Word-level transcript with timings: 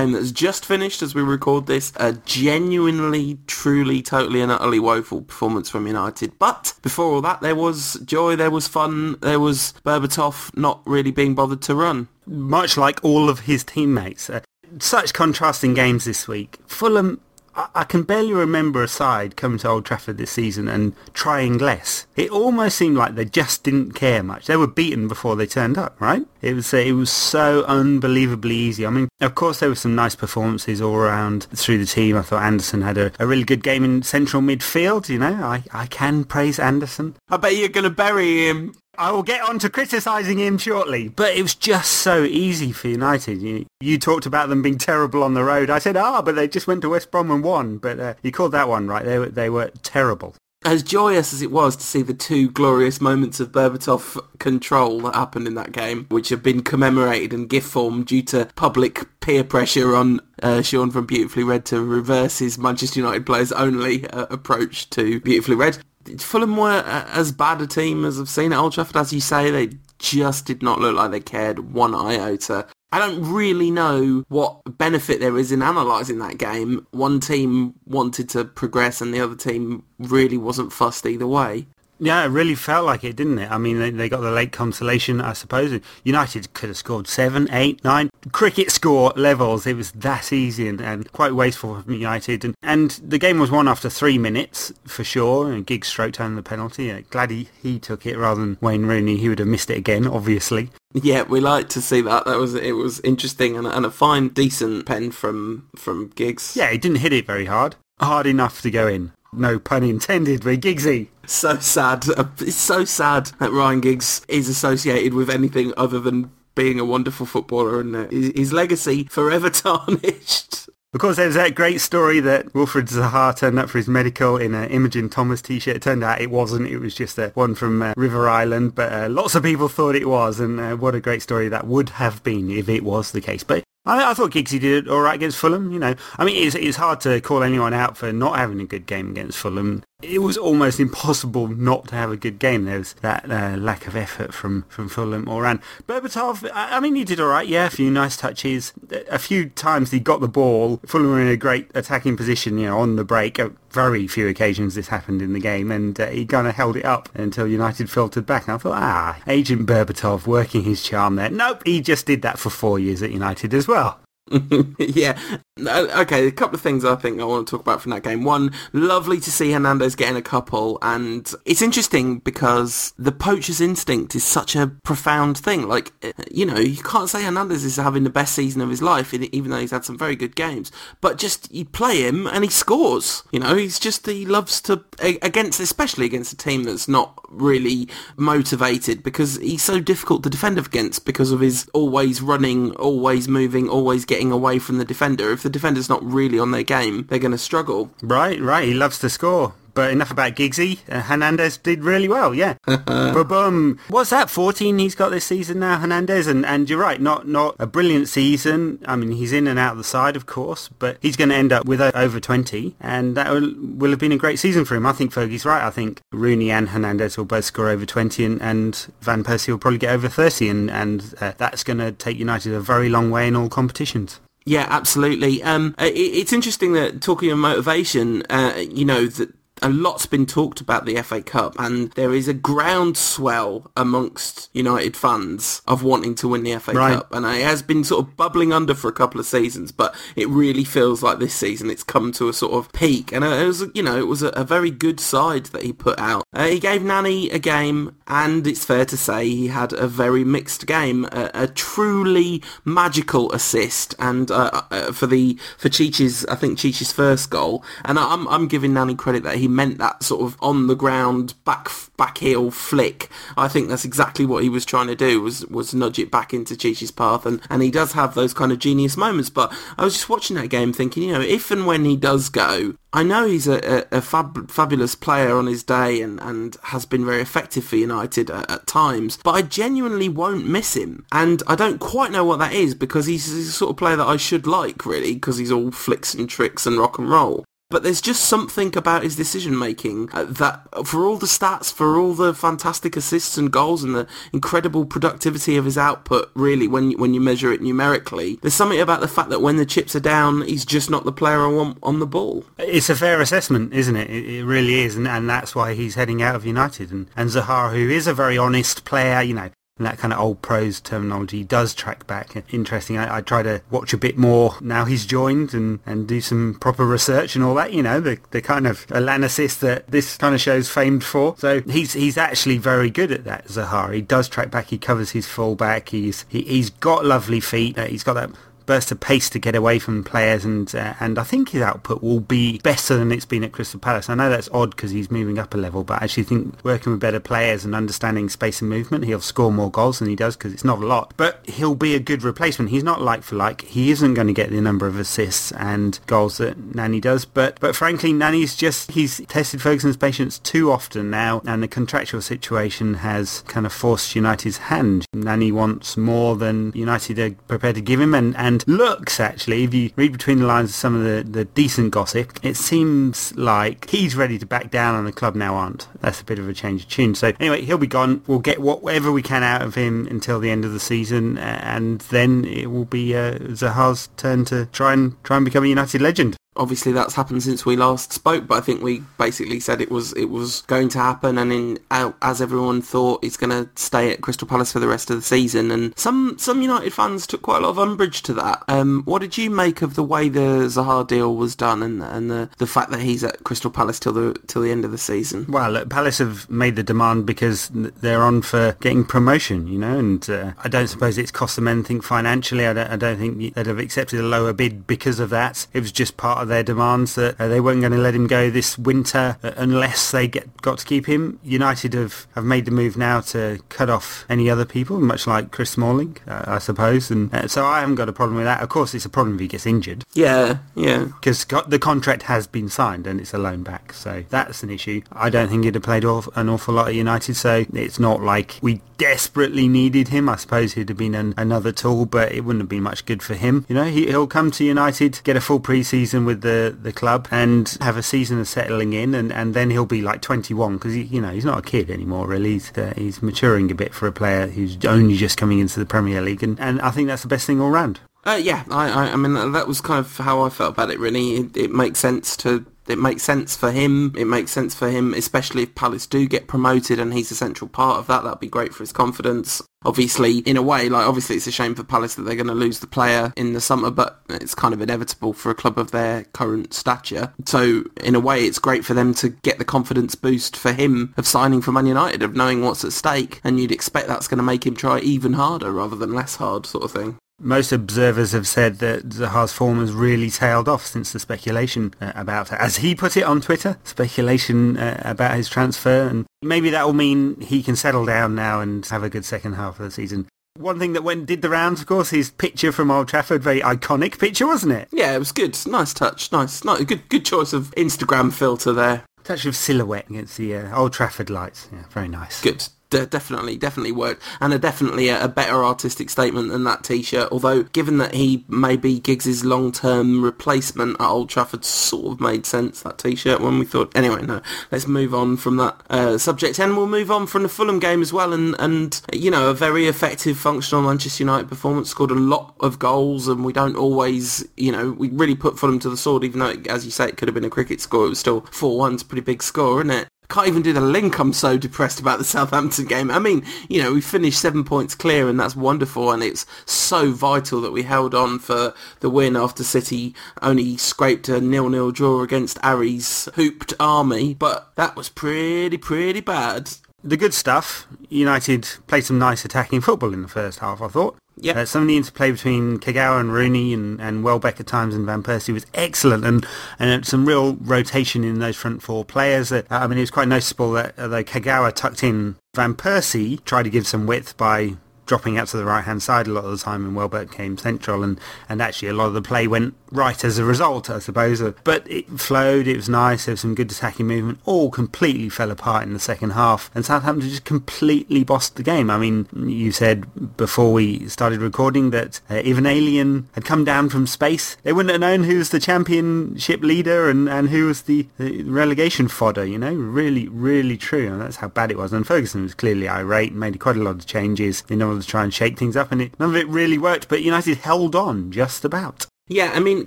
game 0.00 0.12
that's 0.12 0.32
just 0.32 0.64
finished 0.64 1.02
as 1.02 1.14
we 1.14 1.22
record 1.22 1.66
this. 1.66 1.92
A 1.96 2.12
genuinely, 2.12 3.38
truly, 3.46 4.02
totally 4.02 4.40
and 4.40 4.50
utterly 4.50 4.78
woeful 4.78 5.22
performance 5.22 5.68
from 5.68 5.86
United. 5.86 6.38
But 6.38 6.74
before 6.82 7.06
all 7.06 7.20
that, 7.22 7.40
there 7.40 7.54
was 7.54 7.94
joy, 8.04 8.36
there 8.36 8.50
was 8.50 8.68
fun, 8.68 9.16
there 9.20 9.40
was 9.40 9.74
Berbatov 9.84 10.56
not 10.56 10.82
really 10.86 11.10
being 11.10 11.34
bothered 11.34 11.62
to 11.62 11.74
run. 11.74 12.08
Much 12.26 12.76
like 12.76 13.02
all 13.04 13.28
of 13.28 13.40
his 13.40 13.64
teammates. 13.64 14.30
Uh, 14.30 14.40
such 14.78 15.12
contrasting 15.12 15.74
games 15.74 16.04
this 16.04 16.28
week. 16.28 16.58
Fulham 16.66 17.20
I 17.54 17.84
can 17.84 18.02
barely 18.04 18.32
remember 18.32 18.82
a 18.82 18.88
side 18.88 19.36
coming 19.36 19.58
to 19.58 19.68
Old 19.68 19.84
Trafford 19.84 20.18
this 20.18 20.30
season 20.30 20.68
and 20.68 20.94
trying 21.12 21.58
less. 21.58 22.06
It 22.16 22.30
almost 22.30 22.76
seemed 22.76 22.96
like 22.96 23.14
they 23.14 23.24
just 23.24 23.64
didn't 23.64 23.92
care 23.92 24.22
much. 24.22 24.46
They 24.46 24.56
were 24.56 24.66
beaten 24.66 25.08
before 25.08 25.36
they 25.36 25.46
turned 25.46 25.76
up, 25.76 26.00
right? 26.00 26.24
It 26.42 26.54
was 26.54 26.72
uh, 26.72 26.78
it 26.78 26.92
was 26.92 27.10
so 27.10 27.64
unbelievably 27.64 28.54
easy. 28.54 28.86
I 28.86 28.90
mean, 28.90 29.08
of 29.20 29.34
course 29.34 29.60
there 29.60 29.68
were 29.68 29.74
some 29.74 29.94
nice 29.94 30.14
performances 30.14 30.80
all 30.80 30.94
around 30.94 31.44
through 31.54 31.78
the 31.78 31.86
team. 31.86 32.16
I 32.16 32.22
thought 32.22 32.42
Anderson 32.42 32.82
had 32.82 32.98
a, 32.98 33.12
a 33.18 33.26
really 33.26 33.44
good 33.44 33.62
game 33.62 33.84
in 33.84 34.02
central 34.02 34.42
midfield. 34.42 35.08
You 35.08 35.18
know, 35.18 35.34
I, 35.34 35.64
I 35.72 35.86
can 35.86 36.24
praise 36.24 36.58
Anderson. 36.58 37.16
I 37.28 37.36
bet 37.36 37.56
you're 37.56 37.68
going 37.68 37.84
to 37.84 37.90
bury 37.90 38.48
him 38.48 38.74
I 39.00 39.10
will 39.12 39.22
get 39.22 39.40
on 39.40 39.58
to 39.60 39.70
criticising 39.70 40.38
him 40.38 40.58
shortly, 40.58 41.08
but 41.08 41.34
it 41.34 41.40
was 41.40 41.54
just 41.54 41.90
so 41.90 42.22
easy 42.22 42.70
for 42.70 42.88
United. 42.88 43.40
You, 43.40 43.64
you, 43.80 43.98
talked 43.98 44.26
about 44.26 44.50
them 44.50 44.60
being 44.60 44.76
terrible 44.76 45.22
on 45.22 45.32
the 45.32 45.42
road. 45.42 45.70
I 45.70 45.78
said, 45.78 45.96
ah, 45.96 46.20
but 46.20 46.34
they 46.34 46.46
just 46.46 46.66
went 46.66 46.82
to 46.82 46.90
West 46.90 47.10
Brom 47.10 47.30
and 47.30 47.42
won. 47.42 47.78
But 47.78 47.98
uh, 47.98 48.14
you 48.22 48.30
called 48.30 48.52
that 48.52 48.68
one 48.68 48.88
right. 48.88 49.02
They 49.02 49.18
were, 49.18 49.30
they 49.30 49.48
were 49.48 49.70
terrible. 49.82 50.34
As 50.66 50.82
joyous 50.82 51.32
as 51.32 51.40
it 51.40 51.50
was 51.50 51.76
to 51.76 51.82
see 51.82 52.02
the 52.02 52.12
two 52.12 52.50
glorious 52.50 53.00
moments 53.00 53.40
of 53.40 53.52
Berbatov 53.52 54.22
control 54.38 55.00
that 55.00 55.14
happened 55.14 55.46
in 55.46 55.54
that 55.54 55.72
game, 55.72 56.04
which 56.10 56.28
have 56.28 56.42
been 56.42 56.62
commemorated 56.62 57.32
in 57.32 57.46
GIF 57.46 57.64
form 57.64 58.04
due 58.04 58.22
to 58.24 58.50
public 58.54 59.06
peer 59.20 59.42
pressure 59.42 59.96
on 59.96 60.20
uh, 60.42 60.60
Sean 60.60 60.90
from 60.90 61.06
Beautifully 61.06 61.44
Red 61.44 61.64
to 61.66 61.82
reverse 61.82 62.40
his 62.40 62.58
Manchester 62.58 63.00
United 63.00 63.24
players 63.24 63.50
only 63.52 64.06
uh, 64.10 64.26
approach 64.28 64.90
to 64.90 65.20
Beautifully 65.20 65.56
Red. 65.56 65.78
Fulham 66.18 66.56
were 66.56 66.82
uh, 66.84 67.08
as 67.12 67.32
bad 67.32 67.60
a 67.60 67.66
team 67.66 68.04
as 68.04 68.18
I've 68.20 68.28
seen 68.28 68.52
at 68.52 68.58
Old 68.58 68.72
Trafford, 68.72 68.96
as 68.96 69.12
you 69.12 69.20
say. 69.20 69.50
They 69.50 69.76
just 69.98 70.46
did 70.46 70.62
not 70.62 70.80
look 70.80 70.96
like 70.96 71.10
they 71.10 71.20
cared 71.20 71.72
one 71.72 71.94
iota. 71.94 72.66
I 72.92 72.98
don't 72.98 73.22
really 73.32 73.70
know 73.70 74.24
what 74.28 74.78
benefit 74.78 75.20
there 75.20 75.38
is 75.38 75.52
in 75.52 75.62
analysing 75.62 76.18
that 76.18 76.38
game. 76.38 76.86
One 76.90 77.20
team 77.20 77.74
wanted 77.86 78.28
to 78.30 78.44
progress 78.44 79.00
and 79.00 79.14
the 79.14 79.20
other 79.20 79.36
team 79.36 79.84
really 79.98 80.36
wasn't 80.36 80.72
fussed 80.72 81.06
either 81.06 81.26
way. 81.26 81.66
Yeah, 82.00 82.24
it 82.24 82.28
really 82.28 82.54
felt 82.54 82.86
like 82.86 83.04
it, 83.04 83.14
didn't 83.14 83.38
it? 83.38 83.50
I 83.50 83.58
mean, 83.58 83.78
they, 83.78 83.90
they 83.90 84.08
got 84.08 84.22
the 84.22 84.30
late 84.30 84.52
consolation, 84.52 85.20
I 85.20 85.34
suppose. 85.34 85.78
United 86.02 86.52
could 86.54 86.70
have 86.70 86.78
scored 86.78 87.06
seven, 87.06 87.46
eight, 87.52 87.84
nine 87.84 88.09
cricket 88.32 88.70
score 88.70 89.12
levels. 89.16 89.66
It 89.66 89.76
was 89.76 89.92
that 89.92 90.32
easy 90.32 90.68
and, 90.68 90.80
and 90.80 91.10
quite 91.12 91.34
wasteful 91.34 91.80
from 91.80 91.92
United. 91.92 92.44
And, 92.44 92.54
and 92.62 92.90
the 93.02 93.18
game 93.18 93.38
was 93.38 93.50
won 93.50 93.68
after 93.68 93.88
three 93.88 94.18
minutes 94.18 94.72
for 94.86 95.04
sure. 95.04 95.52
And 95.52 95.66
Giggs 95.66 95.88
stroked 95.88 96.16
home 96.16 96.36
the 96.36 96.42
penalty. 96.42 96.90
Uh, 96.90 97.02
glad 97.10 97.30
he, 97.30 97.48
he 97.62 97.78
took 97.78 98.06
it 98.06 98.16
rather 98.16 98.40
than 98.40 98.58
Wayne 98.60 98.86
Rooney. 98.86 99.16
He 99.16 99.28
would 99.28 99.38
have 99.38 99.48
missed 99.48 99.70
it 99.70 99.78
again, 99.78 100.06
obviously. 100.06 100.70
Yeah, 100.92 101.22
we 101.22 101.40
like 101.40 101.68
to 101.70 101.80
see 101.80 102.00
that. 102.02 102.24
That 102.24 102.38
was 102.38 102.54
it 102.54 102.72
was 102.72 103.00
interesting 103.00 103.56
and, 103.56 103.66
and 103.66 103.86
a 103.86 103.90
fine, 103.90 104.28
decent 104.28 104.86
pen 104.86 105.12
from 105.12 105.68
from 105.76 106.08
Giggs. 106.16 106.56
Yeah, 106.56 106.70
he 106.70 106.78
didn't 106.78 106.98
hit 106.98 107.12
it 107.12 107.26
very 107.26 107.46
hard. 107.46 107.76
Hard 108.00 108.26
enough 108.26 108.60
to 108.62 108.70
go 108.70 108.88
in. 108.88 109.12
No 109.32 109.60
pun 109.60 109.84
intended 109.84 110.44
with 110.44 110.62
Giggsy. 110.62 111.08
So 111.26 111.58
sad. 111.58 112.06
It's 112.40 112.56
so 112.56 112.84
sad 112.84 113.26
that 113.38 113.52
Ryan 113.52 113.80
Giggs 113.80 114.22
is 114.26 114.48
associated 114.48 115.14
with 115.14 115.30
anything 115.30 115.72
other 115.76 116.00
than 116.00 116.32
being 116.60 116.78
a 116.78 116.84
wonderful 116.84 117.24
footballer 117.24 117.80
and 117.80 117.96
uh, 117.96 118.06
his 118.10 118.52
legacy 118.52 119.04
forever 119.04 119.48
tarnished. 119.50 120.68
Of 120.92 121.00
course, 121.00 121.16
there's 121.16 121.34
that 121.34 121.54
great 121.54 121.80
story 121.80 122.20
that 122.20 122.52
Wilfried 122.52 122.90
Zaha 122.90 123.34
turned 123.34 123.58
up 123.58 123.70
for 123.70 123.78
his 123.78 123.88
medical 123.88 124.36
in 124.36 124.54
an 124.54 124.68
Imogen 124.68 125.08
Thomas 125.08 125.40
t-shirt. 125.40 125.76
It 125.76 125.82
turned 125.82 126.04
out 126.04 126.20
it 126.20 126.30
wasn't. 126.30 126.68
It 126.68 126.78
was 126.78 126.94
just 126.94 127.16
a 127.16 127.30
one 127.30 127.54
from 127.54 127.80
uh, 127.80 127.94
River 127.96 128.28
Island, 128.28 128.74
but 128.74 128.92
uh, 128.92 129.08
lots 129.08 129.34
of 129.34 129.42
people 129.42 129.68
thought 129.68 129.96
it 129.96 130.06
was, 130.06 130.38
and 130.38 130.60
uh, 130.60 130.76
what 130.76 130.94
a 130.94 131.00
great 131.00 131.22
story 131.22 131.48
that 131.48 131.66
would 131.66 131.90
have 131.90 132.22
been 132.24 132.50
if 132.50 132.68
it 132.68 132.84
was 132.84 133.12
the 133.12 133.22
case. 133.22 133.42
But 133.42 133.64
I, 133.86 134.10
I 134.10 134.14
thought 134.14 134.32
Giggsy 134.32 134.60
did 134.60 134.84
it 134.84 134.88
all 134.90 135.00
right 135.00 135.14
against 135.14 135.38
Fulham. 135.38 135.72
You 135.72 135.78
know, 135.78 135.94
I 136.18 136.24
mean, 136.26 136.44
it's, 136.44 136.56
it's 136.56 136.76
hard 136.76 137.00
to 137.02 137.22
call 137.22 137.42
anyone 137.42 137.72
out 137.72 137.96
for 137.96 138.12
not 138.12 138.36
having 138.36 138.60
a 138.60 138.66
good 138.66 138.84
game 138.84 139.12
against 139.12 139.38
Fulham 139.38 139.82
it 140.02 140.20
was 140.20 140.36
almost 140.36 140.80
impossible 140.80 141.48
not 141.48 141.88
to 141.88 141.94
have 141.94 142.10
a 142.10 142.16
good 142.16 142.38
game. 142.38 142.64
There 142.64 142.78
was 142.78 142.94
that 142.94 143.30
uh, 143.30 143.56
lack 143.56 143.86
of 143.86 143.96
effort 143.96 144.32
from, 144.32 144.62
from 144.68 144.88
Fulham 144.88 145.28
or 145.28 145.42
Ran. 145.42 145.60
Berbatov, 145.86 146.48
I 146.52 146.80
mean, 146.80 146.94
he 146.94 147.04
did 147.04 147.20
all 147.20 147.28
right. 147.28 147.46
Yeah, 147.46 147.66
a 147.66 147.70
few 147.70 147.90
nice 147.90 148.16
touches. 148.16 148.72
A 149.08 149.18
few 149.18 149.50
times 149.50 149.90
he 149.90 150.00
got 150.00 150.20
the 150.20 150.28
ball. 150.28 150.80
Fulham 150.86 151.10
were 151.10 151.20
in 151.20 151.28
a 151.28 151.36
great 151.36 151.70
attacking 151.74 152.16
position, 152.16 152.58
you 152.58 152.66
know, 152.66 152.78
on 152.78 152.96
the 152.96 153.04
break. 153.04 153.40
Very 153.70 154.06
few 154.06 154.26
occasions 154.26 154.74
this 154.74 154.88
happened 154.88 155.22
in 155.22 155.32
the 155.32 155.40
game, 155.40 155.70
and 155.70 155.98
uh, 156.00 156.08
he 156.08 156.26
kind 156.26 156.46
of 156.46 156.54
held 156.54 156.76
it 156.76 156.84
up 156.84 157.08
until 157.14 157.46
United 157.46 157.88
filtered 157.90 158.26
back. 158.26 158.46
And 158.46 158.54
I 158.54 158.58
thought, 158.58 158.82
ah, 158.82 159.18
Agent 159.26 159.66
Berbatov 159.66 160.26
working 160.26 160.64
his 160.64 160.82
charm 160.82 161.16
there. 161.16 161.30
Nope, 161.30 161.62
he 161.64 161.80
just 161.80 162.06
did 162.06 162.22
that 162.22 162.38
for 162.38 162.50
four 162.50 162.78
years 162.78 163.02
at 163.02 163.12
United 163.12 163.54
as 163.54 163.68
well. 163.68 164.00
yeah. 164.78 165.18
Uh, 165.66 165.88
okay, 165.98 166.26
a 166.26 166.32
couple 166.32 166.54
of 166.54 166.60
things 166.60 166.84
I 166.84 166.94
think 166.94 167.20
I 167.20 167.24
want 167.24 167.46
to 167.46 167.50
talk 167.50 167.60
about 167.60 167.82
from 167.82 167.90
that 167.90 168.02
game. 168.02 168.22
One, 168.22 168.52
lovely 168.72 169.18
to 169.20 169.30
see 169.30 169.50
Hernandez 169.50 169.96
getting 169.96 170.16
a 170.16 170.22
couple, 170.22 170.78
and 170.82 171.32
it's 171.44 171.60
interesting 171.60 172.18
because 172.20 172.94
the 172.96 173.12
poacher's 173.12 173.60
instinct 173.60 174.14
is 174.14 174.24
such 174.24 174.54
a 174.54 174.68
profound 174.84 175.36
thing. 175.36 175.68
Like, 175.68 175.92
eh, 176.02 176.12
you 176.30 176.46
know, 176.46 176.58
you 176.58 176.82
can't 176.82 177.10
say 177.10 177.24
Hernandez 177.24 177.64
is 177.64 177.76
having 177.76 178.04
the 178.04 178.10
best 178.10 178.34
season 178.34 178.62
of 178.62 178.70
his 178.70 178.80
life, 178.80 179.12
even 179.12 179.50
though 179.50 179.58
he's 179.58 179.72
had 179.72 179.84
some 179.84 179.98
very 179.98 180.16
good 180.16 180.36
games. 180.36 180.70
But 181.00 181.18
just 181.18 181.52
you 181.52 181.64
play 181.64 182.02
him 182.06 182.26
and 182.28 182.44
he 182.44 182.50
scores. 182.50 183.24
You 183.32 183.40
know, 183.40 183.56
he's 183.56 183.78
just 183.80 184.06
he 184.06 184.24
loves 184.24 184.60
to 184.62 184.84
against, 185.00 185.58
especially 185.58 186.06
against 186.06 186.32
a 186.32 186.36
team 186.36 186.62
that's 186.64 186.88
not 186.88 187.18
really 187.28 187.88
motivated 188.16 189.02
because 189.02 189.36
he's 189.36 189.62
so 189.62 189.80
difficult 189.80 190.22
to 190.22 190.30
defend 190.30 190.58
against 190.58 191.04
because 191.04 191.32
of 191.32 191.40
his 191.40 191.68
always 191.72 192.22
running, 192.22 192.72
always 192.76 193.28
moving, 193.28 193.68
always 193.68 194.04
getting 194.04 194.19
getting 194.20 194.32
away 194.32 194.58
from 194.58 194.76
the 194.76 194.84
defender. 194.84 195.32
If 195.32 195.42
the 195.42 195.48
defender's 195.48 195.88
not 195.88 196.04
really 196.04 196.38
on 196.38 196.50
their 196.50 196.62
game, 196.62 197.06
they're 197.08 197.18
going 197.18 197.32
to 197.32 197.38
struggle. 197.38 197.90
Right, 198.02 198.38
right. 198.38 198.68
He 198.68 198.74
loves 198.74 198.98
to 198.98 199.08
score. 199.08 199.54
But 199.80 199.92
enough 199.92 200.10
about 200.10 200.34
Giggsy. 200.36 200.80
Uh, 200.90 201.00
Hernandez 201.00 201.56
did 201.56 201.84
really 201.84 202.06
well, 202.06 202.34
yeah. 202.34 202.58
boom. 202.66 203.80
What's 203.88 204.10
that? 204.10 204.28
14 204.28 204.78
he's 204.78 204.94
got 204.94 205.08
this 205.08 205.24
season 205.24 205.60
now, 205.60 205.78
Hernandez. 205.78 206.26
And, 206.26 206.44
and 206.44 206.68
you're 206.68 206.78
right, 206.78 207.00
not 207.00 207.26
not 207.26 207.56
a 207.58 207.66
brilliant 207.66 208.06
season. 208.10 208.84
I 208.84 208.96
mean, 208.96 209.12
he's 209.12 209.32
in 209.32 209.46
and 209.46 209.58
out 209.58 209.72
of 209.72 209.78
the 209.78 209.84
side, 209.84 210.16
of 210.16 210.26
course, 210.26 210.68
but 210.68 210.98
he's 211.00 211.16
going 211.16 211.30
to 211.30 211.34
end 211.34 211.50
up 211.50 211.64
with 211.64 211.80
over 211.80 212.20
20. 212.20 212.76
And 212.78 213.16
that 213.16 213.30
will, 213.30 213.54
will, 213.58 213.88
have 213.88 213.98
been 213.98 214.12
a 214.12 214.18
great 214.18 214.38
season 214.38 214.66
for 214.66 214.74
him. 214.74 214.84
I 214.84 214.92
think 214.92 215.14
Fergie's 215.14 215.46
right. 215.46 215.64
I 215.64 215.70
think 215.70 216.02
Rooney 216.12 216.50
and 216.50 216.68
Hernandez 216.68 217.16
will 217.16 217.24
both 217.24 217.46
score 217.46 217.70
over 217.70 217.86
20 217.86 218.22
and, 218.22 218.42
and 218.42 218.86
Van 219.00 219.24
Persie 219.24 219.48
will 219.48 219.56
probably 219.56 219.78
get 219.78 219.94
over 219.94 220.10
30. 220.10 220.46
And, 220.50 220.70
and 220.70 221.14
uh, 221.22 221.32
that's 221.38 221.64
going 221.64 221.78
to 221.78 221.92
take 221.92 222.18
United 222.18 222.52
a 222.52 222.60
very 222.60 222.90
long 222.90 223.10
way 223.10 223.26
in 223.28 223.34
all 223.34 223.48
competitions. 223.48 224.20
Yeah, 224.44 224.66
absolutely. 224.68 225.42
Um, 225.42 225.74
it, 225.78 225.94
it's 225.94 226.34
interesting 226.34 226.74
that 226.74 227.00
talking 227.00 227.30
of 227.30 227.38
motivation, 227.38 228.24
uh, 228.28 228.62
you 228.70 228.84
know, 228.84 229.06
that 229.06 229.32
a 229.62 229.68
lot's 229.68 230.06
been 230.06 230.26
talked 230.26 230.60
about 230.60 230.84
the 230.84 231.00
FA 231.02 231.22
Cup, 231.22 231.54
and 231.58 231.90
there 231.92 232.12
is 232.14 232.28
a 232.28 232.34
groundswell 232.34 233.70
amongst 233.76 234.48
United 234.52 234.96
fans 234.96 235.62
of 235.66 235.82
wanting 235.82 236.14
to 236.16 236.28
win 236.28 236.42
the 236.42 236.56
FA 236.58 236.72
right. 236.72 236.94
Cup, 236.94 237.12
and 237.12 237.26
it 237.26 237.42
has 237.42 237.62
been 237.62 237.84
sort 237.84 238.06
of 238.06 238.16
bubbling 238.16 238.52
under 238.52 238.74
for 238.74 238.88
a 238.88 238.92
couple 238.92 239.20
of 239.20 239.26
seasons, 239.26 239.72
but 239.72 239.94
it 240.16 240.28
really 240.28 240.64
feels 240.64 241.02
like 241.02 241.18
this 241.18 241.34
season 241.34 241.70
it's 241.70 241.82
come 241.82 242.12
to 242.12 242.28
a 242.28 242.32
sort 242.32 242.52
of 242.52 242.72
peak, 242.72 243.12
and 243.12 243.24
it 243.24 243.46
was, 243.46 243.64
you 243.74 243.82
know, 243.82 243.98
it 243.98 244.06
was 244.06 244.22
a, 244.22 244.28
a 244.28 244.44
very 244.44 244.70
good 244.70 245.00
side 245.00 245.46
that 245.46 245.62
he 245.62 245.72
put 245.72 245.98
out. 245.98 246.24
Uh, 246.32 246.46
he 246.46 246.58
gave 246.58 246.82
Nani 246.82 247.30
a 247.30 247.38
game, 247.38 247.96
and 248.10 248.44
it's 248.44 248.64
fair 248.64 248.84
to 248.84 248.96
say 248.96 249.28
he 249.28 249.46
had 249.46 249.72
a 249.72 249.86
very 249.86 250.24
mixed 250.24 250.66
game, 250.66 251.04
a, 251.12 251.30
a 251.32 251.46
truly 251.46 252.42
magical 252.64 253.32
assist, 253.32 253.94
and 254.00 254.30
uh, 254.32 254.62
uh, 254.70 254.92
for 254.92 255.06
the 255.06 255.38
for 255.56 255.68
Chichi's, 255.68 256.26
I 256.26 256.34
think 256.34 256.58
Chichi's 256.58 256.90
first 256.90 257.30
goal, 257.30 257.64
and 257.84 257.98
I'm 257.98 258.26
I'm 258.26 258.48
giving 258.48 258.74
Nani 258.74 258.96
credit 258.96 259.22
that 259.22 259.36
he 259.36 259.46
meant 259.46 259.78
that 259.78 260.02
sort 260.02 260.22
of 260.22 260.36
on 260.42 260.66
the 260.66 260.74
ground 260.74 261.34
back 261.44 261.70
back 261.96 262.18
heel 262.18 262.50
flick. 262.50 263.08
I 263.36 263.46
think 263.46 263.68
that's 263.68 263.84
exactly 263.84 264.26
what 264.26 264.42
he 264.42 264.48
was 264.48 264.66
trying 264.66 264.88
to 264.88 264.96
do 264.96 265.20
was 265.20 265.46
was 265.46 265.72
nudge 265.72 266.00
it 266.00 266.10
back 266.10 266.34
into 266.34 266.56
Chichi's 266.56 266.90
path, 266.90 267.24
and 267.24 267.40
and 267.48 267.62
he 267.62 267.70
does 267.70 267.92
have 267.92 268.14
those 268.14 268.34
kind 268.34 268.50
of 268.50 268.58
genius 268.58 268.96
moments. 268.96 269.30
But 269.30 269.52
I 269.78 269.84
was 269.84 269.94
just 269.94 270.08
watching 270.08 270.34
that 270.36 270.48
game, 270.48 270.72
thinking, 270.72 271.04
you 271.04 271.12
know, 271.12 271.20
if 271.20 271.52
and 271.52 271.64
when 271.64 271.84
he 271.84 271.96
does 271.96 272.28
go, 272.28 272.74
I 272.92 273.04
know 273.04 273.24
he's 273.26 273.46
a, 273.46 273.86
a, 273.92 273.98
a 273.98 274.00
fab, 274.00 274.50
fabulous 274.50 274.96
player 274.96 275.36
on 275.36 275.46
his 275.46 275.62
day 275.62 276.02
and, 276.02 276.20
and 276.20 276.56
has 276.64 276.86
been 276.86 277.04
very 277.06 277.20
effective 277.20 277.64
for 277.64 277.76
United 277.76 277.99
at, 278.04 278.30
at, 278.30 278.66
times, 278.66 279.18
but 279.22 279.32
I 279.32 279.42
genuinely 279.42 280.08
won't 280.08 280.46
miss 280.46 280.76
him. 280.76 281.04
And 281.12 281.42
I 281.46 281.54
don't 281.54 281.78
quite 281.78 282.12
know 282.12 282.24
what 282.24 282.38
that 282.38 282.52
is 282.52 282.74
because 282.74 283.06
he's 283.06 283.32
the 283.32 283.42
sort 283.50 283.70
of 283.70 283.76
player 283.76 283.96
that 283.96 284.06
I 284.06 284.16
should 284.16 284.46
like, 284.46 284.84
really, 284.86 285.14
because 285.14 285.38
he's 285.38 285.52
all 285.52 285.70
flicks 285.70 286.14
and 286.14 286.28
tricks 286.28 286.66
and 286.66 286.78
rock 286.78 286.98
and 286.98 287.10
roll. 287.10 287.44
But 287.70 287.82
there's 287.82 288.00
just 288.00 288.24
something 288.24 288.76
about 288.76 289.02
his 289.02 289.16
decision 289.16 289.58
making 289.58 290.10
uh, 290.12 290.24
that 290.24 290.66
for 290.84 291.06
all 291.06 291.16
the 291.16 291.26
stats, 291.26 291.72
for 291.72 291.98
all 291.98 292.14
the 292.14 292.34
fantastic 292.34 292.96
assists 292.96 293.38
and 293.38 293.52
goals 293.52 293.82
and 293.82 293.94
the 293.94 294.06
incredible 294.32 294.84
productivity 294.84 295.56
of 295.56 295.64
his 295.64 295.78
output, 295.78 296.30
really, 296.34 296.68
when, 296.68 296.92
when 296.98 297.14
you 297.14 297.20
measure 297.20 297.52
it 297.52 297.62
numerically, 297.62 298.38
there's 298.42 298.54
something 298.54 298.80
about 298.80 299.00
the 299.00 299.08
fact 299.08 299.30
that 299.30 299.40
when 299.40 299.56
the 299.56 299.66
chips 299.66 299.94
are 299.94 300.00
down, 300.00 300.42
he's 300.42 300.64
just 300.64 300.90
not 300.90 301.04
the 301.04 301.12
player 301.12 301.40
on, 301.40 301.78
on 301.82 302.00
the 302.00 302.06
ball. 302.06 302.44
It's 302.58 302.90
a 302.90 302.96
fair 302.96 303.20
assessment, 303.20 303.72
isn't 303.72 303.96
it? 303.96 304.10
It, 304.10 304.28
it 304.28 304.44
really 304.44 304.80
is, 304.80 304.96
and, 304.96 305.06
and 305.06 305.30
that's 305.30 305.54
why 305.54 305.74
he's 305.74 305.94
heading 305.94 306.22
out 306.22 306.34
of 306.34 306.44
United. 306.44 306.90
And, 306.90 307.08
and 307.16 307.30
Zaha, 307.30 307.72
who 307.72 307.88
is 307.88 308.06
a 308.06 308.14
very 308.14 308.36
honest 308.36 308.84
player, 308.84 309.22
you 309.22 309.34
know, 309.34 309.50
that 309.86 309.98
kind 309.98 310.12
of 310.12 310.20
old 310.20 310.42
pros 310.42 310.80
terminology 310.80 311.44
does 311.44 311.74
track 311.74 312.06
back. 312.06 312.36
Interesting. 312.52 312.98
I, 312.98 313.16
I, 313.16 313.20
try 313.20 313.42
to 313.42 313.62
watch 313.70 313.92
a 313.92 313.98
bit 313.98 314.16
more 314.18 314.56
now 314.60 314.84
he's 314.84 315.06
joined 315.06 315.54
and, 315.54 315.80
and 315.86 316.06
do 316.06 316.20
some 316.20 316.56
proper 316.60 316.86
research 316.86 317.34
and 317.34 317.44
all 317.44 317.54
that. 317.54 317.72
You 317.72 317.82
know, 317.82 318.00
the, 318.00 318.18
the 318.30 318.42
kind 318.42 318.66
of 318.66 318.86
analysis 318.90 319.56
that 319.56 319.86
this 319.88 320.16
kind 320.16 320.34
of 320.34 320.40
show's 320.40 320.68
famed 320.68 321.04
for. 321.04 321.34
So 321.38 321.60
he's 321.62 321.92
he's 321.92 322.16
actually 322.18 322.58
very 322.58 322.90
good 322.90 323.12
at 323.12 323.24
that. 323.24 323.46
Zaha. 323.46 323.94
He 323.94 324.00
does 324.00 324.28
track 324.28 324.50
back. 324.50 324.66
He 324.66 324.78
covers 324.78 325.10
his 325.10 325.26
full 325.26 325.56
back. 325.56 325.90
He's 325.90 326.24
he, 326.28 326.42
he's 326.42 326.70
got 326.70 327.04
lovely 327.04 327.40
feet. 327.40 327.78
Uh, 327.78 327.86
he's 327.86 328.04
got 328.04 328.14
that 328.14 328.30
burst 328.66 328.92
of 328.92 329.00
pace 329.00 329.30
to 329.30 329.38
get 329.38 329.54
away 329.54 329.78
from 329.78 330.04
players, 330.04 330.44
and 330.44 330.72
uh, 330.74 330.94
and 331.00 331.18
I 331.18 331.22
think 331.22 331.50
his 331.50 331.62
output 331.62 332.02
will 332.02 332.20
be 332.20 332.58
better 332.58 332.96
than 332.96 333.12
it's 333.12 333.24
been 333.24 333.44
at 333.44 333.52
Crystal 333.52 333.80
Palace. 333.80 334.08
I 334.08 334.14
know 334.14 334.30
that's 334.30 334.48
odd 334.52 334.70
because 334.70 334.90
he's 334.90 335.10
moving 335.10 335.38
up 335.38 335.54
a 335.54 335.58
level, 335.58 335.84
but 335.84 336.00
I 336.00 336.04
actually 336.04 336.24
think 336.24 336.54
working 336.64 336.92
with 336.92 337.00
better 337.00 337.20
players 337.20 337.64
and 337.64 337.74
understanding 337.74 338.28
space 338.28 338.60
and 338.60 338.70
movement, 338.70 339.04
he'll 339.04 339.20
score 339.20 339.52
more 339.52 339.70
goals 339.70 339.98
than 339.98 340.08
he 340.08 340.16
does 340.16 340.36
because 340.36 340.52
it's 340.52 340.64
not 340.64 340.78
a 340.78 340.86
lot. 340.86 341.14
But 341.16 341.48
he'll 341.48 341.74
be 341.74 341.94
a 341.94 342.00
good 342.00 342.22
replacement. 342.22 342.70
He's 342.70 342.84
not 342.84 343.00
like 343.00 343.22
for 343.22 343.36
like. 343.36 343.62
He 343.62 343.90
isn't 343.90 344.14
going 344.14 344.26
to 344.26 344.32
get 344.32 344.50
the 344.50 344.60
number 344.60 344.86
of 344.86 344.98
assists 344.98 345.52
and 345.52 345.98
goals 346.06 346.38
that 346.38 346.74
Nani 346.74 347.00
does, 347.00 347.24
but 347.24 347.58
but 347.60 347.76
frankly, 347.76 348.12
Nani's 348.12 348.56
just 348.56 348.92
he's 348.92 349.20
tested 349.26 349.62
Ferguson's 349.62 349.96
patience 349.96 350.38
too 350.38 350.70
often 350.70 351.10
now, 351.10 351.42
and 351.46 351.62
the 351.62 351.68
contractual 351.68 352.20
situation 352.20 352.94
has 352.94 353.42
kind 353.42 353.66
of 353.66 353.72
forced 353.72 354.14
United's 354.14 354.58
hand. 354.58 355.06
Nani 355.12 355.52
wants 355.52 355.96
more 355.96 356.36
than 356.36 356.72
United 356.74 357.18
are 357.18 357.30
prepared 357.48 357.74
to 357.76 357.80
give 357.80 358.00
him, 358.00 358.14
and 358.14 358.36
and 358.36 358.59
looks, 358.66 359.20
actually, 359.20 359.64
if 359.64 359.74
you 359.74 359.90
read 359.96 360.12
between 360.12 360.38
the 360.38 360.46
lines 360.46 360.70
of 360.70 360.74
some 360.74 360.96
of 360.96 361.02
the, 361.02 361.22
the 361.28 361.44
decent 361.44 361.92
gossip, 361.92 362.38
it 362.42 362.56
seems 362.56 363.34
like 363.36 363.88
he's 363.90 364.16
ready 364.16 364.38
to 364.38 364.46
back 364.46 364.70
down 364.70 364.94
and 364.94 365.06
the 365.06 365.12
club 365.12 365.34
now 365.34 365.54
aren't. 365.54 365.88
That's 366.00 366.20
a 366.20 366.24
bit 366.24 366.38
of 366.38 366.48
a 366.48 366.54
change 366.54 366.82
of 366.82 366.88
tune. 366.88 367.14
So 367.14 367.32
anyway, 367.40 367.62
he'll 367.62 367.78
be 367.78 367.86
gone. 367.86 368.22
We'll 368.26 368.38
get 368.38 368.60
whatever 368.60 369.12
we 369.12 369.22
can 369.22 369.42
out 369.42 369.62
of 369.62 369.74
him 369.74 370.06
until 370.06 370.40
the 370.40 370.50
end 370.50 370.64
of 370.64 370.72
the 370.72 370.80
season, 370.80 371.38
and 371.38 372.00
then 372.02 372.44
it 372.44 372.70
will 372.70 372.84
be 372.84 373.14
uh, 373.14 373.38
Zaha's 373.38 374.08
turn 374.16 374.44
to 374.46 374.66
try 374.66 374.92
and 374.92 375.22
try 375.24 375.36
and 375.36 375.44
become 375.44 375.64
a 375.64 375.68
United 375.68 376.00
legend 376.00 376.36
obviously 376.60 376.92
that's 376.92 377.14
happened 377.14 377.42
since 377.42 377.64
we 377.64 377.74
last 377.74 378.12
spoke, 378.12 378.46
but 378.46 378.58
I 378.58 378.60
think 378.60 378.82
we 378.82 379.02
basically 379.18 379.58
said 379.58 379.80
it 379.80 379.90
was 379.90 380.12
it 380.12 380.26
was 380.26 380.60
going 380.62 380.90
to 380.90 380.98
happen, 380.98 381.38
and 381.38 381.52
in 381.52 381.78
as 381.90 382.42
everyone 382.42 382.82
thought, 382.82 383.24
he's 383.24 383.38
going 383.38 383.50
to 383.50 383.68
stay 383.80 384.12
at 384.12 384.20
Crystal 384.20 384.46
Palace 384.46 384.72
for 384.72 384.78
the 384.78 384.86
rest 384.86 385.10
of 385.10 385.16
the 385.16 385.22
season. 385.22 385.70
And 385.70 385.98
some 385.98 386.38
some 386.38 386.62
United 386.62 386.92
fans 386.92 387.26
took 387.26 387.42
quite 387.42 387.58
a 387.58 387.60
lot 387.60 387.70
of 387.70 387.78
umbrage 387.78 388.22
to 388.22 388.34
that. 388.34 388.62
Um, 388.68 389.02
what 389.06 389.20
did 389.20 389.38
you 389.38 389.50
make 389.50 389.80
of 389.82 389.94
the 389.94 390.04
way 390.04 390.28
the 390.28 390.66
Zaha 390.66 391.06
deal 391.06 391.34
was 391.34 391.56
done, 391.56 391.82
and 391.82 392.02
and 392.02 392.30
the, 392.30 392.50
the 392.58 392.66
fact 392.66 392.90
that 392.90 393.00
he's 393.00 393.24
at 393.24 393.42
Crystal 393.42 393.70
Palace 393.70 393.98
till 393.98 394.12
the 394.12 394.38
till 394.46 394.62
the 394.62 394.70
end 394.70 394.84
of 394.84 394.90
the 394.90 394.98
season? 394.98 395.46
Well, 395.48 395.70
look, 395.70 395.88
Palace 395.88 396.18
have 396.18 396.48
made 396.50 396.76
the 396.76 396.82
demand 396.82 397.24
because 397.24 397.70
they're 397.72 398.22
on 398.22 398.42
for 398.42 398.76
getting 398.80 399.04
promotion, 399.04 399.66
you 399.66 399.78
know, 399.78 399.98
and 399.98 400.28
uh, 400.28 400.52
I 400.62 400.68
don't 400.68 400.88
suppose 400.88 401.16
it's 401.16 401.30
cost 401.30 401.56
them 401.56 401.68
anything 401.68 402.02
financially. 402.02 402.66
I 402.66 402.74
don't, 402.74 402.90
I 402.90 402.96
don't 402.96 403.18
think 403.18 403.54
they'd 403.54 403.66
have 403.66 403.78
accepted 403.78 404.20
a 404.20 404.24
lower 404.24 404.52
bid 404.52 404.86
because 404.86 405.20
of 405.20 405.30
that. 405.30 405.66
It 405.72 405.80
was 405.80 405.92
just 405.92 406.18
part 406.18 406.42
of 406.42 406.49
their 406.50 406.62
demands 406.62 407.14
that 407.14 407.40
uh, 407.40 407.48
they 407.48 407.60
weren't 407.60 407.80
going 407.80 407.92
to 407.92 407.98
let 407.98 408.14
him 408.14 408.26
go 408.26 408.50
this 408.50 408.76
winter 408.76 409.38
uh, 409.42 409.52
unless 409.56 410.10
they 410.10 410.28
get 410.28 410.60
got 410.60 410.78
to 410.78 410.84
keep 410.84 411.06
him. 411.06 411.40
United 411.42 411.94
have, 411.94 412.26
have 412.34 412.44
made 412.44 412.66
the 412.66 412.70
move 412.70 412.96
now 412.96 413.20
to 413.20 413.58
cut 413.70 413.88
off 413.88 414.24
any 414.28 414.50
other 414.50 414.64
people, 414.64 415.00
much 415.00 415.26
like 415.26 415.50
Chris 415.50 415.70
Smalling, 415.70 416.18
uh, 416.26 416.44
I 416.46 416.58
suppose. 416.58 417.10
And 417.10 417.50
so 417.50 417.64
I 417.64 417.80
haven't 417.80 417.94
got 417.94 418.08
a 418.08 418.12
problem 418.12 418.36
with 418.36 418.44
that. 418.44 418.62
Of 418.62 418.68
course, 418.68 418.94
it's 418.94 419.06
a 419.06 419.08
problem 419.08 419.36
if 419.36 419.40
he 419.40 419.48
gets 419.48 419.66
injured. 419.66 420.04
Yeah, 420.12 420.58
yeah. 420.74 421.04
Because 421.04 421.46
the 421.66 421.78
contract 421.78 422.24
has 422.24 422.46
been 422.46 422.68
signed 422.68 423.06
and 423.06 423.20
it's 423.20 423.32
a 423.32 423.38
loan 423.38 423.62
back, 423.62 423.92
so 423.92 424.24
that's 424.28 424.62
an 424.62 424.70
issue. 424.70 425.02
I 425.12 425.30
don't 425.30 425.48
think 425.48 425.64
he'd 425.64 425.74
have 425.74 425.82
played 425.82 426.04
off 426.04 426.28
an 426.36 426.48
awful 426.48 426.74
lot 426.74 426.88
at 426.88 426.94
United, 426.94 427.34
so 427.34 427.64
it's 427.72 427.98
not 427.98 428.22
like 428.22 428.58
we 428.60 428.80
desperately 428.98 429.66
needed 429.66 430.08
him. 430.08 430.28
I 430.28 430.36
suppose 430.36 430.74
he'd 430.74 430.90
have 430.90 430.98
been 430.98 431.14
an, 431.14 431.32
another 431.38 431.72
tool, 431.72 432.04
but 432.04 432.32
it 432.32 432.42
wouldn't 432.42 432.62
have 432.62 432.68
been 432.68 432.82
much 432.82 433.06
good 433.06 433.22
for 433.22 433.34
him. 433.34 433.64
You 433.66 433.74
know, 433.74 433.84
he, 433.84 434.06
he'll 434.06 434.26
come 434.26 434.50
to 434.50 434.64
United, 434.64 435.20
get 435.24 435.36
a 435.36 435.40
full 435.40 435.60
pre-season 435.60 436.26
with 436.30 436.42
the, 436.42 436.76
the 436.80 436.92
club 436.92 437.26
and 437.32 437.76
have 437.80 437.96
a 437.96 438.02
season 438.02 438.38
of 438.38 438.46
settling 438.46 438.92
in 438.92 439.14
and, 439.14 439.32
and 439.32 439.52
then 439.52 439.70
he'll 439.70 439.84
be 439.84 440.00
like 440.00 440.22
21 440.22 440.74
because, 440.74 440.96
you 440.96 441.20
know, 441.20 441.30
he's 441.30 441.44
not 441.44 441.58
a 441.58 441.62
kid 441.62 441.90
anymore 441.90 442.28
really. 442.28 442.52
He's, 442.52 442.70
uh, 442.78 442.94
he's 442.96 443.20
maturing 443.20 443.68
a 443.70 443.74
bit 443.74 443.92
for 443.92 444.06
a 444.06 444.12
player 444.12 444.46
who's 444.46 444.78
only 444.84 445.16
just 445.16 445.36
coming 445.36 445.58
into 445.58 445.80
the 445.80 445.86
Premier 445.86 446.22
League 446.22 446.44
and, 446.44 446.58
and 446.60 446.80
I 446.82 446.92
think 446.92 447.08
that's 447.08 447.22
the 447.22 447.28
best 447.28 447.46
thing 447.46 447.60
all 447.60 447.70
round. 447.70 447.98
Uh, 448.24 448.38
yeah, 448.40 448.64
I, 448.70 448.90
I, 448.90 449.12
I 449.12 449.16
mean 449.16 449.32
that 449.52 449.66
was 449.66 449.80
kind 449.80 449.98
of 449.98 450.16
how 450.18 450.42
I 450.42 450.50
felt 450.50 450.74
about 450.74 450.90
it. 450.90 451.00
Really, 451.00 451.36
it, 451.36 451.56
it 451.56 451.70
makes 451.70 451.98
sense 451.98 452.36
to 452.38 452.66
it 452.88 452.98
makes 452.98 453.22
sense 453.22 453.56
for 453.56 453.70
him. 453.70 454.14
It 454.16 454.26
makes 454.26 454.50
sense 454.50 454.74
for 454.74 454.90
him, 454.90 455.14
especially 455.14 455.62
if 455.62 455.74
Palace 455.74 456.06
do 456.06 456.26
get 456.26 456.48
promoted 456.48 456.98
and 456.98 457.12
he's 457.14 457.30
a 457.30 457.36
central 457.36 457.68
part 457.68 457.98
of 457.98 458.06
that. 458.08 458.24
That'd 458.24 458.40
be 458.40 458.48
great 458.48 458.74
for 458.74 458.82
his 458.82 458.92
confidence. 458.92 459.62
Obviously, 459.84 460.38
in 460.38 460.56
a 460.56 460.62
way, 460.62 460.88
like 460.88 461.06
obviously 461.06 461.36
it's 461.36 461.46
a 461.46 461.52
shame 461.52 461.74
for 461.74 461.84
Palace 461.84 462.14
that 462.14 462.22
they're 462.22 462.34
going 462.34 462.46
to 462.48 462.54
lose 462.54 462.80
the 462.80 462.86
player 462.86 463.32
in 463.36 463.54
the 463.54 463.60
summer, 463.60 463.90
but 463.90 464.20
it's 464.28 464.54
kind 464.54 464.74
of 464.74 464.82
inevitable 464.82 465.32
for 465.32 465.50
a 465.50 465.54
club 465.54 465.78
of 465.78 465.90
their 465.90 466.24
current 466.24 466.74
stature. 466.74 467.32
So 467.46 467.84
in 468.02 468.14
a 468.14 468.20
way, 468.20 468.44
it's 468.44 468.58
great 468.58 468.84
for 468.84 468.92
them 468.92 469.14
to 469.14 469.30
get 469.30 469.58
the 469.58 469.64
confidence 469.64 470.14
boost 470.14 470.54
for 470.56 470.72
him 470.72 471.14
of 471.16 471.26
signing 471.26 471.62
for 471.62 471.72
Man 471.72 471.86
United, 471.86 472.22
of 472.22 472.36
knowing 472.36 472.62
what's 472.62 472.84
at 472.84 472.92
stake, 472.92 473.40
and 473.42 473.58
you'd 473.58 473.72
expect 473.72 474.08
that's 474.08 474.28
going 474.28 474.38
to 474.38 474.44
make 474.44 474.66
him 474.66 474.76
try 474.76 474.98
even 475.00 475.32
harder 475.34 475.72
rather 475.72 475.96
than 475.96 476.12
less 476.12 476.36
hard, 476.36 476.66
sort 476.66 476.84
of 476.84 476.92
thing. 476.92 477.16
Most 477.42 477.72
observers 477.72 478.32
have 478.32 478.46
said 478.46 478.80
that 478.80 479.08
Zaha's 479.08 479.52
form 479.52 479.80
has 479.80 479.92
really 479.92 480.30
tailed 480.30 480.68
off 480.68 480.84
since 480.84 481.12
the 481.12 481.18
speculation 481.18 481.94
uh, 481.98 482.12
about, 482.14 482.52
as 482.52 482.76
he 482.76 482.94
put 482.94 483.16
it 483.16 483.22
on 483.22 483.40
Twitter, 483.40 483.78
speculation 483.82 484.76
uh, 484.76 485.00
about 485.04 485.36
his 485.36 485.48
transfer. 485.48 486.06
And 486.06 486.26
maybe 486.42 486.68
that 486.68 486.84
will 486.84 486.92
mean 486.92 487.40
he 487.40 487.62
can 487.62 487.76
settle 487.76 488.04
down 488.04 488.34
now 488.34 488.60
and 488.60 488.84
have 488.86 489.02
a 489.02 489.08
good 489.08 489.24
second 489.24 489.54
half 489.54 489.80
of 489.80 489.86
the 489.86 489.90
season. 489.90 490.28
One 490.58 490.78
thing 490.78 490.92
that 490.92 491.02
went 491.02 491.24
did 491.24 491.40
the 491.40 491.48
rounds, 491.48 491.80
of 491.80 491.86
course, 491.86 492.10
his 492.10 492.30
picture 492.30 492.72
from 492.72 492.90
Old 492.90 493.08
Trafford, 493.08 493.42
very 493.42 493.62
iconic 493.62 494.18
picture, 494.18 494.46
wasn't 494.46 494.72
it? 494.72 494.88
Yeah, 494.92 495.14
it 495.14 495.18
was 495.18 495.32
good. 495.32 495.56
Nice 495.66 495.94
touch. 495.94 496.30
Nice. 496.32 496.62
nice 496.64 496.84
good 496.84 497.08
good 497.08 497.24
choice 497.24 497.54
of 497.54 497.70
Instagram 497.70 498.32
filter 498.32 498.72
there. 498.72 499.04
Touch 499.24 499.46
of 499.46 499.56
silhouette 499.56 500.10
against 500.10 500.36
the 500.36 500.56
uh, 500.56 500.76
Old 500.76 500.92
Trafford 500.92 501.30
lights. 501.30 501.68
Yeah, 501.72 501.84
very 501.90 502.08
nice. 502.08 502.42
Good 502.42 502.68
definitely, 502.90 503.56
definitely 503.56 503.92
worked, 503.92 504.22
and 504.40 504.52
a 504.52 504.58
definitely 504.58 505.08
a, 505.08 505.24
a, 505.24 505.28
better 505.28 505.64
artistic 505.64 506.10
statement 506.10 506.50
than 506.50 506.64
that 506.64 506.84
T-shirt. 506.84 507.28
Although, 507.30 507.62
given 507.64 507.98
that 507.98 508.14
he 508.14 508.44
may 508.48 508.76
be 508.76 508.98
Giggs's 508.98 509.44
long-term 509.44 510.22
replacement 510.22 511.00
at 511.00 511.06
Old 511.06 511.28
Trafford, 511.28 511.64
sort 511.64 512.14
of 512.14 512.20
made 512.20 512.46
sense 512.46 512.82
that 512.82 512.98
T-shirt 512.98 513.40
when 513.40 513.58
we 513.58 513.64
thought. 513.64 513.96
Anyway, 513.96 514.22
no, 514.22 514.42
let's 514.70 514.86
move 514.86 515.14
on 515.14 515.36
from 515.36 515.56
that 515.56 515.80
uh, 515.88 516.18
subject, 516.18 516.58
and 516.58 516.76
we'll 516.76 516.86
move 516.86 517.10
on 517.10 517.26
from 517.26 517.42
the 517.42 517.48
Fulham 517.48 517.78
game 517.78 518.02
as 518.02 518.12
well. 518.12 518.32
And 518.32 518.56
and 518.58 519.00
you 519.12 519.30
know, 519.30 519.50
a 519.50 519.54
very 519.54 519.86
effective, 519.86 520.36
functional 520.36 520.82
Manchester 520.82 521.22
United 521.22 521.48
performance 521.48 521.90
scored 521.90 522.10
a 522.10 522.14
lot 522.14 522.54
of 522.60 522.78
goals, 522.78 523.28
and 523.28 523.44
we 523.44 523.52
don't 523.52 523.76
always, 523.76 524.46
you 524.56 524.72
know, 524.72 524.90
we 524.92 525.08
really 525.10 525.36
put 525.36 525.58
Fulham 525.58 525.78
to 525.78 525.88
the 525.88 525.96
sword, 525.96 526.24
even 526.24 526.40
though, 526.40 526.48
it, 526.50 526.66
as 526.66 526.84
you 526.84 526.90
say, 526.90 527.08
it 527.08 527.16
could 527.16 527.28
have 527.28 527.34
been 527.34 527.44
a 527.44 527.50
cricket 527.50 527.80
score. 527.80 528.06
It 528.06 528.10
was 528.10 528.18
still 528.18 528.42
four-one. 528.50 528.90
Pretty 528.98 529.22
big 529.22 529.42
score, 529.42 529.80
isn't 529.80 529.90
it? 529.90 530.08
Can't 530.30 530.48
even 530.48 530.62
do 530.62 530.72
the 530.72 530.80
link. 530.80 531.18
I'm 531.18 531.32
so 531.32 531.58
depressed 531.58 532.00
about 532.00 532.18
the 532.18 532.24
Southampton 532.24 532.86
game. 532.86 533.10
I 533.10 533.18
mean, 533.18 533.44
you 533.68 533.82
know, 533.82 533.92
we 533.92 534.00
finished 534.00 534.40
seven 534.40 534.64
points 534.64 534.94
clear, 534.94 535.28
and 535.28 535.38
that's 535.38 535.56
wonderful, 535.56 536.10
and 536.10 536.22
it's 536.22 536.46
so 536.64 537.10
vital 537.10 537.60
that 537.60 537.72
we 537.72 537.82
held 537.82 538.14
on 538.14 538.38
for 538.38 538.72
the 539.00 539.10
win 539.10 539.36
after 539.36 539.64
City 539.64 540.14
only 540.40 540.76
scraped 540.76 541.28
a 541.28 541.40
nil-nil 541.40 541.90
draw 541.90 542.22
against 542.22 542.58
Ari's 542.62 543.28
hooped 543.34 543.74
army. 543.80 544.34
But 544.34 544.74
that 544.76 544.96
was 544.96 545.08
pretty, 545.08 545.76
pretty 545.76 546.20
bad. 546.20 546.70
The 547.02 547.16
good 547.16 547.34
stuff, 547.34 547.86
United 548.08 548.68
played 548.86 549.04
some 549.04 549.18
nice 549.18 549.44
attacking 549.44 549.80
football 549.80 550.12
in 550.12 550.22
the 550.22 550.28
first 550.28 550.58
half, 550.60 550.80
I 550.80 550.88
thought. 550.88 551.16
Yeah, 551.42 551.60
uh, 551.60 551.64
some 551.64 551.82
of 551.82 551.88
the 551.88 551.96
interplay 551.96 552.30
between 552.30 552.78
Kagawa 552.78 553.20
and 553.20 553.32
Rooney 553.32 553.72
and, 553.72 554.00
and 554.00 554.22
Welbeck 554.22 554.60
at 554.60 554.66
times 554.66 554.94
and 554.94 555.06
Van 555.06 555.22
Persie 555.22 555.52
was 555.52 555.66
excellent, 555.74 556.24
and 556.24 556.46
and 556.78 557.06
some 557.06 557.26
real 557.26 557.54
rotation 557.56 558.24
in 558.24 558.38
those 558.38 558.56
front 558.56 558.82
four 558.82 559.04
players. 559.04 559.50
Uh, 559.50 559.62
I 559.70 559.86
mean, 559.86 559.98
it 559.98 560.02
was 560.02 560.10
quite 560.10 560.28
noticeable 560.28 560.72
that 560.72 560.98
although 560.98 561.24
Kagawa 561.24 561.74
tucked 561.74 562.02
in, 562.02 562.36
Van 562.54 562.74
Persie 562.74 563.42
tried 563.44 563.64
to 563.64 563.70
give 563.70 563.86
some 563.86 564.06
width 564.06 564.36
by 564.36 564.76
dropping 565.10 565.36
out 565.36 565.48
to 565.48 565.56
the 565.56 565.64
right-hand 565.64 566.00
side 566.00 566.28
a 566.28 566.30
lot 566.30 566.44
of 566.44 566.52
the 566.52 566.56
time 566.56 566.84
and 566.84 566.94
Welbeck 566.94 567.32
came 567.32 567.58
central 567.58 568.04
and, 568.04 568.20
and 568.48 568.62
actually 568.62 568.86
a 568.86 568.92
lot 568.92 569.06
of 569.06 569.14
the 569.14 569.20
play 569.20 569.48
went 569.48 569.74
right 569.90 570.24
as 570.24 570.38
a 570.38 570.44
result, 570.44 570.88
I 570.88 571.00
suppose. 571.00 571.42
But 571.64 571.90
it 571.90 572.08
flowed, 572.20 572.68
it 572.68 572.76
was 572.76 572.88
nice, 572.88 573.24
there 573.24 573.32
was 573.32 573.40
some 573.40 573.56
good 573.56 573.72
attacking 573.72 574.06
movement, 574.06 574.38
all 574.44 574.70
completely 574.70 575.28
fell 575.28 575.50
apart 575.50 575.82
in 575.82 575.94
the 575.94 575.98
second 575.98 576.30
half 576.30 576.70
and 576.76 576.84
Southampton 576.84 577.28
just 577.28 577.44
completely 577.44 578.22
bossed 578.22 578.54
the 578.54 578.62
game. 578.62 578.88
I 578.88 578.98
mean, 578.98 579.26
you 579.34 579.72
said 579.72 580.36
before 580.36 580.72
we 580.72 581.08
started 581.08 581.40
recording 581.40 581.90
that 581.90 582.20
uh, 582.30 582.34
if 582.44 582.56
an 582.56 582.66
alien 582.66 583.28
had 583.32 583.44
come 583.44 583.64
down 583.64 583.88
from 583.88 584.06
space, 584.06 584.56
they 584.62 584.72
wouldn't 584.72 584.92
have 584.92 585.00
known 585.00 585.24
who 585.24 585.38
was 585.38 585.50
the 585.50 585.58
championship 585.58 586.60
leader 586.60 587.10
and, 587.10 587.28
and 587.28 587.48
who 587.48 587.66
was 587.66 587.82
the, 587.82 588.06
the 588.16 588.44
relegation 588.44 589.08
fodder, 589.08 589.44
you 589.44 589.58
know? 589.58 589.74
Really, 589.74 590.28
really 590.28 590.76
true. 590.76 591.12
And 591.12 591.20
that's 591.20 591.38
how 591.38 591.48
bad 591.48 591.72
it 591.72 591.78
was. 591.78 591.92
And 591.92 592.06
Ferguson 592.06 592.44
was 592.44 592.54
clearly 592.54 592.88
irate, 592.88 593.32
and 593.32 593.40
made 593.40 593.58
quite 593.58 593.76
a 593.76 593.82
lot 593.82 593.96
of 593.96 594.06
changes 594.06 594.62
in 594.68 594.82
order 594.82 594.99
to 595.00 595.06
try 595.06 595.22
and 595.22 595.32
shake 595.32 595.58
things 595.58 595.76
up, 595.76 595.92
and 595.92 596.02
it, 596.02 596.18
none 596.18 596.30
of 596.30 596.36
it 596.36 596.48
really 596.48 596.78
worked. 596.78 597.08
But 597.08 597.22
United 597.22 597.58
held 597.58 597.94
on 597.94 598.30
just 598.30 598.64
about. 598.64 599.06
Yeah, 599.32 599.52
I 599.54 599.60
mean, 599.60 599.86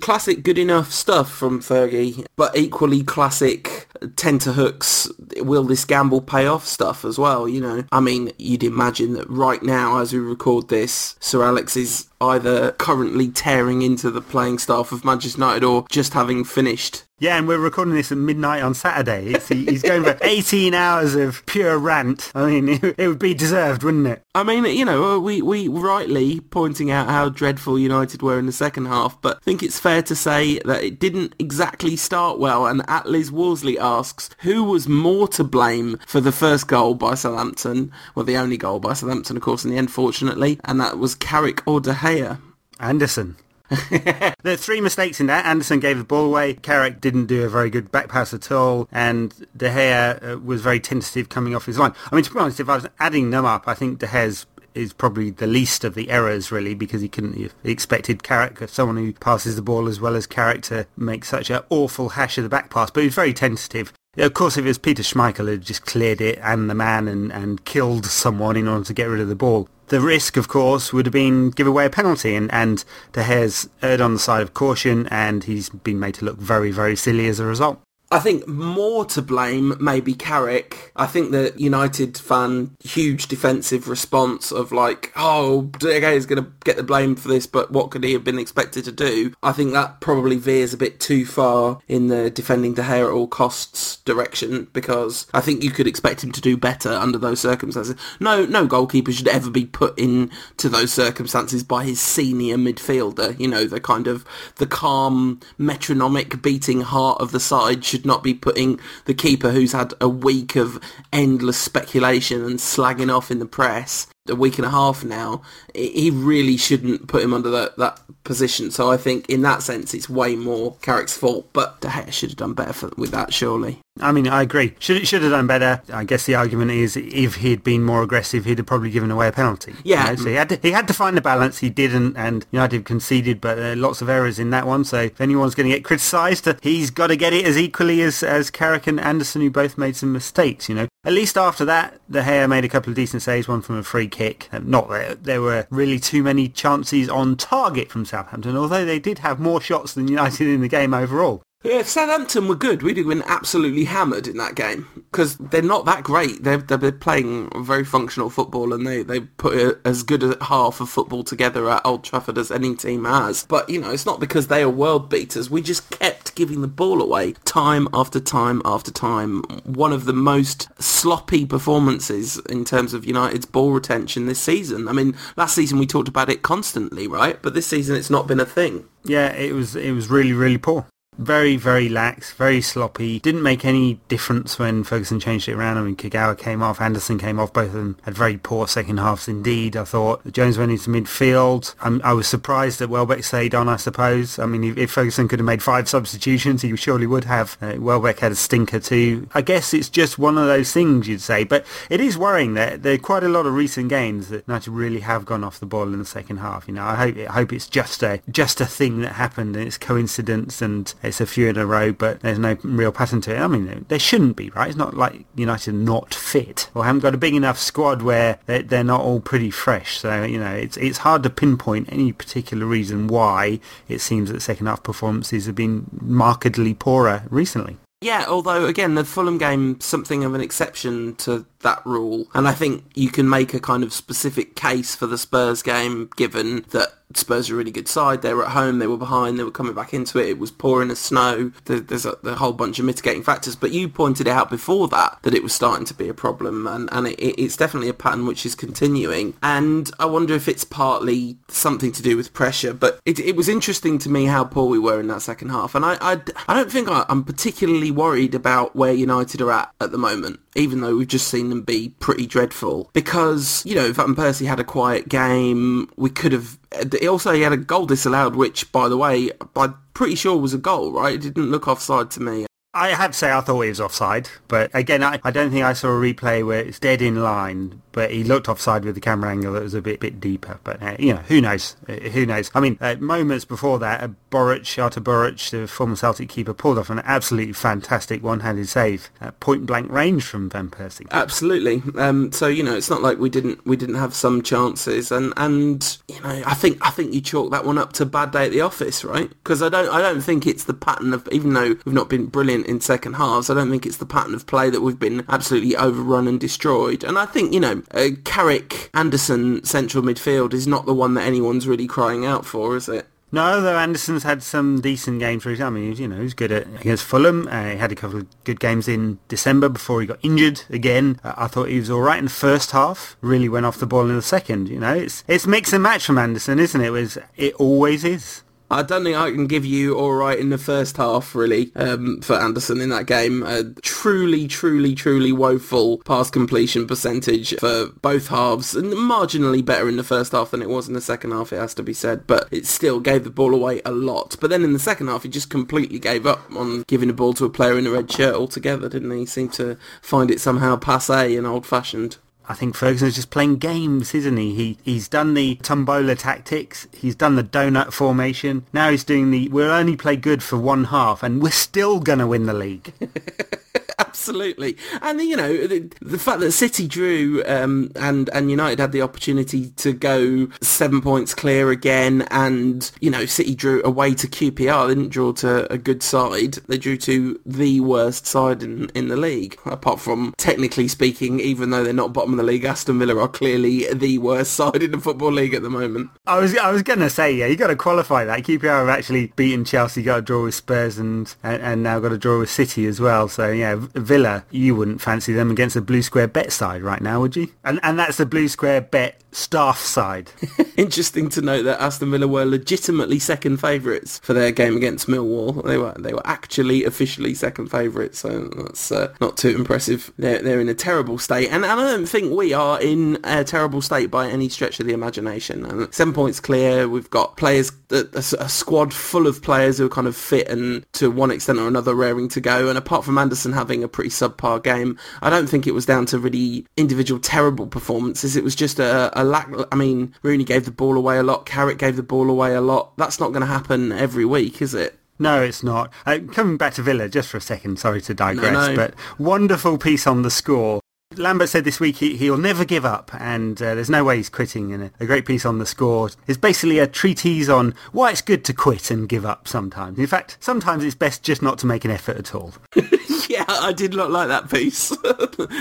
classic 0.00 0.42
good 0.42 0.56
enough 0.56 0.90
stuff 0.90 1.30
from 1.30 1.60
Fergie, 1.60 2.24
but 2.34 2.56
equally 2.56 3.02
classic 3.02 3.86
tenterhooks, 4.16 5.06
will 5.36 5.64
this 5.64 5.84
gamble 5.84 6.22
pay 6.22 6.46
off 6.46 6.64
stuff 6.64 7.04
as 7.04 7.18
well, 7.18 7.46
you 7.46 7.60
know? 7.60 7.84
I 7.92 8.00
mean, 8.00 8.32
you'd 8.38 8.64
imagine 8.64 9.12
that 9.12 9.28
right 9.28 9.62
now, 9.62 10.00
as 10.00 10.14
we 10.14 10.18
record 10.18 10.68
this, 10.68 11.14
Sir 11.20 11.44
Alex 11.44 11.76
is 11.76 12.08
either 12.22 12.72
currently 12.72 13.28
tearing 13.28 13.82
into 13.82 14.10
the 14.10 14.22
playing 14.22 14.60
staff 14.60 14.92
of 14.92 15.04
Manchester 15.04 15.38
United 15.38 15.62
or 15.62 15.84
just 15.90 16.14
having 16.14 16.42
finished 16.44 17.04
yeah, 17.20 17.38
and 17.38 17.46
we're 17.46 17.58
recording 17.58 17.94
this 17.94 18.10
at 18.10 18.18
midnight 18.18 18.62
on 18.62 18.74
Saturday. 18.74 19.34
It's, 19.34 19.48
he's 19.48 19.82
going 19.82 20.02
for 20.02 20.18
18 20.20 20.74
hours 20.74 21.14
of 21.14 21.46
pure 21.46 21.78
rant. 21.78 22.32
I 22.34 22.46
mean, 22.46 22.68
it, 22.82 22.94
it 22.98 23.08
would 23.08 23.20
be 23.20 23.34
deserved, 23.34 23.84
wouldn't 23.84 24.08
it? 24.08 24.22
I 24.34 24.42
mean, 24.42 24.64
you 24.64 24.84
know, 24.84 25.20
we, 25.20 25.40
we 25.40 25.68
rightly 25.68 26.40
pointing 26.40 26.90
out 26.90 27.08
how 27.08 27.28
dreadful 27.28 27.78
United 27.78 28.20
were 28.20 28.38
in 28.38 28.46
the 28.46 28.52
second 28.52 28.86
half, 28.86 29.20
but 29.22 29.36
I 29.36 29.40
think 29.40 29.62
it's 29.62 29.78
fair 29.78 30.02
to 30.02 30.16
say 30.16 30.58
that 30.64 30.82
it 30.82 30.98
didn't 30.98 31.34
exactly 31.38 31.94
start 31.94 32.40
well. 32.40 32.66
And 32.66 32.82
Atlas 32.88 33.30
Worsley 33.30 33.78
asks, 33.78 34.30
who 34.40 34.64
was 34.64 34.88
more 34.88 35.28
to 35.28 35.44
blame 35.44 36.00
for 36.06 36.20
the 36.20 36.32
first 36.32 36.66
goal 36.66 36.94
by 36.94 37.14
Southampton? 37.14 37.92
Well, 38.16 38.24
the 38.24 38.36
only 38.36 38.56
goal 38.56 38.80
by 38.80 38.94
Southampton, 38.94 39.36
of 39.36 39.42
course, 39.42 39.64
in 39.64 39.70
the 39.70 39.78
end, 39.78 39.92
fortunately, 39.92 40.58
and 40.64 40.80
that 40.80 40.98
was 40.98 41.14
Carrick 41.14 41.62
or 41.64 41.80
De 41.80 41.92
Gea. 41.92 42.40
Anderson. 42.80 43.36
there 43.90 44.34
are 44.44 44.56
three 44.56 44.80
mistakes 44.80 45.20
in 45.20 45.26
that. 45.26 45.46
Anderson 45.46 45.80
gave 45.80 45.98
the 45.98 46.04
ball 46.04 46.26
away. 46.26 46.54
Carrick 46.54 47.00
didn't 47.00 47.26
do 47.26 47.44
a 47.44 47.48
very 47.48 47.70
good 47.70 47.90
back 47.90 48.08
pass 48.08 48.34
at 48.34 48.52
all. 48.52 48.88
And 48.92 49.46
De 49.56 49.70
Gea 49.70 50.34
uh, 50.34 50.38
was 50.38 50.60
very 50.60 50.80
tentative 50.80 51.28
coming 51.28 51.54
off 51.54 51.66
his 51.66 51.78
line. 51.78 51.94
I 52.10 52.14
mean, 52.14 52.24
to 52.24 52.32
be 52.32 52.38
honest, 52.38 52.60
if 52.60 52.68
I 52.68 52.76
was 52.76 52.86
adding 52.98 53.30
them 53.30 53.44
up, 53.44 53.66
I 53.66 53.74
think 53.74 53.98
De 53.98 54.06
Gea's 54.06 54.46
is 54.74 54.92
probably 54.92 55.30
the 55.30 55.46
least 55.46 55.84
of 55.84 55.94
the 55.94 56.10
errors 56.10 56.50
really 56.50 56.74
because 56.74 57.00
he 57.00 57.08
couldn't 57.08 57.40
have 57.40 57.54
expected 57.62 58.22
Carrick, 58.22 58.68
someone 58.68 58.96
who 58.96 59.12
passes 59.12 59.56
the 59.56 59.62
ball 59.62 59.86
as 59.86 60.00
well 60.00 60.16
as 60.16 60.26
Carrick 60.26 60.62
to 60.62 60.86
make 60.96 61.24
such 61.24 61.48
an 61.48 61.62
awful 61.70 62.10
hash 62.10 62.38
of 62.38 62.44
the 62.44 62.50
back 62.50 62.70
pass. 62.70 62.90
But 62.90 63.00
he 63.00 63.06
was 63.06 63.14
very 63.14 63.32
tentative. 63.32 63.92
Of 64.16 64.34
course, 64.34 64.56
if 64.56 64.64
it 64.64 64.68
was 64.68 64.78
Peter 64.78 65.02
Schmeichel 65.02 65.50
had 65.50 65.62
just 65.62 65.86
cleared 65.86 66.20
it 66.20 66.38
and 66.42 66.70
the 66.70 66.74
man 66.74 67.08
and, 67.08 67.32
and 67.32 67.64
killed 67.64 68.06
someone 68.06 68.56
in 68.56 68.68
order 68.68 68.84
to 68.84 68.94
get 68.94 69.06
rid 69.06 69.20
of 69.20 69.28
the 69.28 69.34
ball, 69.34 69.68
the 69.88 70.00
risk, 70.00 70.36
of 70.36 70.48
course, 70.48 70.92
would 70.92 71.06
have 71.06 71.12
been 71.12 71.50
give 71.50 71.66
away 71.66 71.86
a 71.86 71.90
penalty, 71.90 72.34
and, 72.34 72.52
and 72.52 72.84
De 73.12 73.24
Gea's 73.24 73.68
erred 73.82 74.00
on 74.00 74.14
the 74.14 74.18
side 74.18 74.42
of 74.42 74.54
caution, 74.54 75.06
and 75.08 75.44
he's 75.44 75.68
been 75.68 76.00
made 76.00 76.14
to 76.14 76.24
look 76.24 76.38
very, 76.38 76.70
very 76.70 76.96
silly 76.96 77.26
as 77.26 77.40
a 77.40 77.44
result. 77.44 77.80
I 78.14 78.20
think 78.20 78.46
more 78.46 79.04
to 79.06 79.20
blame 79.20 79.74
maybe 79.80 80.14
Carrick. 80.14 80.92
I 80.94 81.06
think 81.06 81.32
the 81.32 81.52
United 81.56 82.16
fan 82.16 82.76
huge 82.84 83.26
defensive 83.26 83.88
response 83.88 84.52
of 84.52 84.70
like, 84.70 85.10
oh, 85.16 85.68
Gea 85.72 86.14
is 86.14 86.24
going 86.24 86.44
to 86.44 86.48
get 86.62 86.76
the 86.76 86.84
blame 86.84 87.16
for 87.16 87.26
this, 87.26 87.48
but 87.48 87.72
what 87.72 87.90
could 87.90 88.04
he 88.04 88.12
have 88.12 88.22
been 88.22 88.38
expected 88.38 88.84
to 88.84 88.92
do? 88.92 89.34
I 89.42 89.50
think 89.50 89.72
that 89.72 90.00
probably 90.00 90.36
veers 90.36 90.72
a 90.72 90.76
bit 90.76 91.00
too 91.00 91.26
far 91.26 91.80
in 91.88 92.06
the 92.06 92.30
defending 92.30 92.74
De 92.74 92.82
Gea 92.82 93.04
at 93.04 93.10
all 93.10 93.26
costs 93.26 93.96
direction 94.04 94.68
because 94.72 95.26
I 95.34 95.40
think 95.40 95.64
you 95.64 95.72
could 95.72 95.88
expect 95.88 96.22
him 96.22 96.30
to 96.30 96.40
do 96.40 96.56
better 96.56 96.92
under 96.92 97.18
those 97.18 97.40
circumstances. 97.40 97.96
No, 98.20 98.46
no 98.46 98.64
goalkeeper 98.64 99.10
should 99.10 99.26
ever 99.26 99.50
be 99.50 99.66
put 99.66 99.98
into 99.98 100.68
those 100.68 100.92
circumstances 100.92 101.64
by 101.64 101.82
his 101.82 102.00
senior 102.00 102.58
midfielder. 102.58 103.36
You 103.40 103.48
know, 103.48 103.64
the 103.64 103.80
kind 103.80 104.06
of 104.06 104.24
the 104.54 104.68
calm, 104.68 105.40
metronomic 105.58 106.40
beating 106.42 106.82
heart 106.82 107.20
of 107.20 107.32
the 107.32 107.40
side 107.40 107.84
should 107.84 108.03
not 108.04 108.22
be 108.22 108.34
putting 108.34 108.80
the 109.04 109.14
keeper 109.14 109.50
who's 109.50 109.72
had 109.72 109.94
a 110.00 110.08
week 110.08 110.56
of 110.56 110.80
endless 111.12 111.58
speculation 111.58 112.44
and 112.44 112.58
slagging 112.58 113.14
off 113.14 113.30
in 113.30 113.38
the 113.38 113.46
press 113.46 114.06
a 114.28 114.34
week 114.34 114.58
and 114.58 114.66
a 114.66 114.70
half 114.70 115.04
now, 115.04 115.42
he 115.74 116.10
really 116.10 116.56
shouldn't 116.56 117.08
put 117.08 117.22
him 117.22 117.34
under 117.34 117.50
that, 117.50 117.76
that 117.76 118.00
position. 118.24 118.70
So 118.70 118.90
I 118.90 118.96
think 118.96 119.28
in 119.28 119.42
that 119.42 119.62
sense, 119.62 119.92
it's 119.92 120.08
way 120.08 120.34
more 120.34 120.76
Carrick's 120.80 121.16
fault. 121.16 121.48
But 121.52 121.80
De 121.80 121.88
Gea 121.88 122.12
should 122.12 122.30
have 122.30 122.38
done 122.38 122.54
better 122.54 122.72
for, 122.72 122.90
with 122.96 123.10
that, 123.10 123.34
surely. 123.34 123.80
I 124.00 124.10
mean, 124.10 124.26
I 124.26 124.42
agree. 124.42 124.74
Should 124.80 125.06
should 125.06 125.22
have 125.22 125.30
done 125.30 125.46
better. 125.46 125.80
I 125.92 126.02
guess 126.02 126.26
the 126.26 126.34
argument 126.34 126.72
is 126.72 126.96
if 126.96 127.36
he'd 127.36 127.62
been 127.62 127.84
more 127.84 128.02
aggressive, 128.02 128.44
he'd 128.44 128.58
have 128.58 128.66
probably 128.66 128.90
given 128.90 129.12
away 129.12 129.28
a 129.28 129.32
penalty. 129.32 129.72
Yeah. 129.84 130.10
You 130.10 130.16
know? 130.16 130.22
So 130.22 130.28
he 130.30 130.34
had 130.34 130.48
to, 130.48 130.56
he 130.56 130.72
had 130.72 130.88
to 130.88 130.94
find 130.94 131.16
the 131.16 131.20
balance. 131.20 131.58
He 131.58 131.70
didn't, 131.70 132.16
and 132.16 132.44
United 132.50 132.84
conceded, 132.84 133.40
but 133.40 133.56
uh, 133.56 133.74
lots 133.76 134.02
of 134.02 134.08
errors 134.08 134.40
in 134.40 134.50
that 134.50 134.66
one. 134.66 134.84
So 134.84 135.02
if 135.02 135.20
anyone's 135.20 135.54
going 135.54 135.68
to 135.68 135.74
get 135.76 135.84
criticised, 135.84 136.48
he's 136.62 136.90
got 136.90 137.06
to 137.06 137.16
get 137.16 137.32
it 137.32 137.44
as 137.44 137.56
equally 137.56 138.02
as 138.02 138.24
as 138.24 138.50
Carrick 138.50 138.88
and 138.88 138.98
Anderson, 138.98 139.42
who 139.42 139.50
both 139.50 139.78
made 139.78 139.94
some 139.94 140.12
mistakes. 140.12 140.68
You 140.68 140.74
know, 140.74 140.88
at 141.04 141.12
least 141.12 141.36
after 141.36 141.64
that, 141.64 142.00
De 142.10 142.20
Gea 142.20 142.48
made 142.48 142.64
a 142.64 142.68
couple 142.68 142.90
of 142.90 142.96
decent 142.96 143.22
saves, 143.22 143.46
one 143.46 143.62
from 143.62 143.76
a 143.76 143.84
free 143.84 144.08
kick. 144.08 144.48
Not 144.52 144.88
that 144.88 145.22
there 145.22 145.40
were 145.40 145.68
really 145.70 146.00
too 146.00 146.24
many 146.24 146.48
chances 146.48 147.08
on 147.08 147.36
target 147.36 147.92
from 147.92 148.04
Southampton, 148.04 148.56
although 148.56 148.84
they 148.84 148.98
did 148.98 149.20
have 149.20 149.38
more 149.38 149.60
shots 149.60 149.94
than 149.94 150.08
United 150.08 150.48
in 150.48 150.62
the 150.62 150.68
game 150.68 150.92
overall. 150.92 151.42
Yeah, 151.64 151.80
Southampton 151.82 152.46
were 152.46 152.56
good, 152.56 152.82
we'd 152.82 152.98
have 152.98 153.08
been 153.08 153.22
absolutely 153.22 153.84
hammered 153.84 154.28
in 154.28 154.36
that 154.36 154.54
game 154.54 154.86
because 155.10 155.38
they're 155.38 155.62
not 155.62 155.86
that 155.86 156.04
great. 156.04 156.44
They're, 156.44 156.58
they're 156.58 156.92
playing 156.92 157.50
very 157.64 157.86
functional 157.86 158.28
football 158.28 158.74
and 158.74 158.86
they, 158.86 159.02
they 159.02 159.20
put 159.20 159.54
a, 159.54 159.78
as 159.82 160.02
good 160.02 160.22
a 160.22 160.44
half 160.44 160.82
of 160.82 160.90
football 160.90 161.24
together 161.24 161.70
at 161.70 161.80
Old 161.86 162.04
Trafford 162.04 162.36
as 162.36 162.50
any 162.50 162.76
team 162.76 163.06
has. 163.06 163.46
But, 163.46 163.70
you 163.70 163.80
know, 163.80 163.90
it's 163.92 164.04
not 164.04 164.20
because 164.20 164.48
they 164.48 164.62
are 164.62 164.68
world 164.68 165.08
beaters. 165.08 165.48
We 165.48 165.62
just 165.62 165.88
kept 165.88 166.34
giving 166.34 166.60
the 166.60 166.68
ball 166.68 167.00
away 167.00 167.32
time 167.46 167.88
after 167.94 168.20
time 168.20 168.60
after 168.66 168.90
time. 168.90 169.40
One 169.64 169.94
of 169.94 170.04
the 170.04 170.12
most 170.12 170.68
sloppy 170.82 171.46
performances 171.46 172.36
in 172.40 172.66
terms 172.66 172.92
of 172.92 173.06
United's 173.06 173.46
ball 173.46 173.72
retention 173.72 174.26
this 174.26 174.38
season. 174.40 174.86
I 174.86 174.92
mean, 174.92 175.16
last 175.38 175.54
season 175.54 175.78
we 175.78 175.86
talked 175.86 176.08
about 176.08 176.28
it 176.28 176.42
constantly, 176.42 177.08
right? 177.08 177.40
But 177.40 177.54
this 177.54 177.66
season 177.66 177.96
it's 177.96 178.10
not 178.10 178.26
been 178.26 178.40
a 178.40 178.44
thing. 178.44 178.84
Yeah, 179.02 179.32
it 179.32 179.52
was 179.54 179.76
it 179.76 179.92
was 179.92 180.08
really 180.08 180.32
really 180.32 180.58
poor 180.58 180.86
very, 181.18 181.56
very 181.56 181.88
lax, 181.88 182.32
very 182.32 182.60
sloppy. 182.60 183.20
Didn't 183.20 183.42
make 183.42 183.64
any 183.64 184.00
difference 184.08 184.58
when 184.58 184.84
Ferguson 184.84 185.20
changed 185.20 185.48
it 185.48 185.54
around. 185.54 185.78
I 185.78 185.82
mean, 185.82 185.96
Kagawa 185.96 186.38
came 186.38 186.62
off, 186.62 186.80
Anderson 186.80 187.18
came 187.18 187.38
off. 187.38 187.52
Both 187.52 187.68
of 187.68 187.72
them 187.74 187.98
had 188.02 188.14
very 188.14 188.36
poor 188.36 188.66
second 188.68 188.98
halves 188.98 189.28
indeed. 189.28 189.76
I 189.76 189.84
thought 189.84 190.32
Jones 190.32 190.58
went 190.58 190.72
into 190.72 190.90
midfield. 190.90 191.74
I 192.02 192.12
was 192.12 192.26
surprised 192.26 192.78
that 192.78 192.88
Welbeck 192.88 193.24
stayed 193.24 193.54
on. 193.54 193.68
I 193.68 193.76
suppose. 193.76 194.38
I 194.38 194.46
mean, 194.46 194.64
if, 194.64 194.78
if, 194.78 194.90
Ferguson 194.90 195.28
could 195.28 195.38
have 195.38 195.46
made 195.46 195.62
five 195.62 195.88
substitutions, 195.88 196.62
he 196.62 196.74
surely 196.76 197.06
would 197.06 197.24
have. 197.24 197.56
Uh, 197.60 197.74
Welbeck 197.78 198.20
had 198.20 198.32
a 198.32 198.36
stinker 198.36 198.80
too. 198.80 199.28
I 199.34 199.42
guess 199.42 199.74
it's 199.74 199.88
just 199.88 200.18
one 200.18 200.38
of 200.38 200.46
those 200.46 200.72
things 200.72 201.08
you'd 201.08 201.20
say, 201.20 201.44
but 201.44 201.66
it 201.90 202.00
is 202.00 202.16
worrying 202.16 202.54
that 202.54 202.82
there 202.82 202.94
are 202.94 202.98
quite 202.98 203.24
a 203.24 203.28
lot 203.28 203.46
of 203.46 203.54
recent 203.54 203.88
games 203.88 204.28
that 204.28 204.46
United 204.46 204.70
really 204.70 205.00
have 205.00 205.24
gone 205.24 205.44
off 205.44 205.60
the 205.60 205.66
ball 205.66 205.84
in 205.84 205.98
the 205.98 206.04
second 206.04 206.38
half. 206.38 206.68
You 206.68 206.74
know, 206.74 206.84
I 206.84 206.94
hope 206.94 207.16
I 207.16 207.32
hope 207.32 207.52
it's 207.52 207.68
just 207.68 208.02
a 208.02 208.20
just 208.30 208.60
a 208.60 208.66
thing 208.66 209.00
that 209.00 209.14
happened 209.14 209.56
and 209.56 209.66
it's 209.66 209.78
coincidence 209.78 210.62
and 210.62 210.92
it's 211.04 211.20
a 211.20 211.26
few 211.26 211.48
in 211.48 211.56
a 211.56 211.66
row, 211.66 211.92
but 211.92 212.20
there's 212.20 212.38
no 212.38 212.56
real 212.62 212.92
pattern 212.92 213.20
to 213.22 213.34
it. 213.34 213.40
I 213.40 213.46
mean, 213.46 213.84
there 213.88 213.98
shouldn't 213.98 214.36
be, 214.36 214.50
right? 214.50 214.68
It's 214.68 214.76
not 214.76 214.94
like 214.94 215.24
United 215.34 215.74
not 215.74 216.14
fit 216.14 216.68
or 216.74 216.84
haven't 216.84 217.00
got 217.00 217.14
a 217.14 217.18
big 217.18 217.34
enough 217.34 217.58
squad 217.58 218.02
where 218.02 218.38
they're 218.46 218.84
not 218.84 219.00
all 219.00 219.20
pretty 219.20 219.50
fresh. 219.50 219.98
So, 219.98 220.24
you 220.24 220.38
know, 220.38 220.52
it's 220.52 220.76
it's 220.76 220.98
hard 220.98 221.22
to 221.24 221.30
pinpoint 221.30 221.88
any 221.92 222.12
particular 222.12 222.66
reason 222.66 223.06
why 223.06 223.60
it 223.88 224.00
seems 224.00 224.30
that 224.30 224.40
second 224.40 224.66
half 224.66 224.82
performances 224.82 225.46
have 225.46 225.54
been 225.54 225.86
markedly 226.00 226.74
poorer 226.74 227.24
recently. 227.30 227.78
Yeah, 228.04 228.26
although 228.28 228.66
again, 228.66 228.96
the 228.96 229.04
Fulham 229.04 229.38
game 229.38 229.80
something 229.80 230.24
of 230.24 230.34
an 230.34 230.42
exception 230.42 231.14
to 231.16 231.46
that 231.60 231.80
rule, 231.86 232.26
and 232.34 232.46
I 232.46 232.52
think 232.52 232.84
you 232.94 233.08
can 233.08 233.30
make 233.30 233.54
a 233.54 233.60
kind 233.60 233.82
of 233.82 233.94
specific 233.94 234.54
case 234.54 234.94
for 234.94 235.06
the 235.06 235.16
Spurs 235.16 235.62
game, 235.62 236.10
given 236.14 236.66
that 236.72 236.92
Spurs 237.14 237.50
are 237.50 237.54
a 237.54 237.56
really 237.56 237.70
good 237.70 237.88
side. 237.88 238.22
They 238.22 238.34
were 238.34 238.44
at 238.44 238.52
home, 238.52 238.78
they 238.78 238.86
were 238.86 238.96
behind, 238.96 239.38
they 239.38 239.44
were 239.44 239.50
coming 239.50 239.74
back 239.74 239.94
into 239.94 240.18
it. 240.18 240.28
It 240.28 240.38
was 240.38 240.50
pouring 240.50 240.88
the 240.88 240.96
snow. 240.96 241.52
There's 241.64 242.06
a, 242.06 242.16
a 242.24 242.34
whole 242.34 242.52
bunch 242.52 242.78
of 242.78 242.84
mitigating 242.84 243.22
factors, 243.22 243.56
but 243.56 243.72
you 243.72 243.88
pointed 243.88 244.26
out 244.26 244.50
before 244.50 244.88
that 244.88 245.18
that 245.22 245.34
it 245.34 245.42
was 245.42 245.54
starting 245.54 245.86
to 245.86 245.94
be 245.94 246.08
a 246.08 246.14
problem, 246.14 246.66
and 246.66 246.88
and 246.92 247.06
it, 247.06 247.20
it's 247.20 247.56
definitely 247.56 247.88
a 247.88 247.94
pattern 247.94 248.26
which 248.26 248.44
is 248.46 248.54
continuing. 248.54 249.34
And 249.42 249.90
I 249.98 250.06
wonder 250.06 250.34
if 250.34 250.48
it's 250.48 250.64
partly 250.64 251.38
something 251.48 251.92
to 251.92 252.02
do 252.02 252.16
with 252.16 252.32
pressure, 252.32 252.74
but 252.74 253.00
it, 253.04 253.18
it 253.18 253.36
was 253.36 253.48
interesting 253.48 253.98
to 253.98 254.08
me 254.08 254.26
how 254.26 254.44
poor 254.44 254.68
we 254.68 254.78
were 254.78 255.00
in 255.00 255.08
that 255.08 255.22
second 255.22 255.50
half, 255.50 255.74
and 255.74 255.84
I 255.84 255.96
I, 256.00 256.20
I 256.48 256.54
don't 256.54 256.70
think 256.70 256.88
I, 256.88 257.04
I'm 257.08 257.24
particularly 257.24 257.90
worried 257.90 258.34
about 258.34 258.74
where 258.74 258.92
United 258.92 259.40
are 259.40 259.52
at 259.52 259.72
at 259.80 259.92
the 259.92 259.98
moment. 259.98 260.40
Even 260.54 260.80
though 260.80 260.96
we've 260.96 261.08
just 261.08 261.28
seen 261.28 261.48
them 261.48 261.62
be 261.62 261.90
pretty 262.00 262.26
dreadful. 262.26 262.90
Because, 262.92 263.64
you 263.66 263.74
know, 263.74 263.92
Van 263.92 264.14
Persie 264.14 264.46
had 264.46 264.60
a 264.60 264.64
quiet 264.64 265.08
game. 265.08 265.90
We 265.96 266.10
could 266.10 266.32
have... 266.32 266.58
Also, 267.06 267.32
he 267.32 267.42
had 267.42 267.52
a 267.52 267.56
goal 267.56 267.86
disallowed, 267.86 268.36
which, 268.36 268.70
by 268.72 268.88
the 268.88 268.96
way, 268.96 269.30
I'm 269.56 269.76
pretty 269.94 270.14
sure 270.14 270.36
was 270.36 270.54
a 270.54 270.58
goal, 270.58 270.92
right? 270.92 271.14
It 271.14 271.20
didn't 271.20 271.50
look 271.50 271.68
offside 271.68 272.10
to 272.12 272.20
me. 272.20 272.46
I 272.76 272.88
have 272.88 273.12
to 273.12 273.16
say 273.16 273.30
I 273.30 273.40
thought 273.40 273.60
he 273.60 273.68
was 273.68 273.80
offside, 273.80 274.28
but 274.48 274.68
again, 274.74 275.04
I, 275.04 275.20
I 275.22 275.30
don't 275.30 275.52
think 275.52 275.64
I 275.64 275.74
saw 275.74 275.90
a 275.90 275.92
replay 275.92 276.44
where 276.44 276.58
it's 276.58 276.80
dead 276.80 277.00
in 277.00 277.22
line, 277.22 277.80
but 277.94 278.10
he 278.10 278.22
looked 278.22 278.48
offside 278.48 278.84
with 278.84 278.94
the 278.94 279.00
camera 279.00 279.30
angle 279.30 279.54
that 279.54 279.62
was 279.62 279.72
a 279.72 279.80
bit 279.80 280.00
bit 280.00 280.20
deeper. 280.20 280.58
But, 280.62 280.82
uh, 280.82 280.96
you 280.98 281.14
know, 281.14 281.20
who 281.20 281.40
knows? 281.40 281.76
Uh, 281.88 281.94
who 281.94 282.26
knows? 282.26 282.50
I 282.54 282.60
mean, 282.60 282.76
uh, 282.80 282.96
moments 282.96 283.46
before 283.46 283.78
that, 283.78 284.02
uh, 284.02 284.08
Boruc, 284.30 284.82
Artur 284.82 285.00
Boruc, 285.00 285.50
the 285.50 285.66
former 285.66 285.96
Celtic 285.96 286.28
keeper, 286.28 286.52
pulled 286.52 286.76
off 286.76 286.90
an 286.90 287.00
absolutely 287.04 287.54
fantastic 287.54 288.22
one-handed 288.22 288.68
save 288.68 289.08
at 289.20 289.38
point-blank 289.40 289.90
range 289.90 290.24
from 290.24 290.50
Van 290.50 290.68
Persie. 290.68 291.06
Absolutely. 291.10 291.82
Um, 291.96 292.32
so, 292.32 292.48
you 292.48 292.62
know, 292.62 292.76
it's 292.76 292.90
not 292.90 293.00
like 293.00 293.18
we 293.18 293.30
didn't 293.30 293.64
we 293.64 293.76
didn't 293.76 293.94
have 293.94 294.12
some 294.12 294.42
chances, 294.42 295.12
and, 295.12 295.32
and 295.36 295.98
you 296.08 296.20
know, 296.20 296.42
I 296.44 296.54
think 296.54 296.78
I 296.86 296.90
think 296.90 297.14
you 297.14 297.20
chalk 297.20 297.52
that 297.52 297.64
one 297.64 297.78
up 297.78 297.92
to 297.94 298.04
bad 298.04 298.32
day 298.32 298.46
at 298.46 298.50
the 298.50 298.60
office, 298.60 299.04
right? 299.04 299.28
Because 299.28 299.62
I 299.62 299.68
don't 299.68 299.88
I 299.88 300.02
don't 300.02 300.20
think 300.20 300.46
it's 300.46 300.64
the 300.64 300.74
pattern 300.74 301.14
of 301.14 301.28
even 301.30 301.52
though 301.52 301.76
we've 301.84 301.94
not 301.94 302.08
been 302.08 302.26
brilliant 302.26 302.66
in 302.66 302.80
second 302.80 303.14
halves. 303.14 303.48
I 303.48 303.54
don't 303.54 303.70
think 303.70 303.86
it's 303.86 303.98
the 303.98 304.06
pattern 304.06 304.34
of 304.34 304.46
play 304.46 304.70
that 304.70 304.80
we've 304.80 304.98
been 304.98 305.24
absolutely 305.28 305.76
overrun 305.76 306.26
and 306.26 306.40
destroyed. 306.40 307.04
And 307.04 307.18
I 307.18 307.26
think, 307.26 307.52
you 307.52 307.60
know, 307.60 307.82
uh, 307.90 308.08
Carrick, 308.24 308.90
Anderson, 308.94 309.64
central 309.64 310.02
midfield 310.02 310.52
is 310.52 310.66
not 310.66 310.86
the 310.86 310.94
one 310.94 311.14
that 311.14 311.26
anyone's 311.26 311.66
really 311.66 311.86
crying 311.86 312.24
out 312.24 312.44
for, 312.44 312.76
is 312.76 312.88
it? 312.88 313.06
No, 313.34 313.60
though 313.60 313.76
Anderson's 313.76 314.22
had 314.22 314.44
some 314.44 314.80
decent 314.80 315.18
games 315.18 315.42
for. 315.42 315.50
I 315.50 315.68
mean, 315.68 315.96
you 315.96 316.06
know, 316.06 316.20
he's 316.22 316.34
good 316.34 316.52
at 316.52 316.68
against 316.68 317.02
Fulham. 317.02 317.48
Uh, 317.48 317.70
he 317.70 317.76
had 317.76 317.90
a 317.90 317.96
couple 317.96 318.20
of 318.20 318.44
good 318.44 318.60
games 318.60 318.86
in 318.86 319.18
December 319.26 319.68
before 319.68 320.00
he 320.00 320.06
got 320.06 320.20
injured 320.22 320.62
again. 320.70 321.18
Uh, 321.24 321.34
I 321.36 321.48
thought 321.48 321.68
he 321.68 321.80
was 321.80 321.90
all 321.90 322.00
right 322.00 322.18
in 322.18 322.26
the 322.26 322.30
first 322.30 322.70
half. 322.70 323.16
Really 323.20 323.48
went 323.48 323.66
off 323.66 323.78
the 323.78 323.86
ball 323.86 324.08
in 324.08 324.14
the 324.14 324.22
second. 324.22 324.68
You 324.68 324.78
know, 324.78 324.94
it's 324.94 325.24
it's 325.26 325.48
mix 325.48 325.72
and 325.72 325.82
match 325.82 326.06
from 326.06 326.16
Anderson, 326.16 326.60
isn't 326.60 326.80
it? 326.80 326.86
It, 326.86 326.90
was, 326.90 327.18
it 327.36 327.54
always 327.54 328.04
is. 328.04 328.43
I 328.74 328.82
don't 328.82 329.04
think 329.04 329.16
I 329.16 329.30
can 329.30 329.46
give 329.46 329.64
you 329.64 329.96
all 329.96 330.12
right 330.14 330.36
in 330.36 330.50
the 330.50 330.58
first 330.58 330.96
half, 330.96 331.36
really, 331.36 331.70
um, 331.76 332.20
for 332.22 332.34
Anderson 332.34 332.80
in 332.80 332.88
that 332.88 333.06
game. 333.06 333.44
A 333.44 333.62
truly, 333.82 334.48
truly, 334.48 334.96
truly 334.96 335.30
woeful 335.30 335.98
pass 335.98 336.28
completion 336.28 336.84
percentage 336.84 337.56
for 337.60 337.86
both 338.02 338.26
halves, 338.28 338.74
and 338.74 338.92
marginally 338.92 339.64
better 339.64 339.88
in 339.88 339.96
the 339.96 340.02
first 340.02 340.32
half 340.32 340.50
than 340.50 340.60
it 340.60 340.68
was 340.68 340.88
in 340.88 340.94
the 340.94 341.00
second 341.00 341.30
half, 341.30 341.52
it 341.52 341.58
has 341.58 341.72
to 341.74 341.84
be 341.84 341.92
said, 341.92 342.26
but 342.26 342.48
it 342.50 342.66
still 342.66 342.98
gave 342.98 343.22
the 343.22 343.30
ball 343.30 343.54
away 343.54 343.80
a 343.84 343.92
lot. 343.92 344.36
But 344.40 344.50
then 344.50 344.64
in 344.64 344.72
the 344.72 344.80
second 344.80 345.06
half, 345.06 345.22
he 345.22 345.28
just 345.28 345.50
completely 345.50 346.00
gave 346.00 346.26
up 346.26 346.40
on 346.50 346.82
giving 346.88 347.06
the 347.06 347.14
ball 347.14 347.32
to 347.34 347.44
a 347.44 347.50
player 347.50 347.78
in 347.78 347.86
a 347.86 347.90
red 347.90 348.10
shirt 348.10 348.34
altogether, 348.34 348.88
didn't 348.88 349.12
he? 349.12 349.20
He 349.20 349.26
seemed 349.26 349.52
to 349.52 349.78
find 350.02 350.32
it 350.32 350.40
somehow 350.40 350.74
passe 350.74 351.36
and 351.36 351.46
old-fashioned. 351.46 352.16
I 352.46 352.54
think 352.54 352.74
Ferguson's 352.74 353.14
just 353.14 353.30
playing 353.30 353.56
games, 353.56 354.14
isn't 354.14 354.36
he? 354.36 354.54
he? 354.54 354.78
He's 354.82 355.08
done 355.08 355.34
the 355.34 355.54
tombola 355.56 356.14
tactics. 356.14 356.86
He's 356.92 357.14
done 357.14 357.36
the 357.36 357.44
donut 357.44 357.92
formation. 357.92 358.66
Now 358.72 358.90
he's 358.90 359.04
doing 359.04 359.30
the, 359.30 359.48
we'll 359.48 359.70
only 359.70 359.96
play 359.96 360.16
good 360.16 360.42
for 360.42 360.58
one 360.58 360.84
half 360.84 361.22
and 361.22 361.42
we're 361.42 361.50
still 361.50 362.00
going 362.00 362.18
to 362.18 362.26
win 362.26 362.44
the 362.44 362.54
league. 362.54 362.92
Absolutely, 363.98 364.76
and 365.02 365.20
you 365.20 365.36
know 365.36 365.66
the, 365.66 365.90
the 366.00 366.18
fact 366.18 366.40
that 366.40 366.52
City 366.52 366.88
drew 366.88 367.42
um, 367.46 367.90
and 367.96 368.28
and 368.30 368.50
United 368.50 368.78
had 368.78 368.92
the 368.92 369.02
opportunity 369.02 369.70
to 369.70 369.92
go 369.92 370.48
seven 370.60 371.00
points 371.00 371.34
clear 371.34 371.70
again, 371.70 372.22
and 372.30 372.90
you 373.00 373.10
know 373.10 373.26
City 373.26 373.54
drew 373.54 373.82
away 373.84 374.14
to 374.14 374.26
QPR. 374.26 374.88
They 374.88 374.94
didn't 374.94 375.10
draw 375.10 375.32
to 375.32 375.72
a 375.72 375.78
good 375.78 376.02
side. 376.02 376.54
They 376.68 376.78
drew 376.78 376.96
to 376.98 377.40
the 377.46 377.80
worst 377.80 378.26
side 378.26 378.62
in 378.62 378.88
in 378.90 379.08
the 379.08 379.16
league, 379.16 379.58
apart 379.64 380.00
from 380.00 380.34
technically 380.38 380.88
speaking, 380.88 381.38
even 381.40 381.70
though 381.70 381.84
they're 381.84 381.92
not 381.92 382.12
bottom 382.12 382.32
of 382.32 382.38
the 382.38 382.42
league, 382.42 382.64
Aston 382.64 382.98
Villa 382.98 383.16
are 383.20 383.28
clearly 383.28 383.92
the 383.92 384.18
worst 384.18 384.54
side 384.54 384.82
in 384.82 384.90
the 384.90 384.98
football 384.98 385.32
league 385.32 385.54
at 385.54 385.62
the 385.62 385.70
moment. 385.70 386.10
I 386.26 386.38
was 386.38 386.56
I 386.56 386.70
was 386.70 386.82
gonna 386.82 387.10
say 387.10 387.32
yeah, 387.32 387.46
you 387.46 387.56
got 387.56 387.68
to 387.68 387.76
qualify 387.76 388.24
that. 388.24 388.42
QPR 388.42 388.80
have 388.80 388.88
actually 388.88 389.28
beaten 389.36 389.64
Chelsea, 389.64 390.02
got 390.02 390.18
a 390.18 390.22
draw 390.22 390.44
with 390.44 390.54
Spurs, 390.54 390.98
and 390.98 391.32
and, 391.42 391.62
and 391.62 391.82
now 391.82 392.00
got 392.00 392.12
a 392.12 392.18
draw 392.18 392.40
with 392.40 392.50
City 392.50 392.86
as 392.86 393.00
well. 393.00 393.28
So 393.28 393.50
yeah. 393.50 393.83
Villa, 393.92 394.44
you 394.50 394.74
wouldn't 394.74 395.00
fancy 395.00 395.32
them 395.32 395.50
against 395.50 395.76
a 395.76 395.80
blue 395.80 396.02
square 396.02 396.28
bet 396.28 396.52
side 396.52 396.82
right 396.82 397.00
now, 397.00 397.20
would 397.20 397.36
you? 397.36 397.48
And 397.64 397.80
and 397.82 397.98
that's 397.98 398.16
the 398.16 398.26
blue 398.26 398.48
square 398.48 398.80
bet 398.80 399.20
staff 399.32 399.78
side. 399.78 400.30
Interesting 400.76 401.28
to 401.30 401.40
note 401.40 401.62
that 401.62 401.80
Aston 401.80 402.10
Villa 402.10 402.28
were 402.28 402.44
legitimately 402.44 403.18
second 403.18 403.58
favourites 403.58 404.20
for 404.20 404.32
their 404.32 404.52
game 404.52 404.76
against 404.76 405.08
Millwall. 405.08 405.64
They 405.64 405.78
were 405.78 405.94
they 405.98 406.12
were 406.12 406.26
actually 406.26 406.84
officially 406.84 407.34
second 407.34 407.70
favourites, 407.70 408.18
so 408.20 408.48
that's 408.56 408.92
uh, 408.92 409.12
not 409.20 409.36
too 409.36 409.50
impressive. 409.50 410.12
They're 410.18 410.42
they're 410.42 410.60
in 410.60 410.68
a 410.68 410.74
terrible 410.74 411.18
state, 411.18 411.48
and, 411.50 411.64
and 411.64 411.80
I 411.80 411.90
don't 411.90 412.06
think 412.06 412.32
we 412.32 412.52
are 412.52 412.80
in 412.80 413.18
a 413.24 413.44
terrible 413.44 413.82
state 413.82 414.10
by 414.10 414.28
any 414.28 414.48
stretch 414.48 414.80
of 414.80 414.86
the 414.86 414.92
imagination. 414.92 415.64
And 415.64 415.92
seven 415.92 416.14
points 416.14 416.40
clear. 416.40 416.88
We've 416.88 417.10
got 417.10 417.36
players, 417.36 417.72
a, 417.90 418.06
a 418.14 418.48
squad 418.48 418.92
full 418.92 419.26
of 419.26 419.42
players 419.42 419.78
who 419.78 419.86
are 419.86 419.90
kind 419.90 420.06
of 420.06 420.16
fit 420.16 420.48
and 420.48 420.84
to 420.92 421.10
one 421.10 421.30
extent 421.30 421.58
or 421.58 421.68
another 421.68 421.94
raring 421.94 422.28
to 422.30 422.40
go. 422.40 422.68
And 422.68 422.78
apart 422.78 423.04
from 423.04 423.18
Anderson 423.18 423.52
having 423.52 423.73
a 423.82 423.88
pretty 423.88 424.10
subpar 424.10 424.62
game, 424.62 424.98
I 425.22 425.30
don't 425.30 425.48
think 425.48 425.66
it 425.66 425.72
was 425.72 425.86
down 425.86 426.06
to 426.06 426.18
really 426.18 426.66
individual 426.76 427.20
terrible 427.20 427.66
performances. 427.66 428.36
It 428.36 428.44
was 428.44 428.54
just 428.54 428.78
a, 428.78 429.10
a 429.20 429.24
lack. 429.24 429.50
I 429.72 429.76
mean, 429.76 430.14
Rooney 430.22 430.44
gave 430.44 430.64
the 430.64 430.70
ball 430.70 430.96
away 430.96 431.18
a 431.18 431.22
lot. 431.22 431.46
Carrick 431.46 431.78
gave 431.78 431.96
the 431.96 432.02
ball 432.02 432.30
away 432.30 432.54
a 432.54 432.60
lot. 432.60 432.96
That's 432.96 433.18
not 433.18 433.28
going 433.28 433.40
to 433.40 433.46
happen 433.46 433.90
every 433.90 434.24
week, 434.24 434.62
is 434.62 434.74
it? 434.74 434.98
No, 435.18 435.42
it's 435.42 435.62
not. 435.62 435.92
Uh, 436.06 436.18
coming 436.32 436.56
back 436.56 436.74
to 436.74 436.82
Villa 436.82 437.08
just 437.08 437.28
for 437.28 437.36
a 437.36 437.40
second, 437.40 437.78
sorry 437.78 438.00
to 438.02 438.14
digress, 438.14 438.52
no, 438.52 438.68
no. 438.68 438.76
but 438.76 438.94
wonderful 439.18 439.78
piece 439.78 440.06
on 440.06 440.22
the 440.22 440.30
score. 440.30 440.80
Lambert 441.16 441.48
said 441.48 441.64
this 441.64 441.78
week 441.78 441.96
he, 441.96 442.30
will 442.30 442.38
never 442.38 442.64
give 442.64 442.84
up 442.84 443.10
and 443.14 443.60
uh, 443.62 443.74
there's 443.74 443.90
no 443.90 444.02
way 444.02 444.16
he's 444.16 444.28
quitting 444.28 444.72
and 444.72 444.84
a, 444.84 444.90
a, 444.98 445.06
great 445.06 445.26
piece 445.26 445.46
on 445.46 445.58
the 445.58 445.66
score 445.66 446.10
is 446.26 446.36
basically 446.36 446.78
a 446.78 446.86
treatise 446.86 447.48
on 447.48 447.74
why 447.92 448.10
it's 448.10 448.20
good 448.20 448.44
to 448.46 448.52
quit 448.52 448.90
and 448.90 449.08
give 449.08 449.24
up 449.24 449.46
sometimes. 449.46 449.98
In 449.98 450.06
fact, 450.06 450.38
sometimes 450.40 450.82
it's 450.82 450.94
best 450.94 451.22
just 451.22 451.42
not 451.42 451.58
to 451.58 451.66
make 451.66 451.84
an 451.84 451.90
effort 451.90 452.16
at 452.16 452.34
all. 452.34 452.54
yeah, 453.28 453.44
I 453.48 453.72
did 453.72 453.94
not 453.94 454.10
like 454.10 454.28
that 454.28 454.50
piece. 454.50 454.88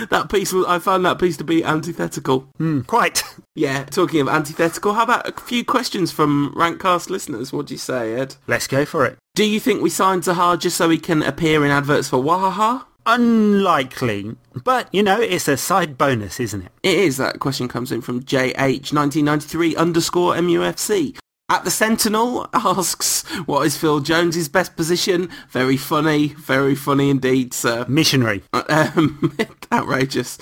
that 0.10 0.28
piece, 0.30 0.54
was, 0.54 0.66
I 0.68 0.80
found 0.80 1.06
that 1.06 1.20
piece 1.20 1.38
to 1.38 1.44
be 1.44 1.64
antithetical. 1.64 2.48
Mm, 2.60 2.86
quite. 2.88 3.24
Yeah, 3.56 3.84
talking 3.84 4.22
of 4.22 4.30
antithetical, 4.30 4.94
how 4.94 5.04
about 5.04 5.30
a 5.30 5.42
few 5.42 5.64
questions 5.64 6.12
from 6.12 6.54
Rantcast 6.56 7.10
listeners? 7.10 7.54
What 7.54 7.68
do 7.68 7.76
you 7.76 7.78
say, 7.78 8.16
Ed? 8.16 8.36
Let's 8.48 8.68
go 8.68 8.86
for 8.86 9.06
it. 9.06 9.18
Do 9.36 9.46
you 9.46 9.60
think 9.60 9.82
we 9.82 9.90
signed 9.90 10.24
Zaha 10.24 10.60
just 10.60 10.78
so 10.78 10.90
he 10.90 10.98
can 10.98 11.22
appear 11.22 11.64
in 11.64 11.72
adverts 11.72 12.10
for 12.10 12.18
Wahaha? 12.18 12.86
Unlikely, 13.06 14.36
but 14.64 14.88
you 14.94 15.04
know, 15.04 15.20
it's 15.20 15.50
a 15.50 15.58
side 15.58 15.98
bonus, 15.98 16.40
isn't 16.40 16.62
it? 16.62 16.72
It 16.84 16.98
is. 16.98 17.18
That 17.18 17.40
question 17.40 17.68
comes 17.68 17.92
in 17.92 18.02
from 18.02 18.24
JH1993 18.24 19.76
underscore 19.76 20.36
MUFC. 20.36 21.18
At 21.50 21.66
the 21.66 21.72
Sentinel 21.72 22.48
asks, 22.54 23.28
what 23.46 23.66
is 23.66 23.78
Phil 23.78 24.00
Jones's 24.00 24.48
best 24.48 24.76
position? 24.76 25.30
Very 25.50 25.78
funny, 25.78 26.30
very 26.30 26.74
funny 26.74 27.10
indeed, 27.10 27.54
sir. 27.54 27.86
Missionary. 27.88 28.44
Um, 28.70 29.38
outrageous. 29.72 30.38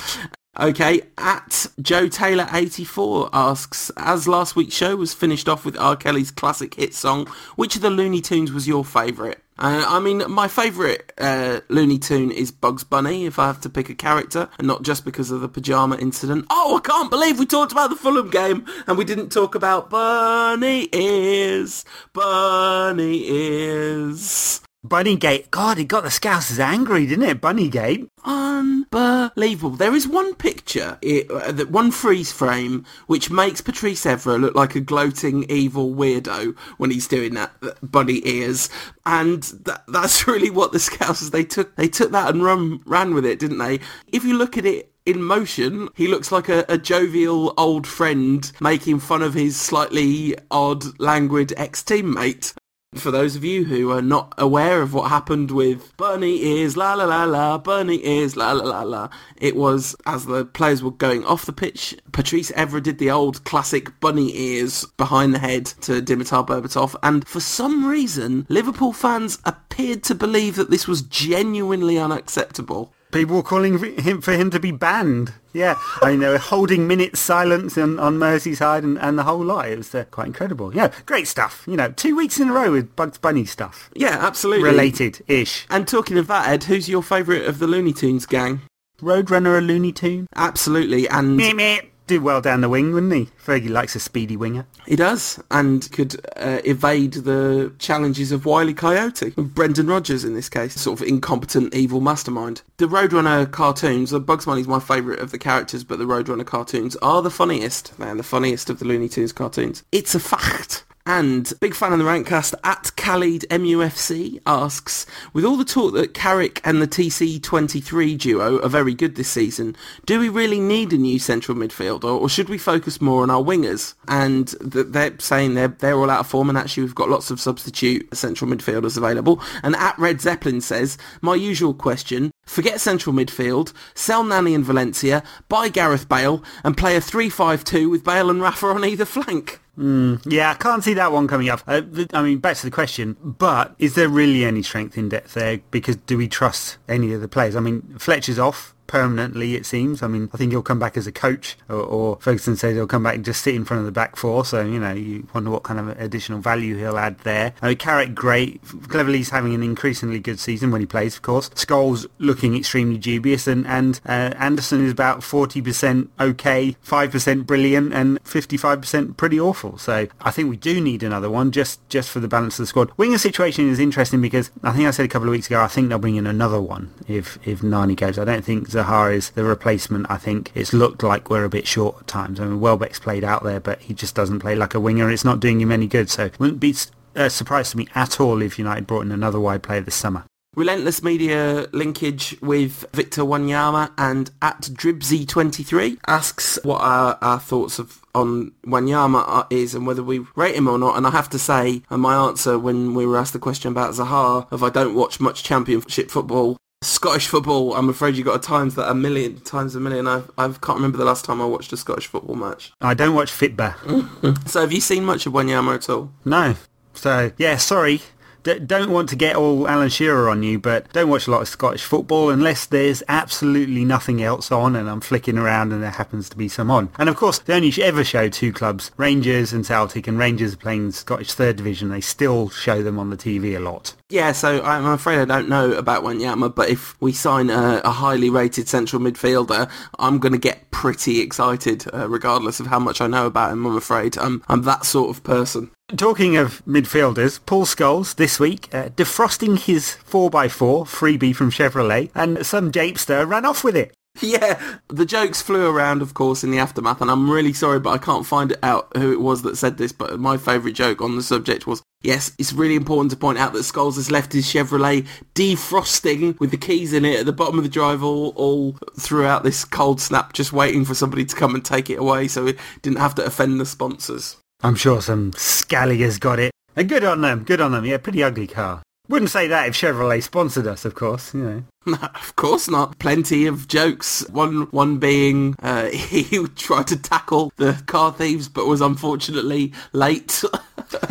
Okay, 0.59 1.01
at 1.17 1.65
Joe 1.81 2.07
Taylor 2.07 2.47
84 2.51 3.29
asks, 3.33 3.89
as 3.97 4.27
last 4.27 4.55
week's 4.55 4.75
show 4.75 4.95
was 4.95 5.13
finished 5.13 5.49
off 5.49 5.65
with 5.65 5.77
R. 5.77 5.95
Kelly's 5.95 6.29
classic 6.29 6.75
hit 6.75 6.93
song, 6.93 7.25
which 7.55 7.75
of 7.75 7.81
the 7.81 7.89
Looney 7.89 8.21
Tunes 8.21 8.51
was 8.51 8.67
your 8.67 8.85
favourite? 8.85 9.39
Uh, 9.61 9.85
I 9.87 9.99
mean, 9.99 10.23
my 10.27 10.47
favourite 10.47 11.13
uh, 11.19 11.59
Looney 11.69 11.99
Tune 11.99 12.31
is 12.31 12.51
Bugs 12.51 12.83
Bunny, 12.83 13.27
if 13.27 13.37
I 13.37 13.45
have 13.45 13.61
to 13.61 13.69
pick 13.69 13.89
a 13.91 13.93
character, 13.93 14.49
and 14.57 14.65
not 14.65 14.81
just 14.81 15.05
because 15.05 15.29
of 15.29 15.41
the 15.41 15.47
pyjama 15.47 15.97
incident. 15.97 16.47
Oh, 16.49 16.77
I 16.77 16.87
can't 16.87 17.11
believe 17.11 17.37
we 17.37 17.45
talked 17.45 17.71
about 17.71 17.91
the 17.91 17.95
Fulham 17.95 18.31
game, 18.31 18.65
and 18.87 18.97
we 18.97 19.05
didn't 19.05 19.29
talk 19.29 19.53
about 19.53 19.91
Bunny 19.91 20.89
is, 20.91 21.85
Bunny 22.11 23.23
is. 23.27 24.61
Bunnygate. 24.85 25.51
God, 25.51 25.77
it 25.77 25.83
got 25.85 26.03
the 26.03 26.09
Scousers 26.09 26.57
angry, 26.57 27.05
didn't 27.05 27.25
it? 27.25 27.39
Bunnygate. 27.39 28.09
Unbelievable. 28.23 29.77
There 29.77 29.93
is 29.93 30.07
one 30.07 30.33
picture, 30.33 30.97
it, 31.03 31.29
uh, 31.29 31.65
one 31.65 31.91
freeze 31.91 32.31
frame, 32.31 32.85
which 33.05 33.29
makes 33.29 33.61
Patrice 33.61 34.05
Evra 34.05 34.39
look 34.39 34.55
like 34.55 34.73
a 34.73 34.79
gloating 34.79 35.45
evil 35.49 35.93
weirdo 35.93 36.57
when 36.77 36.89
he's 36.89 37.07
doing 37.07 37.35
that, 37.35 37.51
bunny 37.83 38.21
ears. 38.25 38.69
And 39.05 39.43
that, 39.65 39.83
that's 39.87 40.27
really 40.27 40.49
what 40.49 40.71
the 40.71 40.79
Scousers, 40.79 41.29
they 41.29 41.43
took, 41.43 41.75
they 41.75 41.87
took 41.87 42.11
that 42.11 42.33
and 42.33 42.43
run, 42.43 42.81
ran 42.85 43.13
with 43.13 43.25
it, 43.25 43.37
didn't 43.37 43.59
they? 43.59 43.79
If 44.07 44.23
you 44.23 44.35
look 44.35 44.57
at 44.57 44.65
it 44.65 44.91
in 45.05 45.21
motion, 45.21 45.89
he 45.95 46.07
looks 46.07 46.31
like 46.31 46.49
a, 46.49 46.65
a, 46.69 46.77
jovial 46.77 47.53
old 47.57 47.87
friend 47.87 48.51
making 48.61 48.99
fun 48.99 49.21
of 49.21 49.33
his 49.33 49.59
slightly 49.59 50.35
odd, 50.51 50.99
languid 50.99 51.53
ex-teammate. 51.57 52.53
For 52.95 53.09
those 53.09 53.37
of 53.37 53.45
you 53.45 53.63
who 53.63 53.89
are 53.91 54.01
not 54.01 54.33
aware 54.37 54.81
of 54.81 54.93
what 54.93 55.09
happened 55.09 55.49
with 55.49 55.95
Bunny 55.95 56.43
Ears, 56.43 56.75
la 56.75 56.93
la 56.93 57.05
la 57.05 57.23
la, 57.23 57.57
Bunny 57.57 58.05
Ears, 58.05 58.35
la 58.35 58.51
la 58.51 58.65
la 58.65 58.81
la, 58.83 59.09
it 59.37 59.55
was 59.55 59.95
as 60.05 60.25
the 60.25 60.43
players 60.43 60.83
were 60.83 60.91
going 60.91 61.23
off 61.23 61.45
the 61.45 61.53
pitch, 61.53 61.95
Patrice 62.11 62.51
Evra 62.51 62.83
did 62.83 62.97
the 62.97 63.09
old 63.09 63.45
classic 63.45 63.97
bunny 64.01 64.37
ears 64.37 64.83
behind 64.97 65.33
the 65.33 65.39
head 65.39 65.67
to 65.67 66.01
Dimitar 66.01 66.45
Berbatov, 66.45 66.93
and 67.01 67.25
for 67.25 67.39
some 67.39 67.85
reason, 67.85 68.45
Liverpool 68.49 68.91
fans 68.91 69.39
appeared 69.45 70.03
to 70.03 70.13
believe 70.13 70.57
that 70.57 70.69
this 70.69 70.85
was 70.85 71.01
genuinely 71.01 71.97
unacceptable. 71.97 72.93
People 73.11 73.35
were 73.35 73.43
calling 73.43 73.77
for 73.77 73.85
him, 73.85 74.21
for 74.21 74.33
him 74.33 74.49
to 74.51 74.59
be 74.59 74.71
banned. 74.71 75.33
Yeah, 75.53 75.75
I 76.01 76.11
mean, 76.11 76.19
they 76.21 76.29
were 76.29 76.37
holding 76.37 76.87
minutes 76.87 77.19
silence 77.19 77.77
on, 77.77 77.99
on 77.99 78.17
Merseyside 78.17 78.83
and, 78.83 78.97
and 78.99 79.19
the 79.19 79.23
whole 79.23 79.43
lot. 79.43 79.67
It 79.67 79.77
was 79.77 79.93
uh, 79.93 80.05
quite 80.05 80.27
incredible. 80.27 80.73
Yeah, 80.73 80.93
great 81.05 81.27
stuff. 81.27 81.65
You 81.67 81.75
know, 81.75 81.91
two 81.91 82.15
weeks 82.15 82.39
in 82.39 82.49
a 82.49 82.53
row 82.53 82.71
with 82.71 82.95
Bugs 82.95 83.17
Bunny 83.17 83.43
stuff. 83.43 83.89
Yeah, 83.93 84.17
absolutely. 84.19 84.69
Related-ish. 84.69 85.67
And 85.69 85.87
talking 85.87 86.17
of 86.17 86.27
that, 86.27 86.47
Ed, 86.47 86.63
who's 86.63 86.87
your 86.87 87.03
favourite 87.03 87.43
of 87.43 87.59
the 87.59 87.67
Looney 87.67 87.91
Tunes 87.91 88.25
gang? 88.25 88.61
Roadrunner 89.01 89.57
a 89.57 89.61
Looney 89.61 89.91
Tune? 89.91 90.27
Absolutely, 90.35 91.09
and... 91.09 91.35
Meh, 91.35 91.53
meh 91.53 91.79
do 92.11 92.21
well 92.21 92.41
down 92.41 92.59
the 92.59 92.67
wing, 92.67 92.91
wouldn't 92.91 93.13
he? 93.13 93.29
Fergie 93.41 93.69
likes 93.69 93.95
a 93.95 93.99
speedy 93.99 94.35
winger. 94.35 94.65
He 94.85 94.97
does, 94.97 95.41
and 95.49 95.89
could 95.93 96.19
uh, 96.35 96.59
evade 96.65 97.13
the 97.13 97.73
challenges 97.79 98.33
of 98.33 98.45
Wile 98.45 98.69
E. 98.69 98.73
Coyote, 98.73 99.29
Brendan 99.37 99.87
Rodgers 99.87 100.25
in 100.25 100.33
this 100.33 100.49
case, 100.49 100.73
sort 100.73 100.99
of 100.99 101.07
incompetent 101.07 101.73
evil 101.73 102.01
mastermind. 102.01 102.63
The 102.77 102.87
Roadrunner 102.87 103.49
cartoons, 103.49 104.11
Bugs 104.11 104.45
Bunny's 104.45 104.67
my 104.67 104.79
favourite 104.79 105.19
of 105.19 105.31
the 105.31 105.37
characters, 105.37 105.85
but 105.85 105.99
the 105.99 106.05
Roadrunner 106.05 106.45
cartoons 106.45 106.97
are 106.97 107.21
the 107.21 107.31
funniest. 107.31 107.97
They're 107.97 108.13
the 108.13 108.23
funniest 108.23 108.69
of 108.69 108.79
the 108.79 108.85
Looney 108.85 109.07
Tunes 109.07 109.31
cartoons. 109.31 109.83
It's 109.93 110.13
a 110.13 110.19
fact. 110.19 110.83
And 111.05 111.51
big 111.59 111.73
fan 111.73 111.93
of 111.93 111.99
the 111.99 112.05
Rantcast 112.05 112.53
at 112.63 112.95
Khalid 112.95 113.45
MUFC 113.49 114.39
asks, 114.45 115.07
with 115.33 115.43
all 115.43 115.57
the 115.57 115.65
talk 115.65 115.93
that 115.93 116.13
Carrick 116.13 116.61
and 116.63 116.81
the 116.81 116.87
TC23 116.87 118.17
duo 118.17 118.59
are 118.61 118.69
very 118.69 118.93
good 118.93 119.15
this 119.15 119.29
season, 119.29 119.75
do 120.05 120.19
we 120.19 120.29
really 120.29 120.59
need 120.59 120.93
a 120.93 120.97
new 120.97 121.17
central 121.17 121.57
midfielder 121.57 122.03
or 122.03 122.29
should 122.29 122.49
we 122.49 122.57
focus 122.59 123.01
more 123.01 123.23
on 123.23 123.31
our 123.31 123.41
wingers? 123.41 123.95
And 124.07 124.49
they're 124.61 125.19
saying 125.19 125.55
they're, 125.55 125.69
they're 125.69 125.97
all 125.97 126.09
out 126.09 126.19
of 126.19 126.27
form 126.27 126.49
and 126.49 126.57
actually 126.57 126.83
we've 126.83 126.95
got 126.95 127.09
lots 127.09 127.31
of 127.31 127.39
substitute 127.39 128.15
central 128.15 128.49
midfielders 128.51 128.95
available. 128.95 129.41
And 129.63 129.75
at 129.75 129.97
Red 129.97 130.21
Zeppelin 130.21 130.61
says, 130.61 130.97
my 131.21 131.33
usual 131.33 131.73
question, 131.73 132.29
forget 132.45 132.79
central 132.79 133.15
midfield, 133.15 133.73
sell 133.95 134.23
Nani 134.23 134.53
and 134.53 134.65
Valencia, 134.65 135.23
buy 135.49 135.69
Gareth 135.69 136.07
Bale 136.07 136.43
and 136.63 136.77
play 136.77 136.95
a 136.95 137.01
3-5-2 137.01 137.89
with 137.89 138.03
Bale 138.03 138.29
and 138.29 138.41
Rafa 138.41 138.67
on 138.67 138.85
either 138.85 139.05
flank. 139.05 139.60
Mm, 139.77 140.21
yeah, 140.25 140.51
I 140.51 140.53
can't 140.55 140.83
see 140.83 140.93
that 140.95 141.11
one 141.11 141.27
coming 141.27 141.49
up. 141.49 141.61
Uh, 141.65 141.81
I 142.13 142.21
mean, 142.21 142.39
back 142.39 142.57
to 142.57 142.65
the 142.65 142.71
question, 142.71 143.15
but 143.23 143.73
is 143.79 143.95
there 143.95 144.09
really 144.09 144.43
any 144.43 144.61
strength 144.63 144.97
in 144.97 145.09
depth 145.09 145.33
there? 145.33 145.61
Because 145.71 145.95
do 145.95 146.17
we 146.17 146.27
trust 146.27 146.77
any 146.89 147.13
of 147.13 147.21
the 147.21 147.27
players? 147.27 147.55
I 147.55 147.61
mean, 147.61 147.95
Fletcher's 147.97 148.37
off 148.37 148.75
permanently, 148.91 149.55
it 149.55 149.65
seems. 149.65 150.03
I 150.03 150.07
mean, 150.07 150.29
I 150.33 150.37
think 150.37 150.51
he'll 150.51 150.61
come 150.61 150.77
back 150.77 150.97
as 150.97 151.07
a 151.07 151.13
coach, 151.13 151.57
or, 151.69 151.77
or 151.77 152.17
Ferguson 152.19 152.57
says 152.57 152.75
he'll 152.75 152.87
come 152.87 153.03
back 153.03 153.15
and 153.15 153.23
just 153.23 153.41
sit 153.41 153.55
in 153.55 153.63
front 153.63 153.79
of 153.79 153.85
the 153.85 153.91
back 153.93 154.17
four. 154.17 154.43
So, 154.43 154.65
you 154.65 154.79
know, 154.79 154.91
you 154.91 155.27
wonder 155.33 155.49
what 155.49 155.63
kind 155.63 155.79
of 155.79 155.87
additional 155.97 156.41
value 156.41 156.77
he'll 156.77 156.97
add 156.97 157.17
there. 157.19 157.53
I 157.61 157.69
mean, 157.69 157.77
Carrick, 157.77 158.13
great. 158.13 158.61
Cleverley's 158.63 159.29
having 159.29 159.55
an 159.55 159.63
increasingly 159.63 160.19
good 160.19 160.41
season 160.41 160.71
when 160.71 160.81
he 160.81 160.87
plays, 160.87 161.15
of 161.15 161.21
course. 161.21 161.47
Scholes 161.51 162.05
looking 162.19 162.57
extremely 162.57 162.97
dubious, 162.97 163.47
and, 163.47 163.65
and 163.65 164.01
uh, 164.05 164.33
Anderson 164.37 164.83
is 164.85 164.91
about 164.91 165.21
40% 165.21 166.09
okay, 166.19 166.75
5% 166.85 167.45
brilliant, 167.45 167.93
and 167.93 168.21
55% 168.25 169.15
pretty 169.15 169.39
awful. 169.39 169.77
So 169.77 170.09
I 170.19 170.31
think 170.31 170.49
we 170.49 170.57
do 170.57 170.81
need 170.81 171.01
another 171.01 171.29
one 171.29 171.51
just, 171.51 171.87
just 171.87 172.09
for 172.09 172.19
the 172.19 172.27
balance 172.27 172.59
of 172.59 172.63
the 172.63 172.67
squad. 172.67 172.91
Winger 172.97 173.17
situation 173.17 173.69
is 173.69 173.79
interesting 173.79 174.19
because 174.19 174.51
I 174.63 174.73
think 174.73 174.85
I 174.85 174.91
said 174.91 175.05
a 175.05 175.09
couple 175.09 175.29
of 175.29 175.31
weeks 175.31 175.47
ago, 175.47 175.61
I 175.61 175.67
think 175.67 175.87
they'll 175.87 175.97
bring 175.97 176.17
in 176.17 176.27
another 176.27 176.59
one 176.59 176.93
if, 177.07 177.39
if 177.47 177.63
Nani 177.63 177.95
goes. 177.95 178.19
I 178.19 178.25
don't 178.25 178.43
think 178.43 178.67
Zaha 178.81 179.13
is 179.13 179.31
the 179.31 179.43
replacement. 179.43 180.09
I 180.09 180.17
think 180.17 180.51
it's 180.55 180.73
looked 180.73 181.03
like 181.03 181.29
we're 181.29 181.43
a 181.43 181.49
bit 181.49 181.67
short 181.67 181.97
at 181.99 182.07
times. 182.07 182.39
I 182.39 182.45
mean, 182.45 182.59
Welbeck's 182.59 182.99
played 182.99 183.23
out 183.23 183.43
there, 183.43 183.59
but 183.59 183.81
he 183.81 183.93
just 183.93 184.15
doesn't 184.15 184.39
play 184.39 184.55
like 184.55 184.73
a 184.73 184.79
winger. 184.79 185.09
It's 185.11 185.25
not 185.25 185.39
doing 185.39 185.61
him 185.61 185.71
any 185.71 185.87
good. 185.87 186.09
So 186.09 186.25
it 186.25 186.39
wouldn't 186.39 186.59
be 186.59 186.75
a 187.15 187.25
uh, 187.25 187.29
surprise 187.29 187.71
to 187.71 187.77
me 187.77 187.87
at 187.95 188.19
all 188.19 188.41
if 188.41 188.57
United 188.57 188.87
brought 188.87 189.05
in 189.05 189.11
another 189.11 189.39
wide 189.39 189.63
player 189.63 189.81
this 189.81 189.95
summer. 189.95 190.25
Relentless 190.53 191.01
media 191.01 191.67
linkage 191.71 192.35
with 192.41 192.85
Victor 192.93 193.21
Wanyama 193.21 193.91
and 193.97 194.31
at 194.41 194.63
Dribsy23 194.63 195.99
asks 196.07 196.59
what 196.63 196.81
our, 196.81 197.17
our 197.21 197.39
thoughts 197.39 197.79
of 197.79 198.01
on 198.13 198.51
Wanyama 198.65 199.47
is 199.49 199.73
and 199.73 199.87
whether 199.87 200.03
we 200.03 200.25
rate 200.35 200.55
him 200.55 200.67
or 200.67 200.77
not. 200.77 200.97
And 200.97 201.07
I 201.07 201.11
have 201.11 201.29
to 201.29 201.39
say, 201.39 201.83
and 201.89 202.01
my 202.01 202.15
answer 202.15 202.59
when 202.59 202.93
we 202.93 203.05
were 203.05 203.17
asked 203.17 203.31
the 203.31 203.39
question 203.39 203.71
about 203.71 203.93
Zaha, 203.93 204.51
if 204.51 204.61
I 204.61 204.69
don't 204.69 204.93
watch 204.93 205.21
much 205.21 205.43
championship 205.43 206.11
football, 206.11 206.57
Scottish 206.83 207.27
football, 207.27 207.75
I'm 207.75 207.89
afraid 207.89 208.15
you 208.15 208.23
got 208.23 208.41
to 208.41 208.47
times 208.47 208.75
that 208.75 208.89
a 208.89 208.95
million 208.95 209.39
times 209.41 209.75
a 209.75 209.79
million. 209.79 210.07
I 210.07 210.23
I 210.37 210.47
can't 210.47 210.77
remember 210.77 210.97
the 210.97 211.05
last 211.05 211.25
time 211.25 211.41
I 211.41 211.45
watched 211.45 211.71
a 211.73 211.77
Scottish 211.77 212.07
football 212.07 212.35
match. 212.35 212.73
I 212.81 212.93
don't 212.95 213.13
watch 213.13 213.31
Fitba. 213.31 214.47
so 214.49 214.61
have 214.61 214.71
you 214.71 214.81
seen 214.81 215.05
much 215.05 215.25
of 215.27 215.33
Wanyama 215.33 215.75
at 215.75 215.89
all? 215.89 216.11
No. 216.25 216.55
So 216.93 217.31
yeah, 217.37 217.57
sorry 217.57 218.01
d- 218.43 218.59
don't 218.59 218.91
want 218.91 219.09
to 219.09 219.15
get 219.15 219.35
all 219.35 219.67
Alan 219.67 219.89
Shearer 219.89 220.29
on 220.29 220.43
you, 220.43 220.59
but 220.59 220.91
don't 220.93 221.09
watch 221.09 221.27
a 221.27 221.31
lot 221.31 221.41
of 221.41 221.47
Scottish 221.47 221.83
football 221.83 222.29
unless 222.29 222.65
there's 222.65 223.03
absolutely 223.07 223.85
nothing 223.85 224.21
else 224.21 224.51
on 224.51 224.75
and 224.75 224.89
I'm 224.89 225.01
flicking 225.01 225.37
around 225.37 225.71
and 225.71 225.81
there 225.81 225.91
happens 225.91 226.29
to 226.29 226.37
be 226.37 226.47
some 226.47 226.71
on. 226.71 226.89
And 226.97 227.09
of 227.09 227.15
course, 227.15 227.39
they 227.39 227.53
only 227.53 227.73
ever 227.81 228.03
show 228.03 228.29
two 228.29 228.51
clubs, 228.53 228.91
Rangers 228.97 229.53
and 229.53 229.65
Celtic, 229.65 230.07
and 230.07 230.17
Rangers 230.17 230.53
are 230.53 230.57
playing 230.57 230.91
Scottish 230.91 231.33
Third 231.33 231.55
Division. 231.55 231.89
They 231.89 232.01
still 232.01 232.49
show 232.49 232.83
them 232.83 232.99
on 232.99 233.09
the 233.09 233.17
TV 233.17 233.55
a 233.55 233.59
lot. 233.59 233.93
Yeah, 234.11 234.33
so 234.33 234.61
I'm 234.61 234.85
afraid 234.85 235.19
I 235.19 235.25
don't 235.25 235.47
know 235.47 235.71
about 235.71 236.03
Wanyama, 236.03 236.53
but 236.53 236.67
if 236.67 236.99
we 236.99 237.13
sign 237.13 237.49
a, 237.49 237.79
a 237.85 237.91
highly 237.91 238.29
rated 238.29 238.67
central 238.67 239.01
midfielder, 239.01 239.71
I'm 239.99 240.19
going 240.19 240.33
to 240.33 240.37
get 240.37 240.69
pretty 240.69 241.21
excited, 241.21 241.85
uh, 241.93 242.09
regardless 242.09 242.59
of 242.59 242.67
how 242.67 242.77
much 242.77 242.99
I 242.99 243.07
know 243.07 243.25
about 243.25 243.53
him. 243.53 243.65
I'm 243.65 243.77
afraid 243.77 244.17
I'm 244.17 244.43
I'm 244.49 244.63
that 244.63 244.85
sort 244.85 245.15
of 245.15 245.23
person. 245.23 245.71
Talking 245.95 246.35
of 246.35 246.61
midfielders, 246.65 247.39
Paul 247.45 247.65
Scholes 247.65 248.15
this 248.15 248.37
week 248.37 248.67
uh, 248.73 248.89
defrosting 248.89 249.57
his 249.57 249.97
4x4 250.09 250.85
freebie 250.87 251.35
from 251.35 251.49
Chevrolet 251.49 252.11
and 252.13 252.45
some 252.45 252.69
japester 252.69 253.25
ran 253.25 253.45
off 253.45 253.63
with 253.63 253.77
it. 253.77 253.93
Yeah, 254.21 254.61
the 254.87 255.05
jokes 255.05 255.41
flew 255.41 255.69
around, 255.69 256.01
of 256.01 256.13
course, 256.13 256.43
in 256.43 256.51
the 256.51 256.59
aftermath, 256.59 257.01
and 257.01 257.09
I'm 257.09 257.29
really 257.29 257.53
sorry, 257.53 257.79
but 257.79 257.91
I 257.91 257.97
can't 257.97 258.25
find 258.25 258.55
out 258.61 258.95
who 258.95 259.11
it 259.11 259.21
was 259.21 259.41
that 259.43 259.57
said 259.57 259.77
this, 259.77 259.91
but 259.91 260.19
my 260.19 260.37
favourite 260.37 260.75
joke 260.75 261.01
on 261.01 261.15
the 261.15 261.23
subject 261.23 261.65
was, 261.65 261.81
yes, 262.03 262.31
it's 262.37 262.53
really 262.53 262.75
important 262.75 263.11
to 263.11 263.17
point 263.17 263.37
out 263.37 263.53
that 263.53 263.59
Scholes 263.59 263.95
has 263.95 264.11
left 264.11 264.33
his 264.33 264.45
Chevrolet 264.45 265.07
defrosting 265.33 266.39
with 266.39 266.51
the 266.51 266.57
keys 266.57 266.93
in 266.93 267.05
it 267.05 267.21
at 267.21 267.25
the 267.25 267.33
bottom 267.33 267.57
of 267.57 267.63
the 267.63 267.69
drive 267.69 268.03
all, 268.03 268.33
all 268.35 268.73
throughout 268.99 269.43
this 269.43 269.65
cold 269.65 270.01
snap, 270.01 270.33
just 270.33 270.53
waiting 270.53 270.85
for 270.85 270.93
somebody 270.93 271.25
to 271.25 271.35
come 271.35 271.55
and 271.55 271.63
take 271.63 271.89
it 271.89 271.99
away 271.99 272.27
so 272.27 272.45
it 272.45 272.59
didn't 272.81 272.99
have 272.99 273.15
to 273.15 273.25
offend 273.25 273.59
the 273.59 273.65
sponsors. 273.65 274.37
I'm 274.61 274.75
sure 274.75 275.01
some 275.01 275.31
scally 275.35 275.99
has 275.99 276.19
got 276.19 276.37
it. 276.37 276.51
And 276.75 276.87
good 276.87 277.03
on 277.03 277.21
them, 277.21 277.43
good 277.43 277.61
on 277.61 277.71
them. 277.71 277.85
Yeah, 277.85 277.97
pretty 277.97 278.23
ugly 278.23 278.47
car. 278.47 278.83
Wouldn't 279.07 279.31
say 279.31 279.47
that 279.47 279.67
if 279.67 279.73
Chevrolet 279.73 280.23
sponsored 280.23 280.67
us, 280.67 280.85
of 280.85 280.95
course, 280.95 281.33
you 281.33 281.43
know. 281.43 281.63
of 281.87 282.35
course 282.35 282.69
not. 282.69 282.99
Plenty 282.99 283.47
of 283.47 283.67
jokes. 283.67 284.27
One 284.29 284.63
one 284.71 284.99
being 284.99 285.55
uh, 285.61 285.85
he 285.89 286.23
tried 286.55 286.87
to 286.87 286.97
tackle 286.97 287.51
the 287.57 287.81
car 287.87 288.11
thieves 288.11 288.47
but 288.47 288.67
was 288.67 288.81
unfortunately 288.81 289.73
late. 289.93 290.43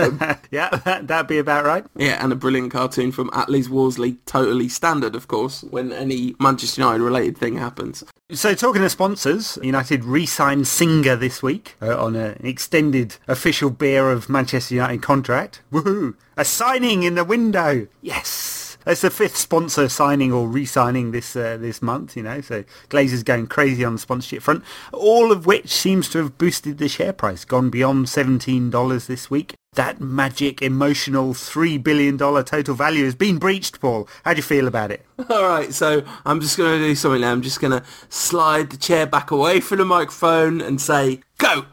yeah, 0.51 0.69
that, 0.85 1.07
that'd 1.07 1.27
be 1.27 1.39
about 1.39 1.65
right. 1.65 1.85
Yeah, 1.97 2.23
and 2.23 2.33
a 2.33 2.37
brilliant 2.37 2.71
cartoon 2.71 3.13
from 3.13 3.31
Atlees 3.31 3.69
Worsley. 3.69 4.19
Totally 4.27 4.69
standard, 4.69 5.15
of 5.15 5.29
course, 5.29 5.63
when 5.63 5.93
any 5.93 6.35
Manchester 6.39 6.83
United 6.83 7.03
related 7.03 7.39
thing 7.39 7.57
happens. 7.57 8.05
So 8.33 8.55
talking 8.55 8.85
of 8.85 8.91
sponsors, 8.93 9.59
United 9.63 10.05
re-signed 10.05 10.69
Singha 10.69 11.17
this 11.17 11.43
week 11.43 11.77
uh, 11.83 12.01
on 12.03 12.15
an 12.15 12.41
extended 12.45 13.17
official 13.27 13.71
beer 13.71 14.11
of 14.11 14.29
Manchester 14.29 14.75
United 14.75 15.03
contract. 15.03 15.63
Woohoo! 15.73 16.15
A 16.37 16.45
signing 16.45 17.03
in 17.03 17.17
the 17.17 17.25
window. 17.25 17.89
Yes. 18.03 18.70
It's 18.91 19.03
the 19.03 19.11
fifth 19.11 19.37
sponsor 19.37 19.89
signing 19.89 20.33
or 20.33 20.49
re-signing 20.49 21.13
this 21.13 21.37
uh, 21.37 21.57
this 21.61 21.81
month, 21.81 22.17
you 22.17 22.25
know. 22.25 22.41
So 22.41 22.65
Glazer's 22.89 23.23
going 23.23 23.47
crazy 23.47 23.85
on 23.85 23.93
the 23.93 23.99
sponsorship 24.01 24.43
front, 24.43 24.65
all 24.93 25.31
of 25.31 25.47
which 25.47 25.69
seems 25.69 26.09
to 26.09 26.19
have 26.19 26.39
boosted 26.39 26.79
the 26.79 26.89
share 26.89 27.13
price, 27.13 27.45
gone 27.45 27.71
beyond 27.71 28.09
seventeen 28.09 28.69
dollars 28.69 29.07
this 29.07 29.31
week. 29.31 29.55
That 29.75 30.01
magic, 30.01 30.61
emotional 30.61 31.35
three 31.35 31.79
billion 31.79 32.17
dollar 32.17 32.43
total 32.43 32.75
value 32.75 33.05
has 33.05 33.15
been 33.15 33.39
breached, 33.39 33.81
Paul. 33.81 34.09
How 34.25 34.33
do 34.33 34.39
you 34.39 34.43
feel 34.43 34.67
about 34.67 34.91
it? 34.91 35.07
All 35.31 35.45
right, 35.45 35.73
so 35.73 36.03
I'm 36.27 36.41
just 36.41 36.59
going 36.59 36.81
to 36.81 36.85
do 36.85 36.97
something 36.97 37.21
now. 37.21 37.31
I'm 37.31 37.43
just 37.43 37.61
going 37.61 37.81
to 37.81 37.87
slide 38.09 38.71
the 38.71 38.77
chair 38.77 39.07
back 39.07 39.31
away 39.31 39.61
from 39.61 39.79
the 39.79 39.85
microphone 39.85 40.61
and 40.61 40.81
say, 40.81 41.21
"Go." 41.39 41.67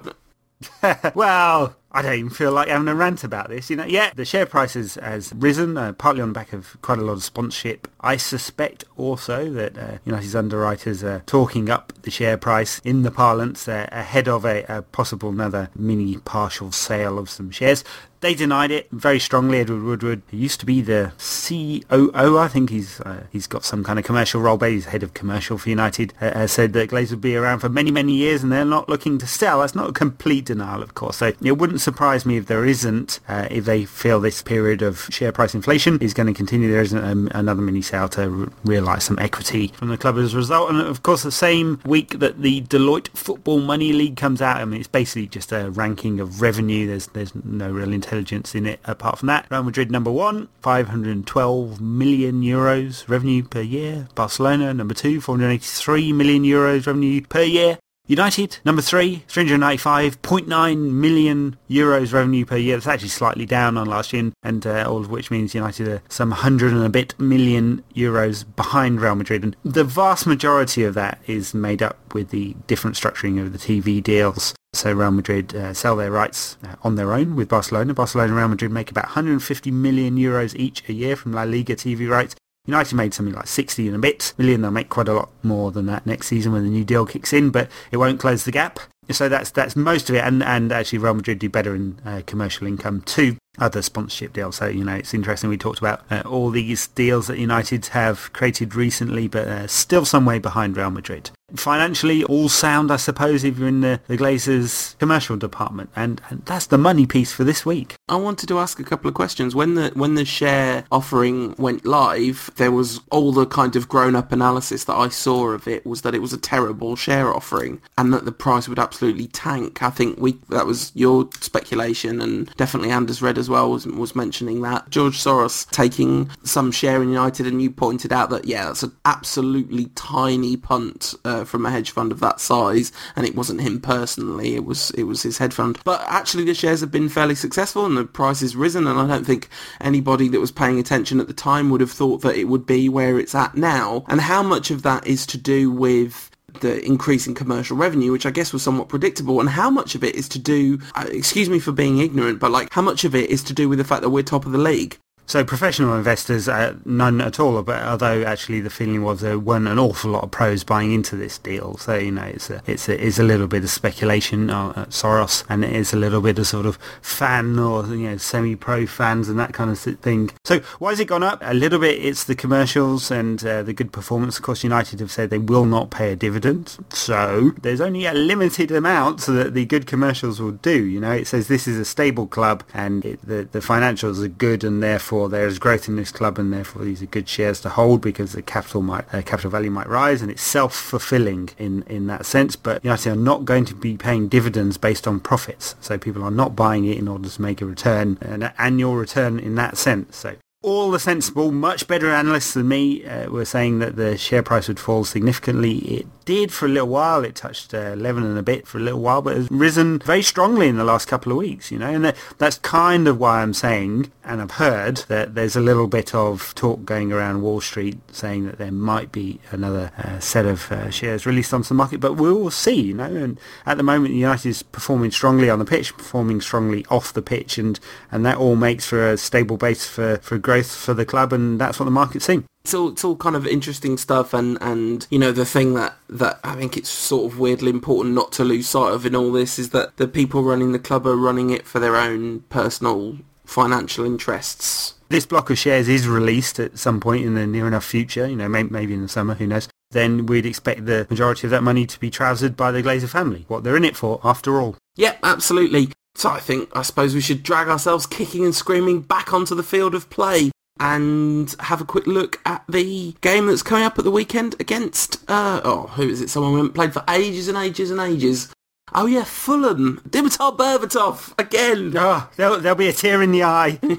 well, 1.15 1.76
I 1.97 2.03
don't 2.03 2.13
even 2.13 2.29
feel 2.29 2.51
like 2.51 2.67
having 2.67 2.87
a 2.87 2.93
rant 2.93 3.23
about 3.23 3.49
this. 3.49 3.71
You 3.71 3.75
know, 3.75 3.83
yeah, 3.83 4.11
the 4.13 4.23
share 4.23 4.45
price 4.45 4.75
has, 4.75 4.95
has 5.01 5.33
risen, 5.33 5.79
uh, 5.79 5.93
partly 5.93 6.21
on 6.21 6.27
the 6.27 6.33
back 6.33 6.53
of 6.53 6.79
quite 6.83 6.99
a 6.99 7.01
lot 7.01 7.13
of 7.13 7.23
sponsorship. 7.23 7.87
I 8.01 8.17
suspect 8.17 8.83
also 8.97 9.49
that 9.53 9.75
uh, 9.79 9.97
United's 10.05 10.35
underwriters 10.35 11.03
are 11.03 11.23
talking 11.25 11.71
up 11.71 11.93
the 12.03 12.11
share 12.11 12.37
price 12.37 12.77
in 12.83 13.01
the 13.01 13.09
parlance 13.09 13.67
uh, 13.67 13.89
ahead 13.91 14.27
of 14.27 14.45
a, 14.45 14.63
a, 14.69 14.83
possible 14.83 15.29
another 15.29 15.71
mini 15.75 16.17
partial 16.17 16.71
sale 16.71 17.17
of 17.17 17.31
some 17.31 17.49
shares. 17.49 17.83
They 18.19 18.33
denied 18.33 18.71
it 18.71 18.87
very 18.91 19.19
strongly. 19.19 19.59
Edward 19.59 19.83
Woodward, 19.83 20.21
who 20.29 20.37
used 20.37 20.59
to 20.59 20.65
be 20.65 20.81
the 20.81 21.11
COO, 21.19 22.37
I 22.37 22.47
think 22.47 22.69
he's 22.69 22.99
uh, 23.01 23.23
he's 23.31 23.47
got 23.47 23.63
some 23.63 23.83
kind 23.83 23.99
of 23.99 24.05
commercial 24.05 24.41
role, 24.41 24.57
but 24.57 24.71
he's 24.71 24.85
head 24.85 25.03
of 25.03 25.13
commercial 25.13 25.57
for 25.57 25.69
United, 25.69 26.13
uh, 26.19 26.47
said 26.47 26.73
that 26.73 26.89
Glazers 26.89 27.11
would 27.11 27.21
be 27.21 27.35
around 27.35 27.59
for 27.59 27.69
many, 27.69 27.91
many 27.91 28.13
years 28.13 28.43
and 28.43 28.51
they're 28.51 28.65
not 28.65 28.89
looking 28.89 29.17
to 29.19 29.27
sell. 29.27 29.59
That's 29.59 29.75
not 29.75 29.89
a 29.89 29.93
complete 29.93 30.45
denial, 30.45 30.81
of 30.81 30.95
course. 30.95 31.17
So 31.17 31.33
it 31.41 31.57
wouldn't 31.57 31.81
surprise 31.81 32.25
me 32.25 32.37
if 32.37 32.47
there 32.47 32.65
isn't, 32.65 33.19
uh, 33.27 33.47
if 33.51 33.65
they 33.65 33.85
feel 33.85 34.19
this 34.19 34.41
period 34.41 34.81
of 34.81 35.07
share 35.11 35.31
price 35.31 35.53
inflation 35.53 35.99
is 36.01 36.13
going 36.13 36.27
to 36.27 36.33
continue. 36.33 36.71
There 36.71 36.81
isn't 36.81 37.03
um, 37.03 37.29
another 37.33 37.61
mini 37.61 37.81
sale 37.81 38.09
to 38.09 38.51
realise 38.65 39.05
some 39.05 39.19
equity 39.19 39.69
from 39.69 39.89
the 39.89 39.97
club 39.97 40.17
as 40.17 40.33
a 40.33 40.37
result. 40.37 40.69
And 40.71 40.81
of 40.81 41.03
course, 41.03 41.23
the 41.23 41.31
same 41.31 41.79
week 41.85 42.19
that 42.19 42.41
the 42.41 42.61
Deloitte 42.61 43.09
Football 43.09 43.59
Money 43.59 43.93
League 43.93 44.17
comes 44.17 44.41
out, 44.41 44.57
I 44.57 44.65
mean, 44.65 44.79
it's 44.79 44.87
basically 44.87 45.27
just 45.27 45.51
a 45.51 45.69
ranking 45.69 46.19
of 46.19 46.41
revenue. 46.41 46.87
There's 46.87 47.07
there's 47.07 47.33
no 47.43 47.71
real 47.71 47.93
intelligence 48.07 48.55
in 48.55 48.65
it 48.65 48.79
apart 48.85 49.19
from 49.19 49.27
that. 49.27 49.45
Real 49.51 49.63
Madrid 49.63 49.91
number 49.91 50.11
one, 50.11 50.47
512 50.61 51.81
million 51.81 52.41
euros 52.41 53.07
revenue 53.09 53.43
per 53.43 53.61
year. 53.61 54.07
Barcelona 54.15 54.73
number 54.73 54.93
two, 54.93 55.19
483 55.19 56.13
million 56.13 56.43
euros 56.43 56.87
revenue 56.87 57.21
per 57.21 57.41
year. 57.41 57.79
United, 58.09 58.59
number 58.63 58.81
three, 58.81 59.23
395.9 59.27 60.91
million 60.91 61.57
euros 61.69 62.13
revenue 62.13 62.45
per 62.45 62.55
year. 62.55 62.77
That's 62.77 62.87
actually 62.87 63.09
slightly 63.09 63.45
down 63.45 63.77
on 63.77 63.85
last 63.87 64.13
year, 64.13 64.31
and 64.43 64.65
uh, 64.65 64.89
all 64.89 64.99
of 64.99 65.09
which 65.09 65.29
means 65.29 65.53
United 65.53 65.89
are 65.89 66.01
some 66.07 66.31
hundred 66.31 66.71
and 66.71 66.85
a 66.85 66.89
bit 66.89 67.19
million 67.19 67.83
euros 67.93 68.45
behind 68.55 69.01
Real 69.01 69.15
Madrid. 69.15 69.43
And 69.43 69.57
the 69.65 69.83
vast 69.83 70.25
majority 70.25 70.85
of 70.85 70.93
that 70.93 71.19
is 71.27 71.53
made 71.53 71.83
up 71.83 72.13
with 72.13 72.29
the 72.29 72.55
different 72.65 72.95
structuring 72.95 73.41
of 73.41 73.51
the 73.51 73.59
TV 73.59 74.01
deals. 74.01 74.55
So 74.73 74.93
Real 74.93 75.11
Madrid 75.11 75.53
uh, 75.53 75.73
sell 75.73 75.97
their 75.97 76.11
rights 76.11 76.57
uh, 76.63 76.75
on 76.83 76.95
their 76.95 77.13
own 77.13 77.35
with 77.35 77.49
Barcelona. 77.49 77.93
Barcelona 77.93 78.29
and 78.29 78.37
Real 78.37 78.47
Madrid 78.47 78.71
make 78.71 78.89
about 78.89 79.05
150 79.05 79.69
million 79.71 80.15
euros 80.15 80.55
each 80.55 80.87
a 80.87 80.93
year 80.93 81.17
from 81.17 81.33
La 81.33 81.43
Liga 81.43 81.75
TV 81.75 82.09
rights. 82.09 82.35
United 82.67 82.95
made 82.95 83.13
something 83.13 83.33
like 83.33 83.47
60 83.47 83.87
and 83.87 83.95
a 83.95 83.99
bit 83.99 84.33
million. 84.37 84.61
They'll 84.61 84.71
make 84.71 84.89
quite 84.89 85.07
a 85.07 85.13
lot 85.13 85.29
more 85.41 85.71
than 85.71 85.85
that 85.87 86.05
next 86.05 86.27
season 86.27 86.51
when 86.51 86.63
the 86.63 86.69
new 86.69 86.83
deal 86.83 87.05
kicks 87.05 87.33
in, 87.33 87.49
but 87.49 87.69
it 87.91 87.97
won't 87.97 88.19
close 88.19 88.43
the 88.43 88.51
gap. 88.51 88.79
So 89.09 89.29
that's 89.29 89.51
that's 89.51 89.75
most 89.75 90.09
of 90.09 90.15
it, 90.17 90.23
and 90.25 90.43
and 90.43 90.71
actually 90.71 90.99
Real 90.99 91.13
Madrid 91.13 91.39
do 91.39 91.49
better 91.49 91.73
in 91.73 91.97
uh, 92.05 92.23
commercial 92.25 92.67
income 92.67 93.01
too 93.01 93.37
other 93.57 93.81
sponsorship 93.81 94.33
deals. 94.33 94.57
So, 94.57 94.67
you 94.67 94.83
know, 94.83 94.95
it's 94.95 95.13
interesting. 95.13 95.49
We 95.49 95.57
talked 95.57 95.79
about 95.79 96.03
uh, 96.11 96.21
all 96.25 96.49
these 96.49 96.87
deals 96.87 97.27
that 97.27 97.39
United 97.39 97.87
have 97.87 98.31
created 98.33 98.75
recently, 98.75 99.27
but 99.27 99.47
uh, 99.47 99.67
still 99.67 100.05
some 100.05 100.25
way 100.25 100.39
behind 100.39 100.77
Real 100.77 100.91
Madrid. 100.91 101.31
Financially, 101.55 102.25
all 102.25 102.49
sound, 102.49 102.91
I 102.91 102.97
suppose, 102.97 103.45
if 103.45 103.57
you're 103.57 103.69
in 103.69 103.79
the, 103.79 104.01
the 104.07 104.17
Glazers 104.17 104.97
commercial 104.99 105.37
department. 105.37 105.89
And, 105.95 106.21
and 106.29 106.45
that's 106.45 106.65
the 106.65 106.77
money 106.77 107.05
piece 107.05 107.31
for 107.31 107.45
this 107.45 107.65
week. 107.65 107.95
I 108.09 108.17
wanted 108.17 108.47
to 108.47 108.59
ask 108.59 108.79
a 108.79 108.83
couple 108.83 109.07
of 109.07 109.13
questions. 109.13 109.55
When 109.55 109.75
the 109.75 109.91
when 109.93 110.15
the 110.15 110.25
share 110.25 110.83
offering 110.91 111.55
went 111.57 111.85
live, 111.85 112.51
there 112.57 112.71
was 112.71 112.99
all 113.11 113.31
the 113.31 113.45
kind 113.45 113.77
of 113.77 113.87
grown-up 113.87 114.33
analysis 114.33 114.83
that 114.85 114.95
I 114.95 115.07
saw 115.07 115.51
of 115.51 115.67
it 115.69 115.85
was 115.85 116.01
that 116.01 116.13
it 116.13 116.21
was 116.21 116.33
a 116.33 116.37
terrible 116.37 116.97
share 116.97 117.33
offering 117.33 117.81
and 117.97 118.13
that 118.13 118.25
the 118.25 118.31
price 118.33 118.67
would 118.67 118.79
absolutely 118.79 119.27
tank. 119.27 119.81
I 119.81 119.89
think 119.89 120.19
we 120.19 120.37
that 120.49 120.65
was 120.65 120.91
your 120.95 121.29
speculation 121.39 122.19
and 122.19 122.53
definitely 122.57 122.91
Anders 122.91 123.21
Red 123.21 123.37
as 123.37 123.49
well 123.49 123.71
was, 123.71 123.85
was 123.87 124.15
mentioning 124.15 124.61
that. 124.63 124.89
George 124.89 125.17
Soros 125.17 125.69
taking 125.71 126.29
some 126.43 126.71
share 126.71 127.01
in 127.01 127.09
United 127.09 127.47
and 127.47 127.61
you 127.61 127.71
pointed 127.71 128.11
out 128.11 128.29
that, 128.31 128.45
yeah, 128.45 128.65
that's 128.65 128.83
an 128.83 128.91
absolutely 129.05 129.85
tiny 129.95 130.57
punt 130.57 131.13
uh, 131.23 131.36
from 131.45 131.65
a 131.65 131.71
hedge 131.71 131.91
fund 131.91 132.11
of 132.11 132.19
that 132.19 132.39
size 132.39 132.91
and 133.15 133.25
it 133.25 133.35
wasn't 133.35 133.61
him 133.61 133.79
personally, 133.79 134.55
it 134.55 134.65
was 134.65 134.91
it 134.91 135.03
was 135.03 135.23
his 135.23 135.37
hedge 135.37 135.53
fund. 135.53 135.79
But 135.83 136.01
actually 136.07 136.45
the 136.45 136.53
shares 136.53 136.81
have 136.81 136.91
been 136.91 137.09
fairly 137.09 137.35
successful 137.35 137.85
and 137.85 137.97
the 137.97 138.05
price 138.05 138.41
has 138.41 138.55
risen 138.55 138.87
and 138.87 138.99
I 138.99 139.07
don't 139.07 139.25
think 139.25 139.49
anybody 139.81 140.27
that 140.29 140.39
was 140.39 140.51
paying 140.51 140.79
attention 140.79 141.19
at 141.19 141.27
the 141.27 141.33
time 141.33 141.69
would 141.69 141.81
have 141.81 141.91
thought 141.91 142.21
that 142.21 142.35
it 142.35 142.45
would 142.45 142.65
be 142.65 142.89
where 142.89 143.19
it's 143.19 143.35
at 143.35 143.55
now. 143.55 144.05
And 144.07 144.21
how 144.21 144.43
much 144.43 144.71
of 144.71 144.83
that 144.83 145.05
is 145.05 145.25
to 145.27 145.37
do 145.37 145.71
with 145.71 146.31
the 146.61 146.83
increase 146.85 147.27
in 147.27 147.35
commercial 147.35 147.77
revenue, 147.77 148.11
which 148.11 148.25
I 148.25 148.31
guess 148.31 148.53
was 148.53 148.63
somewhat 148.63 148.89
predictable, 148.89 149.39
and 149.39 149.49
how 149.49 149.69
much 149.69 149.95
of 149.95 150.03
it 150.03 150.15
is 150.15 150.27
to 150.29 150.39
do, 150.39 150.79
uh, 150.95 151.05
excuse 151.09 151.49
me 151.49 151.59
for 151.59 151.71
being 151.71 151.99
ignorant, 151.99 152.39
but 152.39 152.51
like 152.51 152.71
how 152.71 152.81
much 152.81 153.03
of 153.03 153.15
it 153.15 153.29
is 153.29 153.43
to 153.43 153.53
do 153.53 153.69
with 153.69 153.77
the 153.77 153.85
fact 153.85 154.01
that 154.01 154.09
we're 154.09 154.23
top 154.23 154.45
of 154.45 154.51
the 154.51 154.57
league? 154.57 154.97
So 155.27 155.43
professional 155.43 155.93
investors, 155.95 156.47
uh, 156.47 156.75
none 156.85 157.19
at 157.19 157.37
all. 157.37 157.61
But 157.61 157.83
although 157.83 158.23
actually 158.23 158.61
the 158.61 158.69
feeling 158.69 159.03
was 159.03 159.19
there 159.19 159.37
weren't 159.37 159.67
an 159.67 159.77
awful 159.77 160.11
lot 160.11 160.23
of 160.23 160.31
pros 160.31 160.63
buying 160.63 160.93
into 160.93 161.17
this 161.17 161.37
deal. 161.37 161.77
So 161.77 161.95
you 161.95 162.11
know 162.11 162.23
it's 162.23 162.49
a 162.49 162.61
it's 162.65 162.87
a, 162.87 163.05
it's 163.05 163.19
a 163.19 163.23
little 163.23 163.47
bit 163.47 163.63
of 163.63 163.69
speculation 163.69 164.49
uh, 164.49 164.69
at 164.77 164.89
Soros, 164.91 165.43
and 165.49 165.65
it 165.65 165.75
is 165.75 165.91
a 165.91 165.97
little 165.97 166.21
bit 166.21 166.39
of 166.39 166.47
sort 166.47 166.65
of 166.65 166.79
fan 167.01 167.59
or 167.59 167.85
you 167.87 168.09
know 168.09 168.17
semi-pro 168.17 168.85
fans 168.85 169.27
and 169.27 169.37
that 169.37 169.53
kind 169.53 169.69
of 169.69 169.77
thing. 169.77 170.31
So 170.45 170.59
why 170.79 170.91
has 170.91 170.99
it 171.01 171.05
gone 171.05 171.23
up? 171.23 171.39
A 171.41 171.53
little 171.53 171.79
bit. 171.79 172.03
It's 172.03 172.23
the 172.23 172.35
commercials 172.35 173.11
and 173.11 173.45
uh, 173.45 173.63
the 173.63 173.73
good 173.73 173.91
performance. 173.91 174.37
Of 174.37 174.43
course, 174.43 174.63
United 174.63 175.01
have 175.01 175.11
said 175.11 175.29
they 175.29 175.37
will 175.37 175.65
not 175.65 175.91
pay 175.91 176.13
a 176.13 176.15
dividend. 176.15 176.77
So 176.89 177.51
there's 177.61 177.81
only 177.81 178.05
a 178.05 178.13
limited 178.13 178.71
amount 178.71 179.25
that 179.25 179.53
the 179.53 179.65
good 179.65 179.87
commercials 179.87 180.39
will 180.39 180.53
do. 180.53 180.85
You 180.85 181.01
know, 181.01 181.11
it 181.11 181.27
says 181.27 181.49
this 181.49 181.67
is 181.67 181.77
a 181.77 181.85
stable 181.85 182.27
club 182.27 182.63
and 182.73 183.03
it, 183.03 183.19
the 183.27 183.47
the 183.51 183.59
financials 183.59 184.23
are 184.23 184.29
good 184.29 184.63
and 184.63 184.81
therefore 184.81 185.16
there 185.27 185.47
is 185.47 185.57
growth 185.57 185.87
in 185.87 185.95
this 185.95 186.11
club 186.11 186.37
and 186.37 186.53
therefore 186.53 186.83
these 186.83 187.01
are 187.01 187.07
good 187.07 187.27
shares 187.27 187.59
to 187.61 187.69
hold 187.69 188.01
because 188.01 188.33
the 188.33 188.41
capital 188.43 188.81
might 188.81 189.11
uh, 189.13 189.21
capital 189.23 189.49
value 189.49 189.71
might 189.71 189.89
rise 189.89 190.21
and 190.21 190.29
it's 190.29 190.43
self-fulfilling 190.43 191.49
in, 191.57 191.83
in 191.83 192.05
that 192.07 192.25
sense. 192.25 192.55
But 192.55 192.83
United 192.83 193.11
are 193.11 193.15
not 193.15 193.45
going 193.45 193.65
to 193.65 193.75
be 193.75 193.97
paying 193.97 194.27
dividends 194.27 194.77
based 194.77 195.07
on 195.07 195.19
profits. 195.19 195.75
So 195.81 195.97
people 195.97 196.23
are 196.23 196.31
not 196.31 196.55
buying 196.55 196.85
it 196.85 196.97
in 196.97 197.07
order 197.07 197.27
to 197.27 197.41
make 197.41 197.61
a 197.61 197.65
return, 197.65 198.17
an 198.21 198.51
annual 198.57 198.95
return 198.95 199.39
in 199.39 199.55
that 199.55 199.77
sense. 199.77 200.17
So 200.17 200.35
all 200.63 200.89
the 200.89 200.99
sensible, 200.99 201.51
much 201.51 201.87
better 201.87 202.09
analysts 202.09 202.53
than 202.53 202.67
me 202.67 203.05
uh, 203.05 203.29
were 203.29 203.45
saying 203.45 203.77
that 203.79 203.95
the 203.95 204.17
share 204.17 204.41
price 204.41 204.67
would 204.67 204.79
fall 204.79 205.03
significantly. 205.05 205.77
It 205.77 206.07
did 206.25 206.51
for 206.51 206.65
a 206.65 206.69
little 206.69 206.89
while. 206.89 207.23
It 207.23 207.35
touched 207.35 207.73
uh, 207.73 207.93
11 207.93 208.23
and 208.23 208.37
a 208.37 208.43
bit 208.43 208.67
for 208.67 208.79
a 208.79 208.81
little 208.81 208.99
while, 208.99 209.21
but 209.21 209.37
has 209.37 209.47
risen 209.51 209.99
very 209.99 210.23
strongly 210.23 210.67
in 210.67 210.77
the 210.77 210.83
last 210.83 211.07
couple 211.07 211.31
of 211.31 211.37
weeks, 211.37 211.71
you 211.71 211.77
know, 211.77 211.87
and 211.87 212.03
that, 212.03 212.17
that's 212.37 212.57
kind 212.57 213.07
of 213.07 213.19
why 213.19 213.41
I'm 213.41 213.53
saying, 213.53 214.11
and 214.25 214.41
I've 214.41 214.51
heard 214.51 214.97
that 215.07 215.35
there's 215.35 215.55
a 215.55 215.61
little 215.61 215.87
bit 215.87 216.15
of 216.15 216.53
talk 216.55 216.83
going 216.83 217.13
around 217.13 217.43
Wall 217.43 217.61
Street 217.61 217.99
saying 218.11 218.45
that 218.47 218.57
there 218.57 218.71
might 218.71 219.11
be 219.11 219.39
another 219.51 219.91
uh, 219.97 220.19
set 220.19 220.45
of 220.45 220.71
uh, 220.71 220.89
shares 220.89 221.25
released 221.25 221.53
onto 221.53 221.69
the 221.69 221.75
market, 221.75 221.99
but 221.99 222.13
we 222.13 222.33
will 222.33 222.51
see, 222.51 222.81
you 222.81 222.93
know, 222.95 223.05
and 223.05 223.39
at 223.65 223.77
the 223.77 223.83
moment 223.83 224.13
United 224.13 224.49
is 224.49 224.63
performing 224.63 225.11
strongly 225.11 225.51
on 225.51 225.59
the 225.59 225.65
pitch, 225.65 225.95
performing 225.95 226.41
strongly 226.41 226.83
off 226.89 227.13
the 227.13 227.21
pitch, 227.21 227.59
and, 227.59 227.79
and 228.11 228.25
that 228.25 228.37
all 228.37 228.55
makes 228.55 228.87
for 228.87 229.07
a 229.07 229.17
stable 229.17 229.55
base 229.55 229.87
for, 229.87 230.17
for 230.17 230.37
growth 230.47 230.73
for 230.73 230.95
the 230.95 231.05
club, 231.05 231.31
and 231.31 231.61
that's 231.61 231.79
what 231.79 231.85
the 231.85 231.91
market's 231.91 232.25
seeing 232.25 232.45
it's 232.67 232.73
all 232.73 232.89
it's 232.89 233.05
all 233.05 233.15
kind 233.15 233.37
of 233.37 233.47
interesting 233.47 233.95
stuff 233.97 234.33
and 234.33 234.57
and 234.59 235.07
you 235.09 235.17
know 235.17 235.31
the 235.31 235.45
thing 235.45 235.73
that 235.73 235.95
that 236.09 236.37
I 236.43 236.55
think 236.55 236.75
it's 236.75 236.89
sort 236.89 237.31
of 237.31 237.39
weirdly 237.39 237.69
important 237.69 238.13
not 238.13 238.33
to 238.33 238.43
lose 238.43 238.67
sight 238.67 238.91
of 238.91 239.05
in 239.05 239.15
all 239.15 239.31
this 239.31 239.57
is 239.57 239.69
that 239.69 239.95
the 239.95 240.05
people 240.05 240.43
running 240.43 240.73
the 240.73 240.79
club 240.79 241.07
are 241.07 241.15
running 241.15 241.49
it 241.49 241.65
for 241.65 241.79
their 241.79 241.95
own 241.95 242.41
personal 242.49 243.19
financial 243.45 244.03
interests. 244.03 244.95
This 245.07 245.25
block 245.25 245.49
of 245.49 245.57
shares 245.57 245.87
is 245.87 246.09
released 246.09 246.59
at 246.59 246.77
some 246.77 246.99
point 246.99 247.23
in 247.23 247.35
the 247.35 247.47
near 247.47 247.67
enough 247.67 247.85
future, 247.85 248.27
you 248.27 248.35
know, 248.35 248.49
maybe, 248.49 248.69
maybe 248.69 248.93
in 248.93 249.01
the 249.01 249.07
summer, 249.07 249.35
who 249.35 249.47
knows. 249.47 249.69
Then 249.91 250.25
we'd 250.25 250.45
expect 250.45 250.85
the 250.85 251.07
majority 251.09 251.47
of 251.47 251.51
that 251.51 251.63
money 251.63 251.85
to 251.85 251.97
be 251.97 252.09
trousered 252.09 252.57
by 252.57 252.71
the 252.71 252.83
Glazer 252.83 253.07
family, 253.07 253.45
what 253.47 253.63
they're 253.63 253.77
in 253.77 253.85
it 253.85 253.95
for, 253.95 254.19
after 254.25 254.59
all. 254.59 254.75
Yeah, 254.97 255.15
absolutely. 255.23 255.93
So 256.17 256.31
I 256.31 256.39
think, 256.39 256.75
I 256.75 256.81
suppose 256.81 257.13
we 257.13 257.21
should 257.21 257.43
drag 257.43 257.67
ourselves 257.67 258.07
kicking 258.07 258.43
and 258.43 258.55
screaming 258.55 259.01
back 259.01 259.33
onto 259.33 259.53
the 259.53 259.61
field 259.61 259.93
of 259.93 260.09
play 260.09 260.49
and 260.79 261.55
have 261.59 261.79
a 261.79 261.85
quick 261.85 262.07
look 262.07 262.41
at 262.43 262.63
the 262.67 263.15
game 263.21 263.45
that's 263.45 263.61
coming 263.61 263.83
up 263.83 263.99
at 263.99 264.03
the 264.03 264.09
weekend 264.09 264.55
against, 264.59 265.23
uh, 265.29 265.61
oh, 265.63 265.91
who 265.93 266.09
is 266.09 266.19
it? 266.19 266.31
Someone 266.31 266.53
we 266.53 266.57
haven't 266.57 266.73
played 266.73 266.91
for 266.91 267.03
ages 267.07 267.47
and 267.47 267.55
ages 267.55 267.91
and 267.91 267.99
ages. 267.99 268.51
Oh 268.95 269.05
yeah, 269.05 269.25
Fulham. 269.25 270.01
Dimitar 270.09 270.57
Berbatov 270.57 271.37
again. 271.37 271.93
Oh, 271.95 272.27
there'll, 272.35 272.59
there'll 272.59 272.75
be 272.75 272.87
a 272.87 272.93
tear 272.93 273.21
in 273.21 273.31
the 273.31 273.43
eye. 273.43 273.79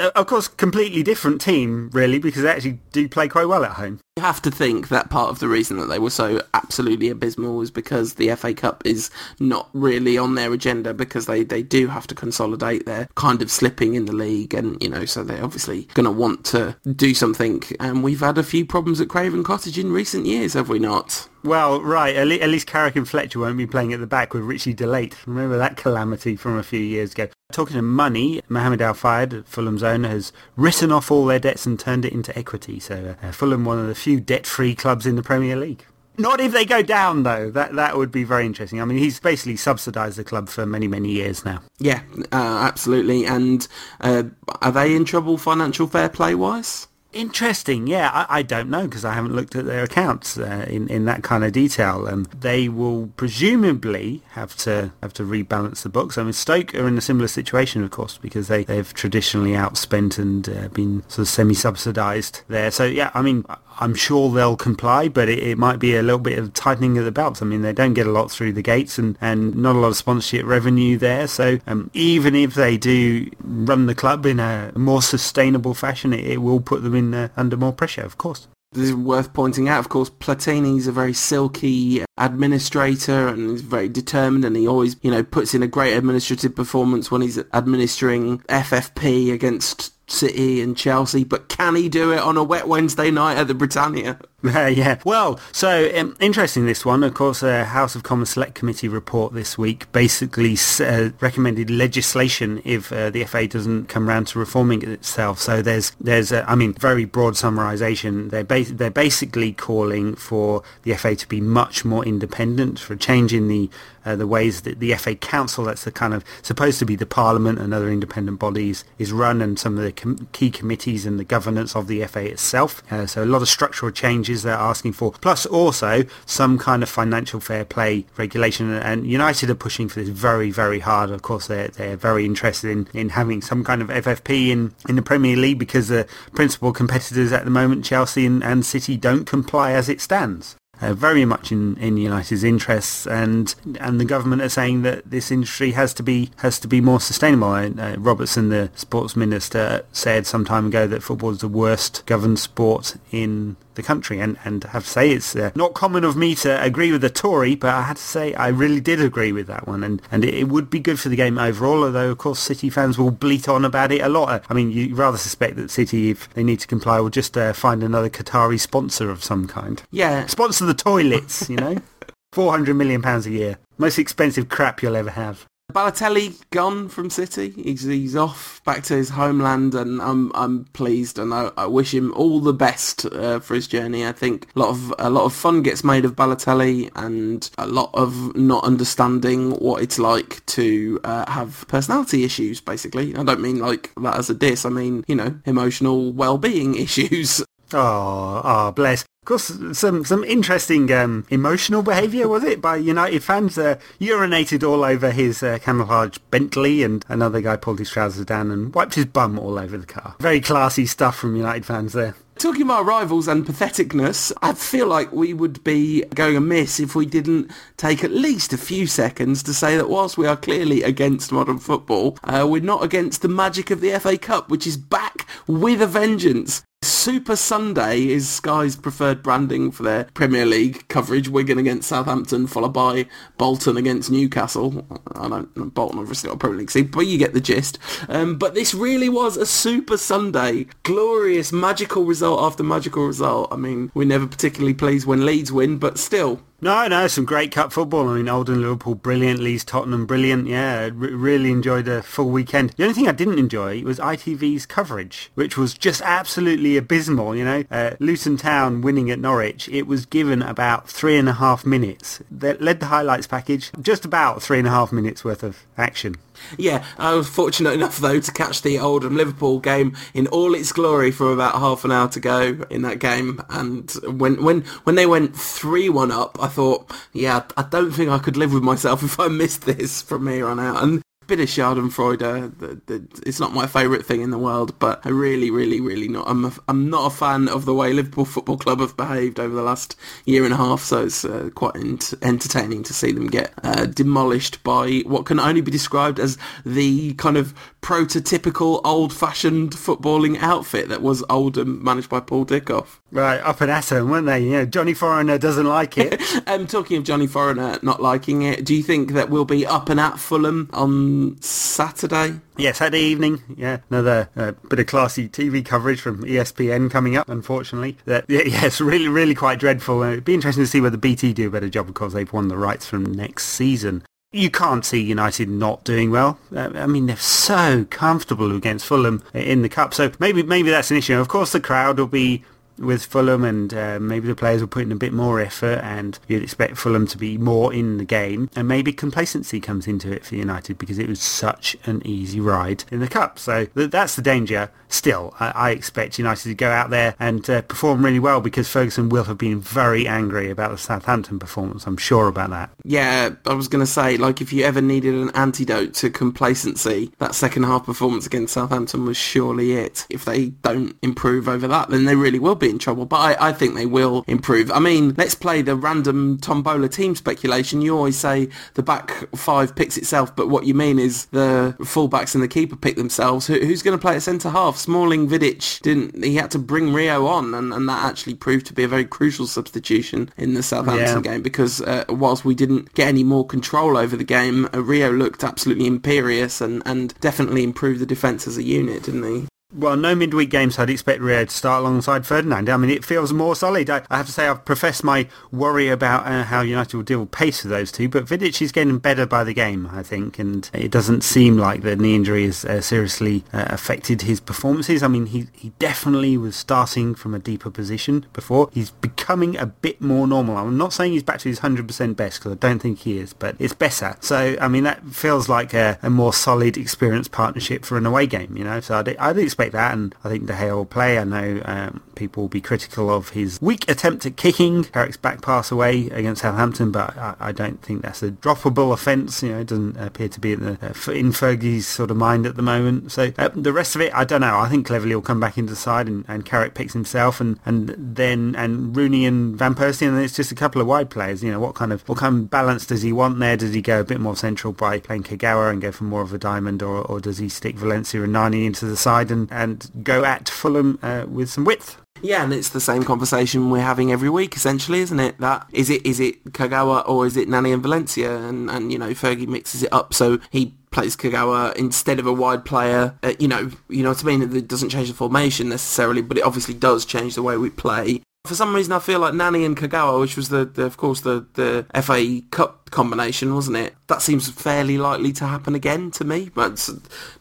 Of 0.00 0.26
course, 0.28 0.48
completely 0.48 1.02
different 1.02 1.42
team, 1.42 1.90
really, 1.92 2.18
because 2.18 2.42
they 2.42 2.48
actually 2.48 2.78
do 2.90 3.06
play 3.06 3.28
quite 3.28 3.44
well 3.44 3.64
at 3.66 3.72
home. 3.72 4.00
Have 4.20 4.42
to 4.42 4.50
think 4.50 4.88
that 4.88 5.10
part 5.10 5.30
of 5.30 5.38
the 5.38 5.48
reason 5.48 5.78
that 5.78 5.86
they 5.86 5.98
were 5.98 6.10
so 6.10 6.42
absolutely 6.54 7.08
abysmal 7.08 7.56
was 7.56 7.70
because 7.70 8.14
the 8.14 8.34
FA 8.36 8.54
Cup 8.54 8.82
is 8.84 9.10
not 9.40 9.68
really 9.72 10.18
on 10.18 10.34
their 10.34 10.52
agenda 10.52 10.94
because 10.94 11.26
they, 11.26 11.42
they 11.42 11.62
do 11.62 11.88
have 11.88 12.06
to 12.08 12.14
consolidate. 12.14 12.86
They're 12.86 13.08
kind 13.14 13.42
of 13.42 13.50
slipping 13.50 13.94
in 13.94 14.04
the 14.04 14.12
league 14.12 14.54
and, 14.54 14.80
you 14.82 14.88
know, 14.88 15.04
so 15.04 15.24
they're 15.24 15.42
obviously 15.42 15.88
going 15.94 16.04
to 16.04 16.10
want 16.10 16.44
to 16.46 16.76
do 16.94 17.14
something. 17.14 17.62
And 17.80 18.04
we've 18.04 18.20
had 18.20 18.38
a 18.38 18.42
few 18.42 18.64
problems 18.64 19.00
at 19.00 19.08
Craven 19.08 19.42
Cottage 19.42 19.78
in 19.78 19.90
recent 19.90 20.26
years, 20.26 20.52
have 20.52 20.68
we 20.68 20.78
not? 20.78 21.28
Well, 21.42 21.80
right. 21.80 22.14
At, 22.16 22.26
least 22.26 22.66
Carrick 22.66 22.96
and 22.96 23.08
Fletcher 23.08 23.38
won't 23.38 23.56
be 23.56 23.66
playing 23.66 23.92
at 23.92 24.00
the 24.00 24.06
back 24.06 24.34
with 24.34 24.42
Richie 24.42 24.74
De 24.74 24.86
Laet. 24.86 25.16
Remember 25.26 25.56
that 25.56 25.76
calamity 25.76 26.36
from 26.36 26.58
a 26.58 26.62
few 26.62 26.80
years 26.80 27.12
ago. 27.12 27.28
Talking 27.50 27.78
of 27.78 27.84
money, 27.84 28.42
Mohamed 28.48 28.82
Al 28.82 28.94
Fayed, 28.94 29.44
Fulham's 29.46 29.82
owner, 29.82 30.08
has 30.08 30.32
written 30.56 30.92
off 30.92 31.10
all 31.10 31.26
their 31.26 31.40
debts 31.40 31.66
and 31.66 31.80
turned 31.80 32.04
it 32.04 32.12
into 32.12 32.36
equity. 32.38 32.78
So 32.78 33.16
uh, 33.22 33.32
Fulham, 33.32 33.64
one 33.64 33.78
of 33.78 33.88
the 33.88 33.94
few 33.94 34.09
debt-free 34.18 34.74
clubs 34.74 35.06
in 35.06 35.16
the 35.16 35.22
Premier 35.22 35.56
League. 35.56 35.84
Not 36.18 36.40
if 36.40 36.52
they 36.52 36.66
go 36.66 36.82
down, 36.82 37.22
though. 37.22 37.50
That 37.50 37.74
that 37.76 37.96
would 37.96 38.12
be 38.12 38.24
very 38.24 38.44
interesting. 38.44 38.80
I 38.80 38.84
mean, 38.84 38.98
he's 38.98 39.20
basically 39.20 39.56
subsidised 39.56 40.18
the 40.18 40.24
club 40.24 40.48
for 40.48 40.66
many, 40.66 40.86
many 40.86 41.10
years 41.12 41.44
now. 41.44 41.62
Yeah, 41.78 42.02
uh, 42.32 42.66
absolutely. 42.68 43.24
And 43.24 43.66
uh, 44.00 44.24
are 44.60 44.72
they 44.72 44.94
in 44.94 45.06
trouble 45.06 45.38
financial 45.38 45.86
fair 45.86 46.10
play 46.10 46.34
wise? 46.34 46.88
Interesting. 47.12 47.88
Yeah, 47.88 48.08
I, 48.12 48.38
I 48.38 48.42
don't 48.42 48.70
know 48.70 48.84
because 48.84 49.04
I 49.04 49.14
haven't 49.14 49.34
looked 49.34 49.56
at 49.56 49.66
their 49.66 49.82
accounts 49.82 50.38
uh, 50.38 50.64
in 50.68 50.86
in 50.88 51.06
that 51.06 51.24
kind 51.24 51.42
of 51.42 51.50
detail. 51.52 52.06
Um, 52.06 52.28
they 52.38 52.68
will 52.68 53.08
presumably 53.16 54.22
have 54.30 54.56
to 54.58 54.92
have 55.02 55.12
to 55.14 55.24
rebalance 55.24 55.82
the 55.82 55.88
books. 55.88 56.16
I 56.16 56.22
mean, 56.22 56.32
Stoke 56.32 56.72
are 56.76 56.86
in 56.86 56.96
a 56.96 57.00
similar 57.00 57.26
situation, 57.26 57.82
of 57.82 57.90
course, 57.90 58.16
because 58.16 58.46
they 58.46 58.62
they've 58.62 58.94
traditionally 58.94 59.52
outspent 59.52 60.18
and 60.20 60.48
uh, 60.48 60.68
been 60.68 61.02
sort 61.08 61.26
of 61.26 61.28
semi-subsidised 61.28 62.42
there. 62.46 62.70
So 62.70 62.84
yeah, 62.84 63.10
I 63.12 63.22
mean, 63.22 63.44
I'm 63.80 63.94
sure 63.94 64.30
they'll 64.30 64.56
comply, 64.56 65.08
but 65.08 65.30
it, 65.30 65.38
it, 65.38 65.58
might 65.58 65.78
be 65.78 65.96
a 65.96 66.02
little 66.02 66.18
bit 66.18 66.38
of 66.38 66.52
tightening 66.52 66.98
of 66.98 67.06
the 67.06 67.10
belts. 67.10 67.40
I 67.40 67.46
mean, 67.46 67.62
they 67.62 67.72
don't 67.72 67.94
get 67.94 68.06
a 68.06 68.10
lot 68.10 68.30
through 68.30 68.52
the 68.52 68.62
gates 68.62 68.98
and, 68.98 69.16
and 69.22 69.54
not 69.56 69.74
a 69.74 69.78
lot 69.78 69.88
of 69.88 69.96
sponsorship 69.96 70.44
revenue 70.44 70.98
there. 70.98 71.26
So 71.26 71.58
um, 71.66 71.90
even 71.94 72.34
if 72.34 72.54
they 72.54 72.76
do 72.76 73.30
run 73.42 73.86
the 73.86 73.94
club 73.94 74.26
in 74.26 74.38
a 74.38 74.70
more 74.76 75.00
sustainable 75.00 75.72
fashion, 75.72 76.12
it, 76.12 76.24
it 76.24 76.36
will 76.38 76.60
put 76.60 76.82
them 76.82 76.94
in 76.94 76.99
uh, 77.14 77.28
under 77.36 77.56
more 77.56 77.72
pressure, 77.72 78.02
of 78.02 78.18
course. 78.18 78.48
This 78.72 78.90
is 78.90 78.94
worth 78.94 79.32
pointing 79.32 79.68
out, 79.68 79.80
of 79.80 79.88
course, 79.88 80.10
Platini's 80.10 80.86
a 80.86 80.92
very 80.92 81.12
silky 81.12 82.04
administrator 82.16 83.26
and 83.26 83.50
he's 83.50 83.62
very 83.62 83.88
determined 83.88 84.44
and 84.44 84.54
he 84.54 84.68
always, 84.68 84.94
you 85.02 85.10
know, 85.10 85.24
puts 85.24 85.54
in 85.54 85.62
a 85.64 85.66
great 85.66 85.96
administrative 85.96 86.54
performance 86.54 87.10
when 87.10 87.20
he's 87.20 87.38
administering 87.52 88.38
FFP 88.42 89.32
against 89.32 89.92
City 90.08 90.60
and 90.60 90.76
Chelsea, 90.76 91.24
but 91.24 91.48
can 91.48 91.74
he 91.74 91.88
do 91.88 92.12
it 92.12 92.20
on 92.20 92.36
a 92.36 92.44
wet 92.44 92.68
Wednesday 92.68 93.10
night 93.10 93.38
at 93.38 93.48
the 93.48 93.54
Britannia? 93.54 94.18
Uh, 94.60 94.66
yeah. 94.66 94.98
Well, 95.04 95.38
so 95.52 95.90
um, 95.96 96.16
interesting 96.18 96.66
this 96.66 96.84
one. 96.84 97.04
Of 97.04 97.14
course, 97.14 97.42
a 97.42 97.64
House 97.64 97.94
of 97.94 98.02
Commons 98.02 98.30
Select 98.30 98.54
Committee 98.54 98.88
report 98.88 99.32
this 99.32 99.56
week 99.56 99.90
basically 99.92 100.56
uh, 100.80 101.10
recommended 101.20 101.70
legislation 101.70 102.60
if 102.64 102.92
uh, 102.92 103.10
the 103.10 103.24
FA 103.24 103.46
doesn't 103.46 103.86
come 103.86 104.08
around 104.08 104.26
to 104.28 104.38
reforming 104.38 104.82
itself. 104.82 105.38
So 105.38 105.62
there's 105.62 105.92
there's 106.00 106.32
I 106.32 106.54
mean 106.54 106.72
very 106.72 107.04
broad 107.04 107.34
summarisation. 107.34 108.30
They're 108.30 108.64
they're 108.64 108.90
basically 108.90 109.52
calling 109.52 110.16
for 110.16 110.62
the 110.82 110.94
FA 110.94 111.14
to 111.14 111.28
be 111.28 111.40
much 111.40 111.84
more 111.84 112.04
independent, 112.04 112.78
for 112.78 112.94
a 112.94 112.98
change 112.98 113.32
in 113.32 113.48
the 113.48 113.70
uh, 114.04 114.16
the 114.16 114.26
ways 114.26 114.62
that 114.62 114.80
the 114.80 114.94
FA 114.94 115.14
Council, 115.14 115.64
that's 115.64 115.84
the 115.84 115.92
kind 115.92 116.14
of 116.14 116.24
supposed 116.42 116.78
to 116.78 116.86
be 116.86 116.96
the 116.96 117.06
Parliament 117.06 117.58
and 117.58 117.74
other 117.74 117.90
independent 117.90 118.38
bodies, 118.38 118.84
is 118.98 119.12
run, 119.12 119.42
and 119.42 119.58
some 119.58 119.76
of 119.76 119.84
the 119.84 119.92
com- 119.92 120.28
key 120.32 120.50
committees 120.50 121.04
and 121.04 121.18
the 121.18 121.24
governance 121.24 121.76
of 121.76 121.86
the 121.86 122.04
FA 122.06 122.30
itself. 122.30 122.82
Uh, 122.90 123.06
so 123.06 123.22
a 123.22 123.26
lot 123.26 123.42
of 123.42 123.48
structural 123.48 123.92
changes 123.92 124.29
they're 124.36 124.54
asking 124.54 124.92
for, 124.92 125.12
plus 125.12 125.46
also 125.46 126.04
some 126.26 126.58
kind 126.58 126.82
of 126.82 126.88
financial 126.88 127.40
fair 127.40 127.64
play 127.64 128.06
regulation. 128.16 128.72
And 128.72 129.06
United 129.06 129.50
are 129.50 129.54
pushing 129.54 129.88
for 129.88 130.00
this 130.00 130.08
very, 130.08 130.50
very 130.50 130.80
hard. 130.80 131.10
Of 131.10 131.22
course, 131.22 131.46
they're 131.46 131.68
they're 131.68 131.96
very 131.96 132.24
interested 132.24 132.70
in, 132.70 132.88
in 132.94 133.10
having 133.10 133.42
some 133.42 133.64
kind 133.64 133.82
of 133.82 133.88
FFP 133.88 134.48
in, 134.48 134.74
in 134.88 134.96
the 134.96 135.02
Premier 135.02 135.36
League 135.36 135.58
because 135.58 135.88
the 135.88 136.06
principal 136.34 136.72
competitors 136.72 137.32
at 137.32 137.44
the 137.44 137.50
moment, 137.50 137.84
Chelsea 137.84 138.26
and, 138.26 138.42
and 138.42 138.64
City, 138.64 138.96
don't 138.96 139.24
comply 139.24 139.72
as 139.72 139.88
it 139.88 140.00
stands 140.00 140.56
uh, 140.80 140.94
very 140.94 141.24
much 141.24 141.52
in, 141.52 141.76
in 141.76 141.96
United's 141.96 142.44
interests, 142.44 143.06
and 143.06 143.54
and 143.80 144.00
the 144.00 144.04
government 144.04 144.42
are 144.42 144.48
saying 144.48 144.82
that 144.82 145.08
this 145.10 145.30
industry 145.30 145.72
has 145.72 145.92
to 145.94 146.02
be 146.02 146.30
has 146.36 146.58
to 146.60 146.68
be 146.68 146.80
more 146.80 147.00
sustainable. 147.00 147.50
Uh, 147.50 147.96
Robertson, 147.98 148.48
the 148.48 148.70
sports 148.74 149.16
minister, 149.16 149.84
said 149.92 150.26
some 150.26 150.44
time 150.44 150.66
ago 150.66 150.86
that 150.86 151.02
football 151.02 151.30
is 151.30 151.38
the 151.38 151.48
worst 151.48 152.04
governed 152.06 152.38
sport 152.38 152.96
in 153.12 153.56
the 153.80 153.86
country. 153.86 154.20
And, 154.20 154.38
and 154.44 154.64
I 154.66 154.68
have 154.68 154.84
to 154.84 154.90
say, 154.90 155.10
it's 155.10 155.34
uh, 155.34 155.50
not 155.54 155.74
common 155.74 156.04
of 156.04 156.16
me 156.16 156.34
to 156.36 156.62
agree 156.62 156.92
with 156.92 157.00
the 157.00 157.10
Tory, 157.10 157.54
but 157.54 157.70
I 157.70 157.82
had 157.82 157.96
to 157.96 158.02
say 158.02 158.34
I 158.34 158.48
really 158.48 158.80
did 158.80 159.00
agree 159.00 159.32
with 159.32 159.46
that 159.46 159.66
one. 159.66 159.82
And, 159.82 160.02
and 160.10 160.24
it, 160.24 160.34
it 160.34 160.48
would 160.48 160.70
be 160.70 160.80
good 160.80 161.00
for 161.00 161.08
the 161.08 161.16
game 161.16 161.38
overall, 161.38 161.84
although, 161.84 162.10
of 162.10 162.18
course, 162.18 162.38
City 162.38 162.70
fans 162.70 162.98
will 162.98 163.10
bleat 163.10 163.48
on 163.48 163.64
about 163.64 163.92
it 163.92 164.00
a 164.00 164.08
lot. 164.08 164.44
I 164.48 164.54
mean, 164.54 164.70
you 164.70 164.94
rather 164.94 165.18
suspect 165.18 165.56
that 165.56 165.70
City, 165.70 166.10
if 166.10 166.32
they 166.34 166.44
need 166.44 166.60
to 166.60 166.66
comply, 166.66 167.00
will 167.00 167.10
just 167.10 167.36
uh, 167.36 167.52
find 167.52 167.82
another 167.82 168.10
Qatari 168.10 168.58
sponsor 168.60 169.10
of 169.10 169.24
some 169.24 169.46
kind. 169.46 169.82
Yeah. 169.90 170.26
Sponsor 170.26 170.66
the 170.66 170.74
toilets, 170.74 171.48
you 171.48 171.56
know? 171.56 171.76
400 172.32 172.74
million 172.74 173.02
pounds 173.02 173.26
a 173.26 173.30
year. 173.30 173.58
Most 173.76 173.98
expensive 173.98 174.48
crap 174.48 174.82
you'll 174.82 174.96
ever 174.96 175.10
have. 175.10 175.46
Balotelli 175.70 176.38
gone 176.50 176.88
from 176.88 177.10
City. 177.10 177.50
He's 177.50 177.82
he's 177.82 178.16
off 178.16 178.62
back 178.64 178.82
to 178.84 178.94
his 178.94 179.10
homeland, 179.10 179.74
and 179.74 180.00
I'm 180.00 180.30
I'm 180.34 180.64
pleased, 180.66 181.18
and 181.18 181.32
I, 181.32 181.50
I 181.56 181.66
wish 181.66 181.94
him 181.94 182.12
all 182.14 182.40
the 182.40 182.52
best 182.52 183.06
uh, 183.06 183.40
for 183.40 183.54
his 183.54 183.66
journey. 183.66 184.06
I 184.06 184.12
think 184.12 184.46
a 184.54 184.58
lot 184.58 184.68
of 184.70 184.94
a 184.98 185.10
lot 185.10 185.24
of 185.24 185.32
fun 185.32 185.62
gets 185.62 185.84
made 185.84 186.04
of 186.04 186.16
Balotelli, 186.16 186.90
and 186.94 187.48
a 187.58 187.66
lot 187.66 187.90
of 187.94 188.36
not 188.36 188.64
understanding 188.64 189.52
what 189.52 189.82
it's 189.82 189.98
like 189.98 190.44
to 190.46 191.00
uh, 191.04 191.30
have 191.30 191.64
personality 191.68 192.24
issues. 192.24 192.60
Basically, 192.60 193.14
I 193.16 193.22
don't 193.22 193.40
mean 193.40 193.58
like 193.58 193.92
that 193.96 194.18
as 194.18 194.30
a 194.30 194.34
diss. 194.34 194.64
I 194.64 194.70
mean 194.70 195.04
you 195.06 195.14
know 195.14 195.38
emotional 195.46 196.12
well-being 196.12 196.74
issues. 196.86 197.42
Oh, 197.72 198.40
oh, 198.44 198.72
bless. 198.72 199.02
Of 199.02 199.26
course, 199.26 199.78
some 199.78 200.04
some 200.04 200.24
interesting 200.24 200.90
um, 200.92 201.26
emotional 201.28 201.82
behaviour 201.82 202.26
was 202.26 202.42
it 202.42 202.60
by 202.60 202.76
United 202.76 203.22
fans? 203.22 203.58
Uh, 203.58 203.78
urinated 204.00 204.66
all 204.66 204.82
over 204.82 205.10
his 205.10 205.42
uh, 205.42 205.58
camouflage 205.60 206.16
Bentley, 206.30 206.82
and 206.82 207.04
another 207.08 207.40
guy 207.40 207.56
pulled 207.56 207.78
his 207.78 207.90
trousers 207.90 208.24
down 208.24 208.50
and 208.50 208.74
wiped 208.74 208.94
his 208.94 209.04
bum 209.04 209.38
all 209.38 209.58
over 209.58 209.76
the 209.76 209.86
car. 209.86 210.16
Very 210.20 210.40
classy 210.40 210.86
stuff 210.86 211.16
from 211.16 211.36
United 211.36 211.66
fans 211.66 211.92
there. 211.92 212.14
Talking 212.40 212.62
about 212.62 212.86
rivals 212.86 213.28
and 213.28 213.44
patheticness, 213.44 214.32
I 214.40 214.54
feel 214.54 214.86
like 214.86 215.12
we 215.12 215.34
would 215.34 215.62
be 215.62 216.02
going 216.14 216.38
amiss 216.38 216.80
if 216.80 216.94
we 216.94 217.04
didn't 217.04 217.50
take 217.76 218.02
at 218.02 218.10
least 218.10 218.54
a 218.54 218.58
few 218.58 218.86
seconds 218.86 219.42
to 219.42 219.52
say 219.52 219.76
that 219.76 219.90
whilst 219.90 220.16
we 220.16 220.26
are 220.26 220.38
clearly 220.38 220.82
against 220.82 221.32
modern 221.32 221.58
football, 221.58 222.16
uh, 222.24 222.46
we're 222.48 222.62
not 222.62 222.82
against 222.82 223.20
the 223.20 223.28
magic 223.28 223.70
of 223.70 223.82
the 223.82 223.96
FA 224.00 224.16
Cup, 224.16 224.48
which 224.48 224.66
is 224.66 224.78
back 224.78 225.26
with 225.46 225.82
a 225.82 225.86
vengeance. 225.86 226.62
Super 226.82 227.36
Sunday 227.36 228.08
is 228.08 228.26
Sky's 228.26 228.74
preferred 228.74 229.22
branding 229.22 229.70
for 229.70 229.82
their 229.82 230.04
Premier 230.14 230.46
League 230.46 230.88
coverage. 230.88 231.28
Wigan 231.28 231.58
against 231.58 231.88
Southampton, 231.88 232.46
followed 232.46 232.72
by 232.72 233.04
Bolton 233.36 233.76
against 233.76 234.10
Newcastle. 234.10 234.86
I 235.14 235.28
don't 235.28 235.74
Bolton 235.74 235.98
obviously 235.98 236.30
not 236.30 236.38
Premier 236.38 236.60
League 236.60 236.70
seed, 236.70 236.90
but 236.90 237.06
you 237.06 237.18
get 237.18 237.34
the 237.34 237.40
gist. 237.40 237.78
Um, 238.08 238.38
but 238.38 238.54
this 238.54 238.72
really 238.72 239.10
was 239.10 239.36
a 239.36 239.44
Super 239.44 239.98
Sunday. 239.98 240.68
Glorious, 240.82 241.52
magical 241.52 242.04
result 242.04 242.40
after 242.40 242.62
magical 242.62 243.06
result. 243.06 243.48
I 243.52 243.56
mean, 243.56 243.90
we're 243.92 244.06
never 244.06 244.26
particularly 244.26 244.72
pleased 244.72 245.06
when 245.06 245.26
Leeds 245.26 245.52
win, 245.52 245.76
but 245.76 245.98
still, 245.98 246.40
no, 246.60 246.86
no, 246.88 247.06
some 247.06 247.24
great 247.24 247.52
cup 247.52 247.72
football. 247.72 248.08
I 248.08 248.16
mean, 248.16 248.28
Oldham, 248.28 248.60
Liverpool, 248.60 248.94
brilliant. 248.94 249.40
Leeds, 249.40 249.64
Tottenham, 249.64 250.06
brilliant. 250.06 250.46
Yeah, 250.46 250.84
r- 250.84 250.90
really 250.90 251.50
enjoyed 251.50 251.88
a 251.88 252.02
full 252.02 252.30
weekend. 252.30 252.70
The 252.70 252.84
only 252.84 252.94
thing 252.94 253.08
I 253.08 253.12
didn't 253.12 253.38
enjoy 253.38 253.82
was 253.82 253.98
ITV's 253.98 254.66
coverage, 254.66 255.30
which 255.34 255.56
was 255.56 255.74
just 255.74 256.02
absolutely 256.02 256.76
abysmal. 256.76 257.34
You 257.36 257.44
know, 257.44 257.64
uh, 257.70 257.92
Luton 257.98 258.36
Town 258.36 258.80
winning 258.80 259.10
at 259.10 259.18
Norwich. 259.18 259.68
It 259.68 259.86
was 259.86 260.06
given 260.06 260.42
about 260.42 260.88
three 260.88 261.16
and 261.16 261.28
a 261.28 261.34
half 261.34 261.64
minutes. 261.64 262.20
That 262.30 262.60
led 262.60 262.80
the 262.80 262.86
highlights 262.86 263.26
package, 263.26 263.70
just 263.80 264.04
about 264.04 264.42
three 264.42 264.58
and 264.58 264.66
a 264.68 264.70
half 264.70 264.92
minutes 264.92 265.24
worth 265.24 265.42
of 265.42 265.66
action. 265.76 266.16
Yeah, 266.58 266.84
I 266.98 267.14
was 267.14 267.28
fortunate 267.28 267.72
enough 267.72 267.98
though 267.98 268.20
to 268.20 268.32
catch 268.32 268.62
the 268.62 268.78
Oldham 268.78 269.16
Liverpool 269.16 269.60
game 269.60 269.96
in 270.14 270.26
all 270.28 270.54
its 270.54 270.72
glory 270.72 271.10
for 271.10 271.32
about 271.32 271.54
half 271.54 271.84
an 271.84 271.92
hour 271.92 272.08
to 272.08 272.20
go 272.20 272.64
in 272.70 272.82
that 272.82 272.98
game. 272.98 273.42
And 273.48 273.90
when 274.06 274.42
when 274.42 274.62
when 274.84 274.94
they 274.94 275.06
went 275.06 275.36
three 275.36 275.88
one 275.88 276.10
up, 276.10 276.38
I 276.40 276.48
thought, 276.48 276.90
yeah, 277.12 277.44
I 277.56 277.62
don't 277.62 277.92
think 277.92 278.10
I 278.10 278.18
could 278.18 278.36
live 278.36 278.52
with 278.52 278.62
myself 278.62 279.02
if 279.04 279.18
I 279.18 279.28
missed 279.28 279.62
this 279.62 280.02
from 280.02 280.26
here 280.26 280.46
on 280.46 280.60
out. 280.60 280.82
And 280.82 281.02
bit 281.30 281.38
of 281.38 281.48
Schadenfreude. 281.48 283.20
It's 283.24 283.38
not 283.38 283.54
my 283.54 283.68
favourite 283.68 284.04
thing 284.04 284.20
in 284.20 284.30
the 284.30 284.38
world, 284.38 284.76
but 284.80 285.00
I 285.04 285.10
really, 285.10 285.48
really, 285.48 285.80
really 285.80 286.08
not. 286.08 286.28
I'm 286.28 286.44
a, 286.44 286.52
I'm 286.66 286.90
not 286.90 287.06
a 287.06 287.16
fan 287.16 287.48
of 287.48 287.66
the 287.66 287.74
way 287.74 287.92
Liverpool 287.92 288.24
Football 288.24 288.58
Club 288.58 288.80
have 288.80 288.96
behaved 288.96 289.38
over 289.38 289.54
the 289.54 289.62
last 289.62 289.94
year 290.24 290.44
and 290.44 290.52
a 290.52 290.56
half. 290.56 290.82
So 290.82 291.04
it's 291.04 291.24
uh, 291.24 291.50
quite 291.54 291.76
ent- 291.76 292.14
entertaining 292.20 292.82
to 292.82 292.92
see 292.92 293.12
them 293.12 293.28
get 293.28 293.52
uh, 293.62 293.86
demolished 293.86 294.62
by 294.64 295.02
what 295.06 295.24
can 295.24 295.38
only 295.38 295.60
be 295.60 295.70
described 295.70 296.18
as 296.18 296.36
the 296.66 297.14
kind 297.14 297.36
of 297.36 297.54
prototypical 297.80 298.80
old-fashioned 298.84 299.70
footballing 299.70 300.36
outfit 300.40 300.88
that 300.88 301.00
was 301.00 301.24
Oldham, 301.30 301.82
managed 301.82 302.10
by 302.10 302.18
Paul 302.20 302.44
Dickov. 302.44 302.98
Right, 303.12 303.38
up 303.38 303.60
and 303.60 303.70
at 303.70 303.90
Atom, 303.90 304.10
weren't 304.10 304.26
they? 304.26 304.40
You 304.40 304.50
know, 304.50 304.66
Johnny 304.66 304.94
Foreigner 304.94 305.38
doesn't 305.38 305.66
like 305.66 305.96
it. 305.96 306.20
um, 306.48 306.66
talking 306.66 306.96
of 306.96 307.04
Johnny 307.04 307.26
Foreigner 307.26 307.78
not 307.82 308.02
liking 308.02 308.42
it, 308.42 308.64
do 308.64 308.74
you 308.74 308.82
think 308.82 309.12
that 309.12 309.30
we'll 309.30 309.44
be 309.44 309.66
up 309.66 309.88
and 309.88 309.98
at 309.98 310.18
Fulham 310.18 310.68
on 310.72 311.19
Saturday? 311.40 312.40
Yeah, 312.56 312.72
Saturday 312.72 313.00
evening. 313.00 313.42
Yeah, 313.56 313.78
another 313.90 314.28
uh, 314.36 314.52
bit 314.68 314.78
of 314.78 314.86
classy 314.86 315.28
TV 315.28 315.64
coverage 315.64 316.00
from 316.00 316.22
ESPN 316.24 316.90
coming 316.90 317.16
up. 317.16 317.28
Unfortunately, 317.28 317.96
that 318.04 318.24
yeah, 318.28 318.42
yeah, 318.46 318.66
it's 318.66 318.80
really, 318.80 319.08
really 319.08 319.34
quite 319.34 319.58
dreadful. 319.58 320.02
Uh, 320.02 320.12
it'd 320.12 320.24
be 320.24 320.34
interesting 320.34 320.64
to 320.64 320.70
see 320.70 320.80
whether 320.80 320.96
BT 320.96 321.32
do 321.32 321.48
a 321.48 321.50
better 321.50 321.68
job 321.68 321.86
because 321.86 322.12
they've 322.12 322.32
won 322.32 322.48
the 322.48 322.56
rights 322.56 322.86
from 322.86 323.04
next 323.04 323.46
season. 323.46 324.02
You 324.32 324.50
can't 324.50 324.84
see 324.84 325.02
United 325.02 325.48
not 325.48 325.82
doing 325.82 326.10
well. 326.12 326.38
Uh, 326.54 326.70
I 326.74 326.86
mean, 326.86 327.06
they're 327.06 327.16
so 327.16 327.84
comfortable 327.90 328.54
against 328.54 328.86
Fulham 328.86 329.24
in 329.34 329.62
the 329.62 329.68
cup. 329.68 329.92
So 329.92 330.12
maybe 330.20 330.42
maybe 330.42 330.70
that's 330.70 330.90
an 330.90 330.96
issue. 330.96 331.18
Of 331.18 331.28
course, 331.28 331.52
the 331.52 331.60
crowd 331.60 331.98
will 331.98 332.06
be 332.06 332.44
with 332.80 333.04
Fulham 333.04 333.44
and 333.44 333.72
uh, 333.74 333.98
maybe 334.00 334.26
the 334.26 334.34
players 334.34 334.60
were 334.60 334.66
putting 334.66 334.92
a 334.92 334.96
bit 334.96 335.12
more 335.12 335.40
effort 335.40 335.80
and 335.82 336.18
you'd 336.26 336.42
expect 336.42 336.76
Fulham 336.76 337.06
to 337.08 337.18
be 337.18 337.36
more 337.38 337.72
in 337.72 337.98
the 337.98 338.04
game 338.04 338.48
and 338.56 338.66
maybe 338.66 338.92
complacency 338.92 339.60
comes 339.60 339.86
into 339.86 340.10
it 340.10 340.24
for 340.24 340.36
United 340.36 340.78
because 340.78 340.98
it 340.98 341.08
was 341.08 341.20
such 341.20 341.76
an 341.84 342.02
easy 342.06 342.40
ride 342.40 342.84
in 342.90 343.00
the 343.00 343.08
Cup. 343.08 343.38
So 343.38 343.66
th- 343.66 343.90
that's 343.90 344.16
the 344.16 344.22
danger. 344.22 344.70
Still, 344.88 345.34
I, 345.38 345.50
I 345.50 345.70
expect 345.70 346.18
United 346.18 346.48
to 346.48 346.54
go 346.54 346.70
out 346.70 346.90
there 346.90 347.14
and 347.20 347.48
uh, 347.48 347.62
perform 347.62 348.04
really 348.04 348.18
well 348.18 348.40
because 348.40 348.68
Ferguson 348.68 349.08
will 349.08 349.24
have 349.24 349.38
been 349.38 349.60
very 349.60 350.06
angry 350.08 350.50
about 350.50 350.72
the 350.72 350.78
Southampton 350.78 351.38
performance. 351.38 351.86
I'm 351.86 351.96
sure 351.96 352.26
about 352.26 352.50
that. 352.50 352.70
Yeah, 352.82 353.30
I 353.46 353.54
was 353.54 353.68
going 353.68 353.84
to 353.84 353.90
say, 353.90 354.16
like, 354.16 354.40
if 354.40 354.52
you 354.52 354.64
ever 354.64 354.80
needed 354.80 355.14
an 355.14 355.30
antidote 355.34 355.94
to 355.94 356.10
complacency, 356.10 357.12
that 357.18 357.34
second 357.34 357.64
half 357.64 357.86
performance 357.86 358.26
against 358.26 358.54
Southampton 358.54 359.04
was 359.04 359.16
surely 359.16 359.74
it. 359.74 360.06
If 360.10 360.24
they 360.24 360.46
don't 360.46 360.96
improve 361.02 361.48
over 361.48 361.68
that, 361.68 361.90
then 361.90 362.04
they 362.06 362.16
really 362.16 362.40
will 362.40 362.56
be 362.56 362.69
in 362.70 362.78
trouble. 362.78 363.06
But 363.06 363.16
I, 363.16 363.48
I 363.48 363.52
think 363.52 363.74
they 363.74 363.86
will 363.86 364.24
improve. 364.26 364.70
I 364.70 364.78
mean, 364.78 365.14
let's 365.16 365.34
play 365.34 365.62
the 365.62 365.76
random 365.76 366.38
tombola 366.38 366.88
team 366.88 367.14
speculation. 367.14 367.82
You 367.82 367.96
always 367.96 368.16
say 368.16 368.48
the 368.74 368.82
back 368.82 369.10
five 369.34 369.74
picks 369.74 369.96
itself, 369.96 370.34
but 370.34 370.48
what 370.48 370.66
you 370.66 370.74
mean 370.74 370.98
is 370.98 371.26
the 371.26 371.76
fullbacks 371.80 372.34
and 372.34 372.42
the 372.42 372.48
keeper 372.48 372.76
pick 372.76 372.96
themselves. 372.96 373.46
Who, 373.46 373.58
who's 373.58 373.82
going 373.82 373.96
to 373.96 374.00
play 374.00 374.16
at 374.16 374.22
centre 374.22 374.50
half? 374.50 374.76
Smalling, 374.76 375.28
Vidic 375.28 375.80
didn't. 375.82 376.22
He 376.22 376.36
had 376.36 376.50
to 376.52 376.58
bring 376.58 376.92
Rio 376.92 377.26
on, 377.26 377.54
and, 377.54 377.72
and 377.72 377.88
that 377.88 378.04
actually 378.04 378.34
proved 378.34 378.66
to 378.66 378.74
be 378.74 378.84
a 378.84 378.88
very 378.88 379.04
crucial 379.04 379.46
substitution 379.46 380.30
in 380.36 380.54
the 380.54 380.62
Southampton 380.62 381.24
yeah. 381.24 381.32
game 381.32 381.42
because 381.42 381.80
uh, 381.82 382.04
whilst 382.08 382.44
we 382.44 382.54
didn't 382.54 382.94
get 382.94 383.08
any 383.08 383.24
more 383.24 383.46
control 383.46 383.96
over 383.96 384.16
the 384.16 384.24
game, 384.24 384.68
uh, 384.72 384.82
Rio 384.82 385.12
looked 385.12 385.44
absolutely 385.44 385.86
imperious 385.86 386.60
and, 386.60 386.82
and 386.86 387.18
definitely 387.20 387.62
improved 387.62 388.00
the 388.00 388.06
defence 388.06 388.46
as 388.46 388.56
a 388.56 388.62
unit, 388.62 389.02
didn't 389.02 389.24
he? 389.24 389.49
Well, 389.72 389.96
no 389.96 390.16
midweek 390.16 390.50
games. 390.50 390.74
So 390.74 390.82
I'd 390.82 390.90
expect 390.90 391.20
Rio 391.20 391.44
to 391.44 391.50
start 391.50 391.82
alongside 391.82 392.26
Ferdinand. 392.26 392.68
I 392.68 392.76
mean, 392.76 392.90
it 392.90 393.04
feels 393.04 393.32
more 393.32 393.54
solid. 393.54 393.88
I, 393.88 394.02
I 394.10 394.16
have 394.16 394.26
to 394.26 394.32
say, 394.32 394.48
I've 394.48 394.64
professed 394.64 395.04
my 395.04 395.28
worry 395.52 395.88
about 395.88 396.26
uh, 396.26 396.42
how 396.44 396.62
United 396.62 396.96
will 396.96 397.04
deal 397.04 397.20
with 397.20 397.30
pace 397.30 397.62
with 397.62 397.70
those 397.70 397.92
two, 397.92 398.08
but 398.08 398.24
Vidic 398.24 398.60
is 398.60 398.72
getting 398.72 398.98
better 398.98 399.26
by 399.26 399.44
the 399.44 399.54
game, 399.54 399.88
I 399.92 400.02
think, 400.02 400.40
and 400.40 400.68
it 400.72 400.90
doesn't 400.90 401.22
seem 401.22 401.56
like 401.56 401.82
the 401.82 401.94
knee 401.94 402.16
injury 402.16 402.46
has 402.46 402.64
uh, 402.64 402.80
seriously 402.80 403.44
uh, 403.52 403.66
affected 403.68 404.22
his 404.22 404.40
performances. 404.40 405.04
I 405.04 405.08
mean, 405.08 405.26
he 405.26 405.46
he 405.52 405.70
definitely 405.78 406.36
was 406.36 406.56
starting 406.56 407.14
from 407.14 407.34
a 407.34 407.38
deeper 407.38 407.70
position 407.70 408.26
before. 408.32 408.70
He's 408.72 408.90
becoming 408.90 409.56
a 409.56 409.66
bit 409.66 410.00
more 410.00 410.26
normal. 410.26 410.56
I'm 410.56 410.76
not 410.76 410.92
saying 410.92 411.12
he's 411.12 411.22
back 411.22 411.38
to 411.40 411.48
his 411.48 411.60
100% 411.60 412.16
best 412.16 412.40
because 412.40 412.52
I 412.52 412.56
don't 412.56 412.80
think 412.80 413.00
he 413.00 413.18
is, 413.18 413.32
but 413.32 413.54
it's 413.60 413.74
better. 413.74 414.16
So, 414.20 414.56
I 414.60 414.66
mean, 414.66 414.82
that 414.84 415.04
feels 415.06 415.48
like 415.48 415.72
a, 415.74 415.98
a 416.02 416.10
more 416.10 416.32
solid, 416.32 416.76
experienced 416.76 417.30
partnership 417.30 417.84
for 417.84 417.96
an 417.96 418.06
away 418.06 418.26
game, 418.26 418.56
you 418.56 418.64
know. 418.64 418.80
So 418.80 418.96
I'd, 418.96 419.16
I'd 419.16 419.38
expect 419.38 419.59
expect 419.60 419.72
that, 419.72 419.92
and 419.92 420.14
I 420.24 420.28
think 420.28 420.46
De 420.46 420.54
Gea 420.54 420.74
will 420.74 420.86
play. 420.86 421.18
I 421.18 421.24
know 421.24 421.60
um, 421.64 422.02
people 422.14 422.44
will 422.44 422.48
be 422.48 422.60
critical 422.60 423.10
of 423.10 423.30
his 423.30 423.60
weak 423.60 423.88
attempt 423.90 424.24
at 424.26 424.36
kicking 424.36 424.84
Carrick's 424.84 425.16
back 425.16 425.42
pass 425.42 425.70
away 425.70 426.08
against 426.08 426.42
Southampton, 426.42 426.90
but 426.90 427.16
I, 427.16 427.34
I 427.40 427.52
don't 427.52 427.82
think 427.82 428.02
that's 428.02 428.22
a 428.22 428.30
droppable 428.30 428.92
offence. 428.92 429.42
You 429.42 429.50
know, 429.50 429.60
it 429.60 429.66
doesn't 429.66 429.96
appear 429.96 430.28
to 430.28 430.40
be 430.40 430.52
in, 430.52 430.60
the, 430.60 430.72
uh, 430.82 431.12
in 431.12 431.32
Fergie's 431.32 431.86
sort 431.86 432.10
of 432.10 432.16
mind 432.16 432.46
at 432.46 432.56
the 432.56 432.62
moment. 432.62 433.12
So 433.12 433.32
uh, 433.36 433.50
the 433.54 433.72
rest 433.72 433.94
of 433.94 434.00
it, 434.00 434.14
I 434.14 434.24
don't 434.24 434.40
know. 434.40 434.58
I 434.58 434.68
think 434.68 434.86
Cleverley 434.86 435.14
will 435.14 435.20
come 435.20 435.40
back 435.40 435.58
into 435.58 435.70
the 435.70 435.76
side, 435.76 436.08
and, 436.08 436.24
and 436.26 436.44
Carrick 436.46 436.74
picks 436.74 436.94
himself, 436.94 437.40
and, 437.40 437.58
and 437.66 437.88
then 438.16 438.54
and 438.56 438.96
Rooney 438.96 439.26
and 439.26 439.56
Van 439.56 439.74
Persie, 439.74 440.06
and 440.06 440.16
then 440.16 440.24
it's 440.24 440.36
just 440.36 440.52
a 440.52 440.54
couple 440.54 440.80
of 440.80 440.86
wide 440.86 441.10
players. 441.10 441.42
You 441.42 441.50
know, 441.50 441.60
what 441.60 441.74
kind 441.74 441.92
of 441.92 442.08
what 442.08 442.18
kind 442.18 442.44
of 442.44 442.50
balance 442.50 442.86
does 442.86 443.02
he 443.02 443.12
want 443.12 443.38
there? 443.38 443.56
Does 443.56 443.74
he 443.74 443.82
go 443.82 444.00
a 444.00 444.04
bit 444.04 444.20
more 444.20 444.36
central 444.36 444.72
by 444.72 445.00
playing 445.00 445.24
Kagawa 445.24 445.70
and 445.70 445.82
go 445.82 445.92
for 445.92 446.04
more 446.04 446.22
of 446.22 446.32
a 446.32 446.38
diamond, 446.38 446.82
or, 446.82 447.02
or 447.02 447.20
does 447.20 447.38
he 447.38 447.48
stick 447.48 447.76
Valencia 447.76 448.22
and 448.22 448.32
Nani 448.32 448.66
into 448.66 448.86
the 448.86 448.96
side 448.96 449.30
and 449.30 449.49
and 449.50 449.90
go 450.02 450.24
at 450.24 450.48
Fulham 450.48 450.98
uh, 451.02 451.26
with 451.28 451.50
some 451.50 451.64
width. 451.64 451.96
Yeah, 452.22 452.44
and 452.44 452.52
it's 452.52 452.68
the 452.68 452.80
same 452.80 453.02
conversation 453.02 453.70
we're 453.70 453.80
having 453.80 454.12
every 454.12 454.28
week, 454.28 454.54
essentially, 454.54 455.00
isn't 455.00 455.20
it? 455.20 455.38
That 455.38 455.66
is 455.72 455.88
it. 455.90 456.04
Is 456.04 456.20
it 456.20 456.44
Kagawa 456.52 457.08
or 457.08 457.26
is 457.26 457.36
it 457.36 457.48
Nani 457.48 457.72
and 457.72 457.82
Valencia? 457.82 458.36
And 458.36 458.70
and 458.70 458.92
you 458.92 458.98
know, 458.98 459.10
Fergie 459.10 459.48
mixes 459.48 459.82
it 459.82 459.92
up, 459.92 460.12
so 460.12 460.38
he 460.50 460.74
plays 460.90 461.16
Kagawa 461.16 461.74
instead 461.76 462.18
of 462.18 462.26
a 462.26 462.32
wide 462.32 462.64
player. 462.64 463.14
Uh, 463.22 463.34
you 463.38 463.48
know, 463.48 463.70
you 463.88 464.02
know 464.02 464.10
what 464.10 464.22
I 464.22 464.26
mean. 464.26 464.56
It 464.56 464.68
doesn't 464.68 464.90
change 464.90 465.08
the 465.08 465.14
formation 465.14 465.68
necessarily, 465.68 466.22
but 466.22 466.36
it 466.36 466.44
obviously 466.44 466.74
does 466.74 467.04
change 467.04 467.34
the 467.34 467.42
way 467.42 467.56
we 467.56 467.70
play. 467.70 468.22
For 468.46 468.54
some 468.54 468.74
reason, 468.74 468.92
I 468.92 468.98
feel 469.00 469.20
like 469.20 469.34
Nani 469.34 469.64
and 469.64 469.76
Kagawa, 469.76 470.18
which 470.20 470.36
was 470.36 470.48
the, 470.48 470.64
the, 470.64 470.84
of 470.84 470.96
course 470.96 471.20
the 471.20 471.46
the 471.54 471.86
FA 472.02 472.40
Cup 472.50 472.90
combination, 472.90 473.54
wasn't 473.54 473.76
it? 473.76 473.94
That 474.08 474.22
seems 474.22 474.48
fairly 474.50 474.98
likely 474.98 475.32
to 475.34 475.46
happen 475.46 475.74
again 475.74 476.10
to 476.12 476.24
me, 476.24 476.50
but 476.54 476.72
it's 476.72 476.90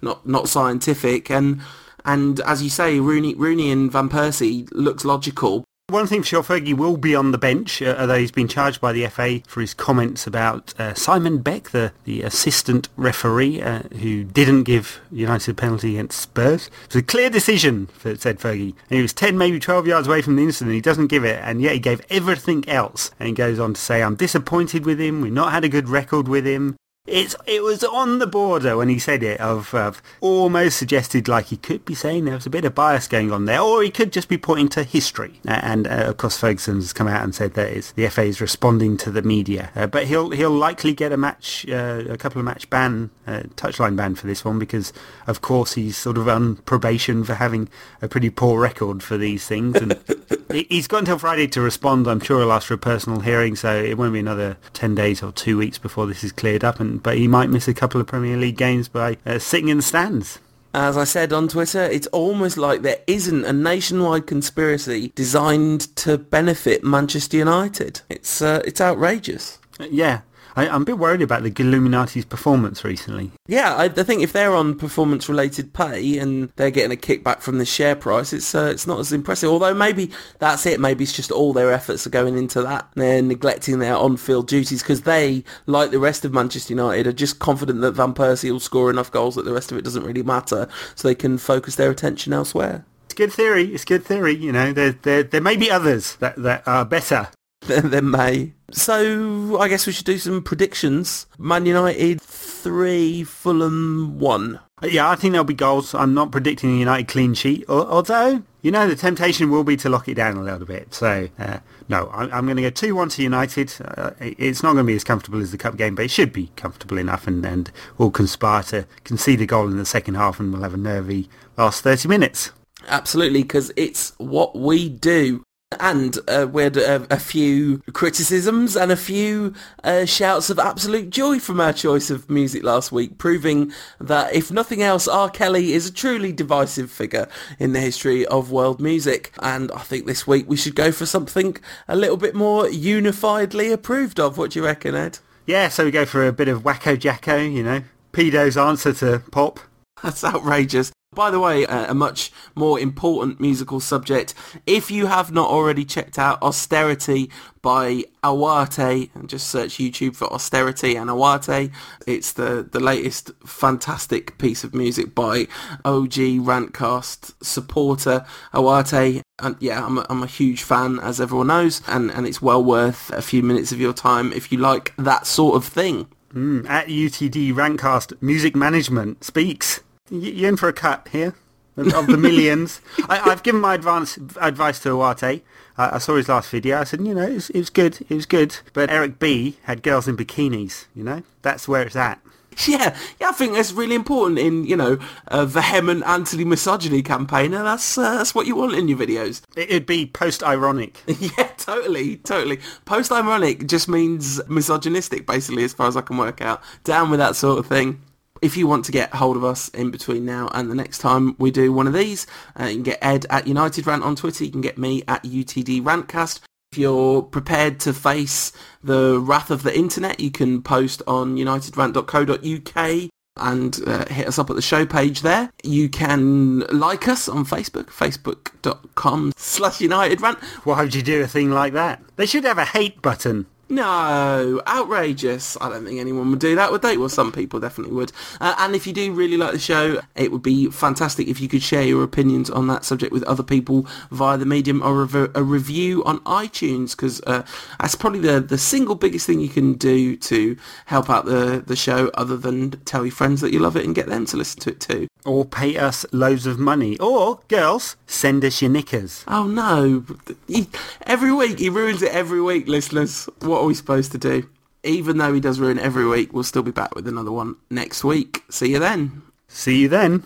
not 0.01 0.25
not 0.27 0.47
scientific 0.47 1.29
and. 1.29 1.61
And 2.09 2.39
as 2.39 2.63
you 2.63 2.71
say, 2.71 2.99
Rooney, 2.99 3.35
Rooney 3.35 3.69
and 3.69 3.91
Van 3.91 4.09
Persie 4.09 4.67
looks 4.71 5.05
logical. 5.05 5.63
One 5.89 6.07
thing 6.07 6.23
for 6.23 6.27
sure, 6.27 6.43
Fergie 6.43 6.75
will 6.75 6.97
be 6.97 7.15
on 7.15 7.31
the 7.31 7.37
bench, 7.37 7.83
uh, 7.83 7.95
although 7.99 8.17
he's 8.17 8.31
been 8.31 8.47
charged 8.47 8.81
by 8.81 8.93
the 8.93 9.05
FA 9.07 9.41
for 9.45 9.61
his 9.61 9.75
comments 9.75 10.25
about 10.25 10.73
uh, 10.79 10.95
Simon 10.95 11.37
Beck, 11.37 11.69
the, 11.69 11.91
the 12.05 12.23
assistant 12.23 12.89
referee, 12.97 13.61
uh, 13.61 13.83
who 13.99 14.23
didn't 14.23 14.63
give 14.63 15.01
United 15.11 15.51
a 15.51 15.53
penalty 15.53 15.97
against 15.97 16.19
Spurs. 16.19 16.65
It 16.85 16.95
was 16.95 17.03
a 17.03 17.03
clear 17.03 17.29
decision, 17.29 17.89
said 18.01 18.39
Fergie. 18.39 18.73
And 18.89 18.97
he 18.97 19.03
was 19.03 19.13
10, 19.13 19.37
maybe 19.37 19.59
12 19.59 19.85
yards 19.85 20.07
away 20.07 20.23
from 20.23 20.35
the 20.35 20.43
incident. 20.43 20.73
He 20.73 20.81
doesn't 20.81 21.07
give 21.07 21.23
it, 21.23 21.39
and 21.43 21.61
yet 21.61 21.73
he 21.73 21.79
gave 21.79 22.01
everything 22.09 22.67
else. 22.67 23.11
And 23.19 23.27
he 23.27 23.35
goes 23.35 23.59
on 23.59 23.75
to 23.75 23.81
say, 23.81 24.01
I'm 24.01 24.15
disappointed 24.15 24.83
with 24.83 24.99
him. 24.99 25.21
We've 25.21 25.31
not 25.31 25.51
had 25.51 25.63
a 25.63 25.69
good 25.69 25.89
record 25.89 26.27
with 26.27 26.47
him. 26.47 26.75
It's 27.09 27.35
it 27.47 27.63
was 27.63 27.83
on 27.83 28.19
the 28.19 28.27
border 28.27 28.77
when 28.77 28.87
he 28.87 28.99
said 28.99 29.23
it 29.23 29.39
of, 29.39 29.73
of 29.73 30.01
almost 30.21 30.77
suggested 30.77 31.27
like 31.27 31.47
he 31.47 31.57
could 31.57 31.83
be 31.83 31.95
saying 31.95 32.25
there 32.25 32.35
was 32.35 32.45
a 32.45 32.51
bit 32.51 32.65
of 32.65 32.75
bias 32.75 33.07
going 33.07 33.31
on 33.31 33.45
there, 33.45 33.61
or 33.61 33.81
he 33.81 33.89
could 33.89 34.13
just 34.13 34.29
be 34.29 34.37
pointing 34.37 34.69
to 34.69 34.83
history. 34.83 35.39
And 35.45 35.87
uh, 35.87 36.05
of 36.07 36.17
course, 36.17 36.37
Ferguson's 36.37 36.93
come 36.93 37.07
out 37.07 37.23
and 37.23 37.33
said 37.33 37.55
that 37.55 37.69
it's, 37.69 37.91
the 37.93 38.07
FA 38.09 38.23
is 38.23 38.39
responding 38.39 38.95
to 38.97 39.11
the 39.11 39.23
media, 39.23 39.71
uh, 39.75 39.87
but 39.87 40.05
he'll 40.05 40.29
he'll 40.29 40.51
likely 40.51 40.93
get 40.93 41.11
a 41.11 41.17
match, 41.17 41.65
uh, 41.67 42.03
a 42.07 42.17
couple 42.17 42.39
of 42.39 42.45
match 42.45 42.69
ban, 42.69 43.09
uh, 43.25 43.41
touchline 43.55 43.95
ban 43.95 44.13
for 44.13 44.27
this 44.27 44.45
one 44.45 44.59
because 44.59 44.93
of 45.25 45.41
course 45.41 45.73
he's 45.73 45.97
sort 45.97 46.17
of 46.17 46.29
on 46.29 46.57
probation 46.57 47.23
for 47.23 47.33
having 47.33 47.69
a 48.03 48.07
pretty 48.07 48.29
poor 48.29 48.61
record 48.61 49.01
for 49.01 49.17
these 49.17 49.47
things, 49.47 49.75
and 49.77 49.99
he's 50.69 50.87
got 50.87 50.99
until 50.99 51.17
Friday 51.17 51.47
to 51.47 51.61
respond. 51.61 52.07
I'm 52.07 52.19
sure 52.19 52.39
he'll 52.39 52.51
ask 52.51 52.67
for 52.67 52.75
a 52.75 52.77
personal 52.77 53.21
hearing, 53.21 53.55
so 53.55 53.73
it 53.73 53.97
won't 53.97 54.13
be 54.13 54.19
another 54.19 54.57
ten 54.73 54.93
days 54.93 55.23
or 55.23 55.31
two 55.31 55.57
weeks 55.57 55.79
before 55.79 56.05
this 56.05 56.23
is 56.23 56.31
cleared 56.31 56.63
up 56.63 56.79
and 56.79 56.88
but 56.97 57.17
he 57.17 57.27
might 57.27 57.49
miss 57.49 57.67
a 57.67 57.73
couple 57.73 58.01
of 58.01 58.07
Premier 58.07 58.37
League 58.37 58.57
games 58.57 58.87
by 58.87 59.17
uh, 59.25 59.39
sitting 59.39 59.69
in 59.69 59.77
the 59.77 59.83
stands. 59.83 60.39
As 60.73 60.97
I 60.97 61.03
said 61.03 61.33
on 61.33 61.47
Twitter, 61.47 61.81
it's 61.81 62.07
almost 62.07 62.55
like 62.57 62.83
there 62.83 62.99
isn't 63.07 63.43
a 63.45 63.53
nationwide 63.53 64.27
conspiracy 64.27 65.11
designed 65.15 65.95
to 65.97 66.17
benefit 66.17 66.83
Manchester 66.83 67.37
United. 67.37 68.01
It's 68.09 68.41
uh, 68.41 68.61
it's 68.65 68.79
outrageous. 68.79 69.57
Yeah, 69.79 70.21
I, 70.59 70.75
am 70.75 70.81
a 70.81 70.85
bit 70.85 70.97
worried 70.97 71.21
about 71.21 71.43
the 71.43 71.51
Illuminati's 71.51 72.25
performance 72.25 72.83
recently. 72.83 73.31
Yeah, 73.47 73.75
I, 73.75 73.85
I 73.85 74.03
think 74.03 74.21
if 74.21 74.33
they're 74.33 74.53
on 74.53 74.77
performance-related 74.77 75.73
pay 75.73 76.17
and 76.17 76.51
they're 76.57 76.69
getting 76.69 76.91
a 76.91 76.99
kickback 76.99 77.39
from 77.39 77.59
the 77.59 77.65
share 77.65 77.95
price, 77.95 78.33
it's 78.33 78.53
uh, 78.53 78.69
it's 78.71 78.85
not 78.85 78.99
as 78.99 79.13
impressive. 79.13 79.49
Although 79.49 79.73
maybe 79.73 80.11
that's 80.39 80.65
it. 80.65 80.79
Maybe 80.79 81.03
it's 81.03 81.13
just 81.13 81.31
all 81.31 81.53
their 81.53 81.71
efforts 81.71 82.05
are 82.05 82.09
going 82.09 82.37
into 82.37 82.61
that. 82.63 82.89
They're 82.95 83.21
neglecting 83.21 83.79
their 83.79 83.95
on-field 83.95 84.47
duties 84.47 84.83
because 84.83 85.03
they, 85.03 85.45
like 85.65 85.91
the 85.91 85.99
rest 85.99 86.25
of 86.25 86.33
Manchester 86.33 86.73
United, 86.73 87.07
are 87.07 87.13
just 87.13 87.39
confident 87.39 87.79
that 87.81 87.93
Van 87.93 88.13
Persie 88.13 88.51
will 88.51 88.59
score 88.59 88.89
enough 88.89 89.11
goals 89.11 89.35
that 89.35 89.45
the 89.45 89.53
rest 89.53 89.71
of 89.71 89.77
it 89.77 89.83
doesn't 89.83 90.03
really 90.03 90.23
matter, 90.23 90.67
so 90.95 91.07
they 91.07 91.15
can 91.15 91.37
focus 91.37 91.75
their 91.75 91.89
attention 91.89 92.33
elsewhere 92.33 92.85
It's 93.05 93.13
good 93.13 93.31
theory. 93.31 93.73
It's 93.73 93.85
good 93.85 94.03
theory. 94.03 94.35
You 94.35 94.51
know, 94.51 94.73
there 94.73 94.91
there 94.91 95.23
there 95.23 95.41
may 95.41 95.55
be 95.55 95.71
others 95.71 96.17
that 96.17 96.35
that 96.37 96.67
are 96.67 96.83
better 96.83 97.29
there 97.61 98.01
may. 98.01 98.53
So 98.71 99.59
I 99.59 99.67
guess 99.67 99.87
we 99.87 99.93
should 99.93 100.05
do 100.05 100.17
some 100.17 100.43
predictions. 100.43 101.25
Man 101.37 101.65
United 101.65 102.21
three, 102.21 103.23
Fulham 103.23 104.19
one. 104.19 104.59
Yeah, 104.83 105.09
I 105.09 105.15
think 105.15 105.33
there'll 105.33 105.45
be 105.45 105.53
goals. 105.53 105.93
I'm 105.93 106.13
not 106.13 106.31
predicting 106.31 106.75
a 106.75 106.79
United 106.79 107.07
clean 107.07 107.33
sheet, 107.33 107.65
although 107.67 108.43
you 108.61 108.71
know 108.71 108.87
the 108.87 108.95
temptation 108.95 109.49
will 109.49 109.63
be 109.63 109.75
to 109.77 109.89
lock 109.89 110.07
it 110.07 110.15
down 110.15 110.37
a 110.37 110.43
little 110.43 110.65
bit. 110.65 110.93
So 110.93 111.29
uh, 111.37 111.59
no, 111.89 112.09
I'm, 112.13 112.31
I'm 112.31 112.45
going 112.45 112.57
to 112.57 112.63
go 112.63 112.69
two 112.69 112.95
one 112.95 113.09
to 113.09 113.23
United. 113.23 113.73
Uh, 113.83 114.11
it's 114.19 114.63
not 114.63 114.73
going 114.73 114.85
to 114.85 114.91
be 114.91 114.95
as 114.95 115.03
comfortable 115.03 115.41
as 115.41 115.51
the 115.51 115.57
cup 115.57 115.75
game, 115.75 115.95
but 115.95 116.05
it 116.05 116.11
should 116.11 116.31
be 116.31 116.51
comfortable 116.55 116.97
enough, 116.97 117.27
and, 117.27 117.45
and 117.45 117.71
we'll 117.97 118.11
conspire 118.11 118.63
to 118.63 118.85
concede 119.03 119.41
a 119.41 119.45
goal 119.45 119.67
in 119.67 119.77
the 119.77 119.85
second 119.85 120.15
half, 120.15 120.39
and 120.39 120.53
we'll 120.53 120.63
have 120.63 120.73
a 120.73 120.77
nervy 120.77 121.29
last 121.57 121.83
30 121.83 122.07
minutes. 122.07 122.51
Absolutely, 122.87 123.43
because 123.43 123.71
it's 123.75 124.13
what 124.17 124.55
we 124.57 124.87
do. 124.87 125.43
And 125.79 126.17
uh, 126.27 126.47
we 126.51 126.63
had 126.63 126.77
a, 126.77 127.05
a, 127.13 127.19
few 127.19 127.83
criticisms 127.93 128.75
and 128.75 128.91
a 128.91 128.95
few 128.95 129.53
uh, 129.83 130.05
shouts 130.05 130.49
of 130.49 130.57
absolute 130.57 131.11
joy 131.11 131.39
from 131.39 131.61
our 131.61 131.73
choice 131.73 132.09
of 132.09 132.27
music 132.27 132.63
last 132.63 132.91
week, 132.91 133.19
proving 133.19 133.71
that 133.99 134.33
if 134.33 134.51
nothing 134.51 134.81
else, 134.81 135.07
R. 135.07 135.29
Kelly 135.29 135.73
is 135.73 135.85
a 135.85 135.93
truly 135.93 136.31
divisive 136.31 136.89
figure 136.89 137.27
in 137.59 137.73
the 137.73 137.79
history 137.79 138.25
of 138.25 138.51
world 138.51 138.81
music. 138.81 139.31
And 139.43 139.71
I 139.71 139.81
think 139.81 140.07
this 140.07 140.25
week 140.25 140.49
we 140.49 140.57
should 140.57 140.75
go 140.75 140.91
for 140.91 141.05
something 141.05 141.55
a 141.87 141.95
little 141.95 142.17
bit 142.17 142.33
more 142.33 142.67
unifiedly 142.67 143.71
approved 143.71 144.19
of. 144.19 144.39
What 144.39 144.51
do 144.51 144.59
you 144.59 144.65
reckon, 144.65 144.95
Ed? 144.95 145.19
Yeah, 145.45 145.69
so 145.69 145.85
we 145.85 145.91
go 145.91 146.05
for 146.05 146.25
a 146.25 146.33
bit 146.33 146.47
of 146.47 146.63
wacko 146.63 146.97
jacko, 146.97 147.37
you 147.37 147.61
know, 147.61 147.83
pedo's 148.11 148.57
answer 148.57 148.91
to 148.93 149.21
pop. 149.31 149.59
That's 150.01 150.23
outrageous. 150.23 150.91
By 151.15 151.31
the 151.31 151.39
way, 151.39 151.65
uh, 151.65 151.89
a 151.89 151.95
much 151.95 152.31
more 152.53 152.79
important 152.79 153.39
musical 153.39 153.79
subject. 153.79 154.35
If 154.67 154.91
you 154.91 155.07
have 155.07 155.31
not 155.31 155.49
already 155.49 155.83
checked 155.83 156.19
out 156.19 156.41
Austerity 156.43 157.31
by 157.63 158.03
Awate, 158.23 159.09
and 159.15 159.27
just 159.27 159.47
search 159.47 159.79
YouTube 159.79 160.15
for 160.15 160.31
Austerity 160.31 160.95
and 160.95 161.09
Awate, 161.09 161.71
it's 162.05 162.31
the, 162.33 162.69
the 162.71 162.79
latest 162.79 163.31
fantastic 163.43 164.37
piece 164.37 164.63
of 164.63 164.75
music 164.75 165.15
by 165.15 165.47
OG 165.83 166.13
Rantcast 166.45 167.33
supporter 167.43 168.23
Awate. 168.53 169.23
And 169.39 169.55
yeah, 169.59 169.83
I'm 169.83 169.97
a, 169.97 170.05
I'm 170.11 170.21
a 170.21 170.27
huge 170.27 170.61
fan, 170.61 170.99
as 170.99 171.19
everyone 171.19 171.47
knows, 171.47 171.81
and, 171.87 172.11
and 172.11 172.27
it's 172.27 172.41
well 172.41 172.63
worth 172.63 173.09
a 173.09 173.23
few 173.23 173.41
minutes 173.41 173.71
of 173.71 173.81
your 173.81 173.93
time 173.93 174.31
if 174.31 174.51
you 174.51 174.59
like 174.59 174.93
that 174.97 175.25
sort 175.25 175.55
of 175.55 175.65
thing. 175.65 176.07
Mm, 176.35 176.69
at 176.69 176.85
UTD 176.85 177.51
Rantcast, 177.53 178.21
music 178.21 178.55
management 178.55 179.23
speaks. 179.23 179.81
You 180.09 180.47
in 180.47 180.57
for 180.57 180.69
a 180.69 180.73
cut 180.73 181.07
here 181.11 181.35
of 181.77 182.07
the 182.07 182.17
millions. 182.17 182.81
I, 183.09 183.17
have 183.17 183.43
given 183.43 183.61
my 183.61 183.75
advance 183.75 184.17
advice 184.39 184.79
to 184.79 184.91
Awate. 184.91 185.43
I, 185.77 185.95
I 185.95 185.97
saw 185.99 186.15
his 186.15 186.29
last 186.29 186.49
video. 186.49 186.79
I 186.79 186.83
said, 186.83 187.05
you 187.05 187.13
know, 187.13 187.27
it 187.27 187.33
was, 187.35 187.49
it 187.51 187.59
was 187.59 187.69
good. 187.69 188.05
It 188.09 188.15
was 188.15 188.25
good. 188.25 188.57
But 188.73 188.89
Eric 188.89 189.19
B 189.19 189.57
had 189.63 189.83
girls 189.83 190.07
in 190.07 190.17
bikinis. 190.17 190.85
You 190.95 191.03
know, 191.03 191.23
that's 191.41 191.67
where 191.67 191.83
it's 191.83 191.95
at. 191.95 192.19
Yeah, 192.67 192.97
yeah, 193.21 193.29
I 193.29 193.31
think 193.31 193.53
that's 193.53 193.71
really 193.71 193.95
important 193.95 194.37
in 194.37 194.65
you 194.65 194.75
know 194.75 194.99
a 195.27 195.45
vehement 195.45 196.03
anti-misogyny 196.05 197.03
campaigner. 197.03 197.63
That's 197.63 197.97
uh, 197.97 198.17
that's 198.17 198.35
what 198.35 198.47
you 198.47 198.55
want 198.57 198.73
in 198.73 198.89
your 198.89 198.97
videos. 198.97 199.41
It'd 199.55 199.85
be 199.85 200.07
post-ironic. 200.07 201.01
yeah, 201.07 201.47
totally, 201.57 202.17
totally. 202.17 202.59
Post-ironic 202.83 203.65
just 203.65 203.87
means 203.87 204.41
misogynistic, 204.49 205.25
basically, 205.25 205.63
as 205.63 205.71
far 205.71 205.87
as 205.87 205.95
I 205.95 206.01
can 206.01 206.17
work 206.17 206.41
out. 206.41 206.61
Down 206.83 207.09
with 207.09 207.19
that 207.19 207.37
sort 207.37 207.59
of 207.59 207.67
thing 207.67 208.01
if 208.41 208.57
you 208.57 208.67
want 208.67 208.85
to 208.85 208.91
get 208.91 209.13
hold 209.13 209.37
of 209.37 209.43
us 209.43 209.69
in 209.69 209.91
between 209.91 210.25
now 210.25 210.49
and 210.53 210.69
the 210.69 210.75
next 210.75 210.99
time 210.99 211.35
we 211.37 211.51
do 211.51 211.71
one 211.71 211.87
of 211.87 211.93
these, 211.93 212.25
uh, 212.59 212.65
you 212.65 212.75
can 212.75 212.83
get 212.83 212.99
Ed 213.01 213.25
at 213.29 213.47
United 213.47 213.85
Rant 213.85 214.03
on 214.03 214.15
Twitter. 214.15 214.43
You 214.43 214.51
can 214.51 214.61
get 214.61 214.77
me 214.77 215.03
at 215.07 215.23
UTD 215.23 215.81
Rantcast. 215.81 216.41
If 216.71 216.77
you're 216.77 217.23
prepared 217.23 217.79
to 217.81 217.93
face 217.93 218.51
the 218.83 219.19
wrath 219.19 219.49
of 219.49 219.63
the 219.63 219.75
internet, 219.75 220.19
you 220.19 220.29
can 220.29 220.61
post 220.61 221.01
on 221.07 221.35
unitedrant.co.uk 221.35 223.09
and 223.37 223.79
uh, 223.87 224.05
hit 224.05 224.27
us 224.27 224.37
up 224.37 224.49
at 224.49 224.55
the 224.55 224.61
show 224.61 224.85
page 224.85 225.21
there. 225.21 225.49
You 225.63 225.89
can 225.89 226.59
like 226.71 227.07
us 227.07 227.27
on 227.27 227.45
Facebook, 227.45 227.85
facebook.com 227.85 229.31
slash 229.35 229.81
United 229.81 230.21
Rant. 230.21 230.39
Why 230.63 230.83
would 230.83 230.93
you 230.93 231.01
do 231.01 231.21
a 231.21 231.27
thing 231.27 231.49
like 231.49 231.73
that? 231.73 232.03
They 232.17 232.25
should 232.25 232.43
have 232.43 232.57
a 232.57 232.65
hate 232.65 233.01
button. 233.01 233.47
No, 233.71 234.61
outrageous. 234.67 235.55
I 235.61 235.69
don't 235.69 235.85
think 235.85 235.99
anyone 235.99 236.31
would 236.31 236.39
do 236.39 236.55
that, 236.55 236.71
would 236.71 236.81
they? 236.81 236.97
Well, 236.97 237.07
some 237.07 237.31
people 237.31 237.59
definitely 237.59 237.93
would. 237.93 238.11
Uh, 238.41 238.55
and 238.57 238.75
if 238.75 238.87
you 238.87 238.93
do 238.93 239.13
really 239.13 239.37
like 239.37 239.51
the 239.51 239.59
show, 239.59 240.01
it 240.15 240.31
would 240.31 240.41
be 240.41 240.71
fantastic 240.71 241.27
if 241.27 241.39
you 241.39 241.47
could 241.47 241.61
share 241.61 241.83
your 241.83 242.03
opinions 242.03 242.49
on 242.49 242.65
that 242.67 242.83
subject 242.83 243.13
with 243.13 243.23
other 243.23 243.43
people 243.43 243.85
via 244.09 244.39
the 244.39 244.45
medium 244.45 244.81
or 244.81 245.03
a, 245.03 245.43
review 245.43 246.03
on 246.03 246.19
iTunes, 246.21 246.91
because 246.91 247.21
uh, 247.27 247.45
that's 247.79 247.93
probably 247.93 248.19
the, 248.21 248.39
the 248.39 248.57
single 248.57 248.95
biggest 248.95 249.27
thing 249.27 249.39
you 249.39 249.49
can 249.49 249.73
do 249.73 250.15
to 250.17 250.57
help 250.87 251.07
out 251.07 251.25
the, 251.25 251.63
the 251.65 251.75
show 251.75 252.09
other 252.15 252.37
than 252.37 252.71
tell 252.85 253.05
your 253.05 253.11
friends 253.11 253.39
that 253.41 253.53
you 253.53 253.59
love 253.59 253.75
it 253.75 253.85
and 253.85 253.93
get 253.93 254.07
them 254.07 254.25
to 254.25 254.35
listen 254.35 254.59
to 254.61 254.71
it 254.71 254.79
too. 254.79 255.07
Or 255.25 255.45
pay 255.45 255.77
us 255.77 256.05
loads 256.11 256.45
of 256.45 256.59
money. 256.59 256.97
Or, 256.97 257.39
girls, 257.49 257.97
send 258.07 258.45
us 258.45 258.61
your 258.61 258.71
knickers. 258.71 259.23
Oh 259.27 259.47
no. 259.47 260.05
He, 260.47 260.67
every 261.05 261.33
week, 261.33 261.59
he 261.59 261.69
ruins 261.69 262.01
it 262.01 262.11
every 262.13 262.41
week, 262.41 262.67
listeners. 262.67 263.27
What 263.39 263.61
are 263.61 263.65
we 263.65 263.73
supposed 263.73 264.11
to 264.13 264.17
do? 264.17 264.49
Even 264.83 265.17
though 265.17 265.33
he 265.33 265.41
does 265.41 265.59
ruin 265.59 265.77
every 265.77 266.05
week, 266.05 266.33
we'll 266.33 266.43
still 266.43 266.63
be 266.63 266.71
back 266.71 266.95
with 266.95 267.07
another 267.07 267.31
one 267.31 267.57
next 267.69 268.03
week. 268.03 268.43
See 268.49 268.71
you 268.71 268.79
then. 268.79 269.21
See 269.49 269.81
you 269.81 269.89
then. 269.89 270.23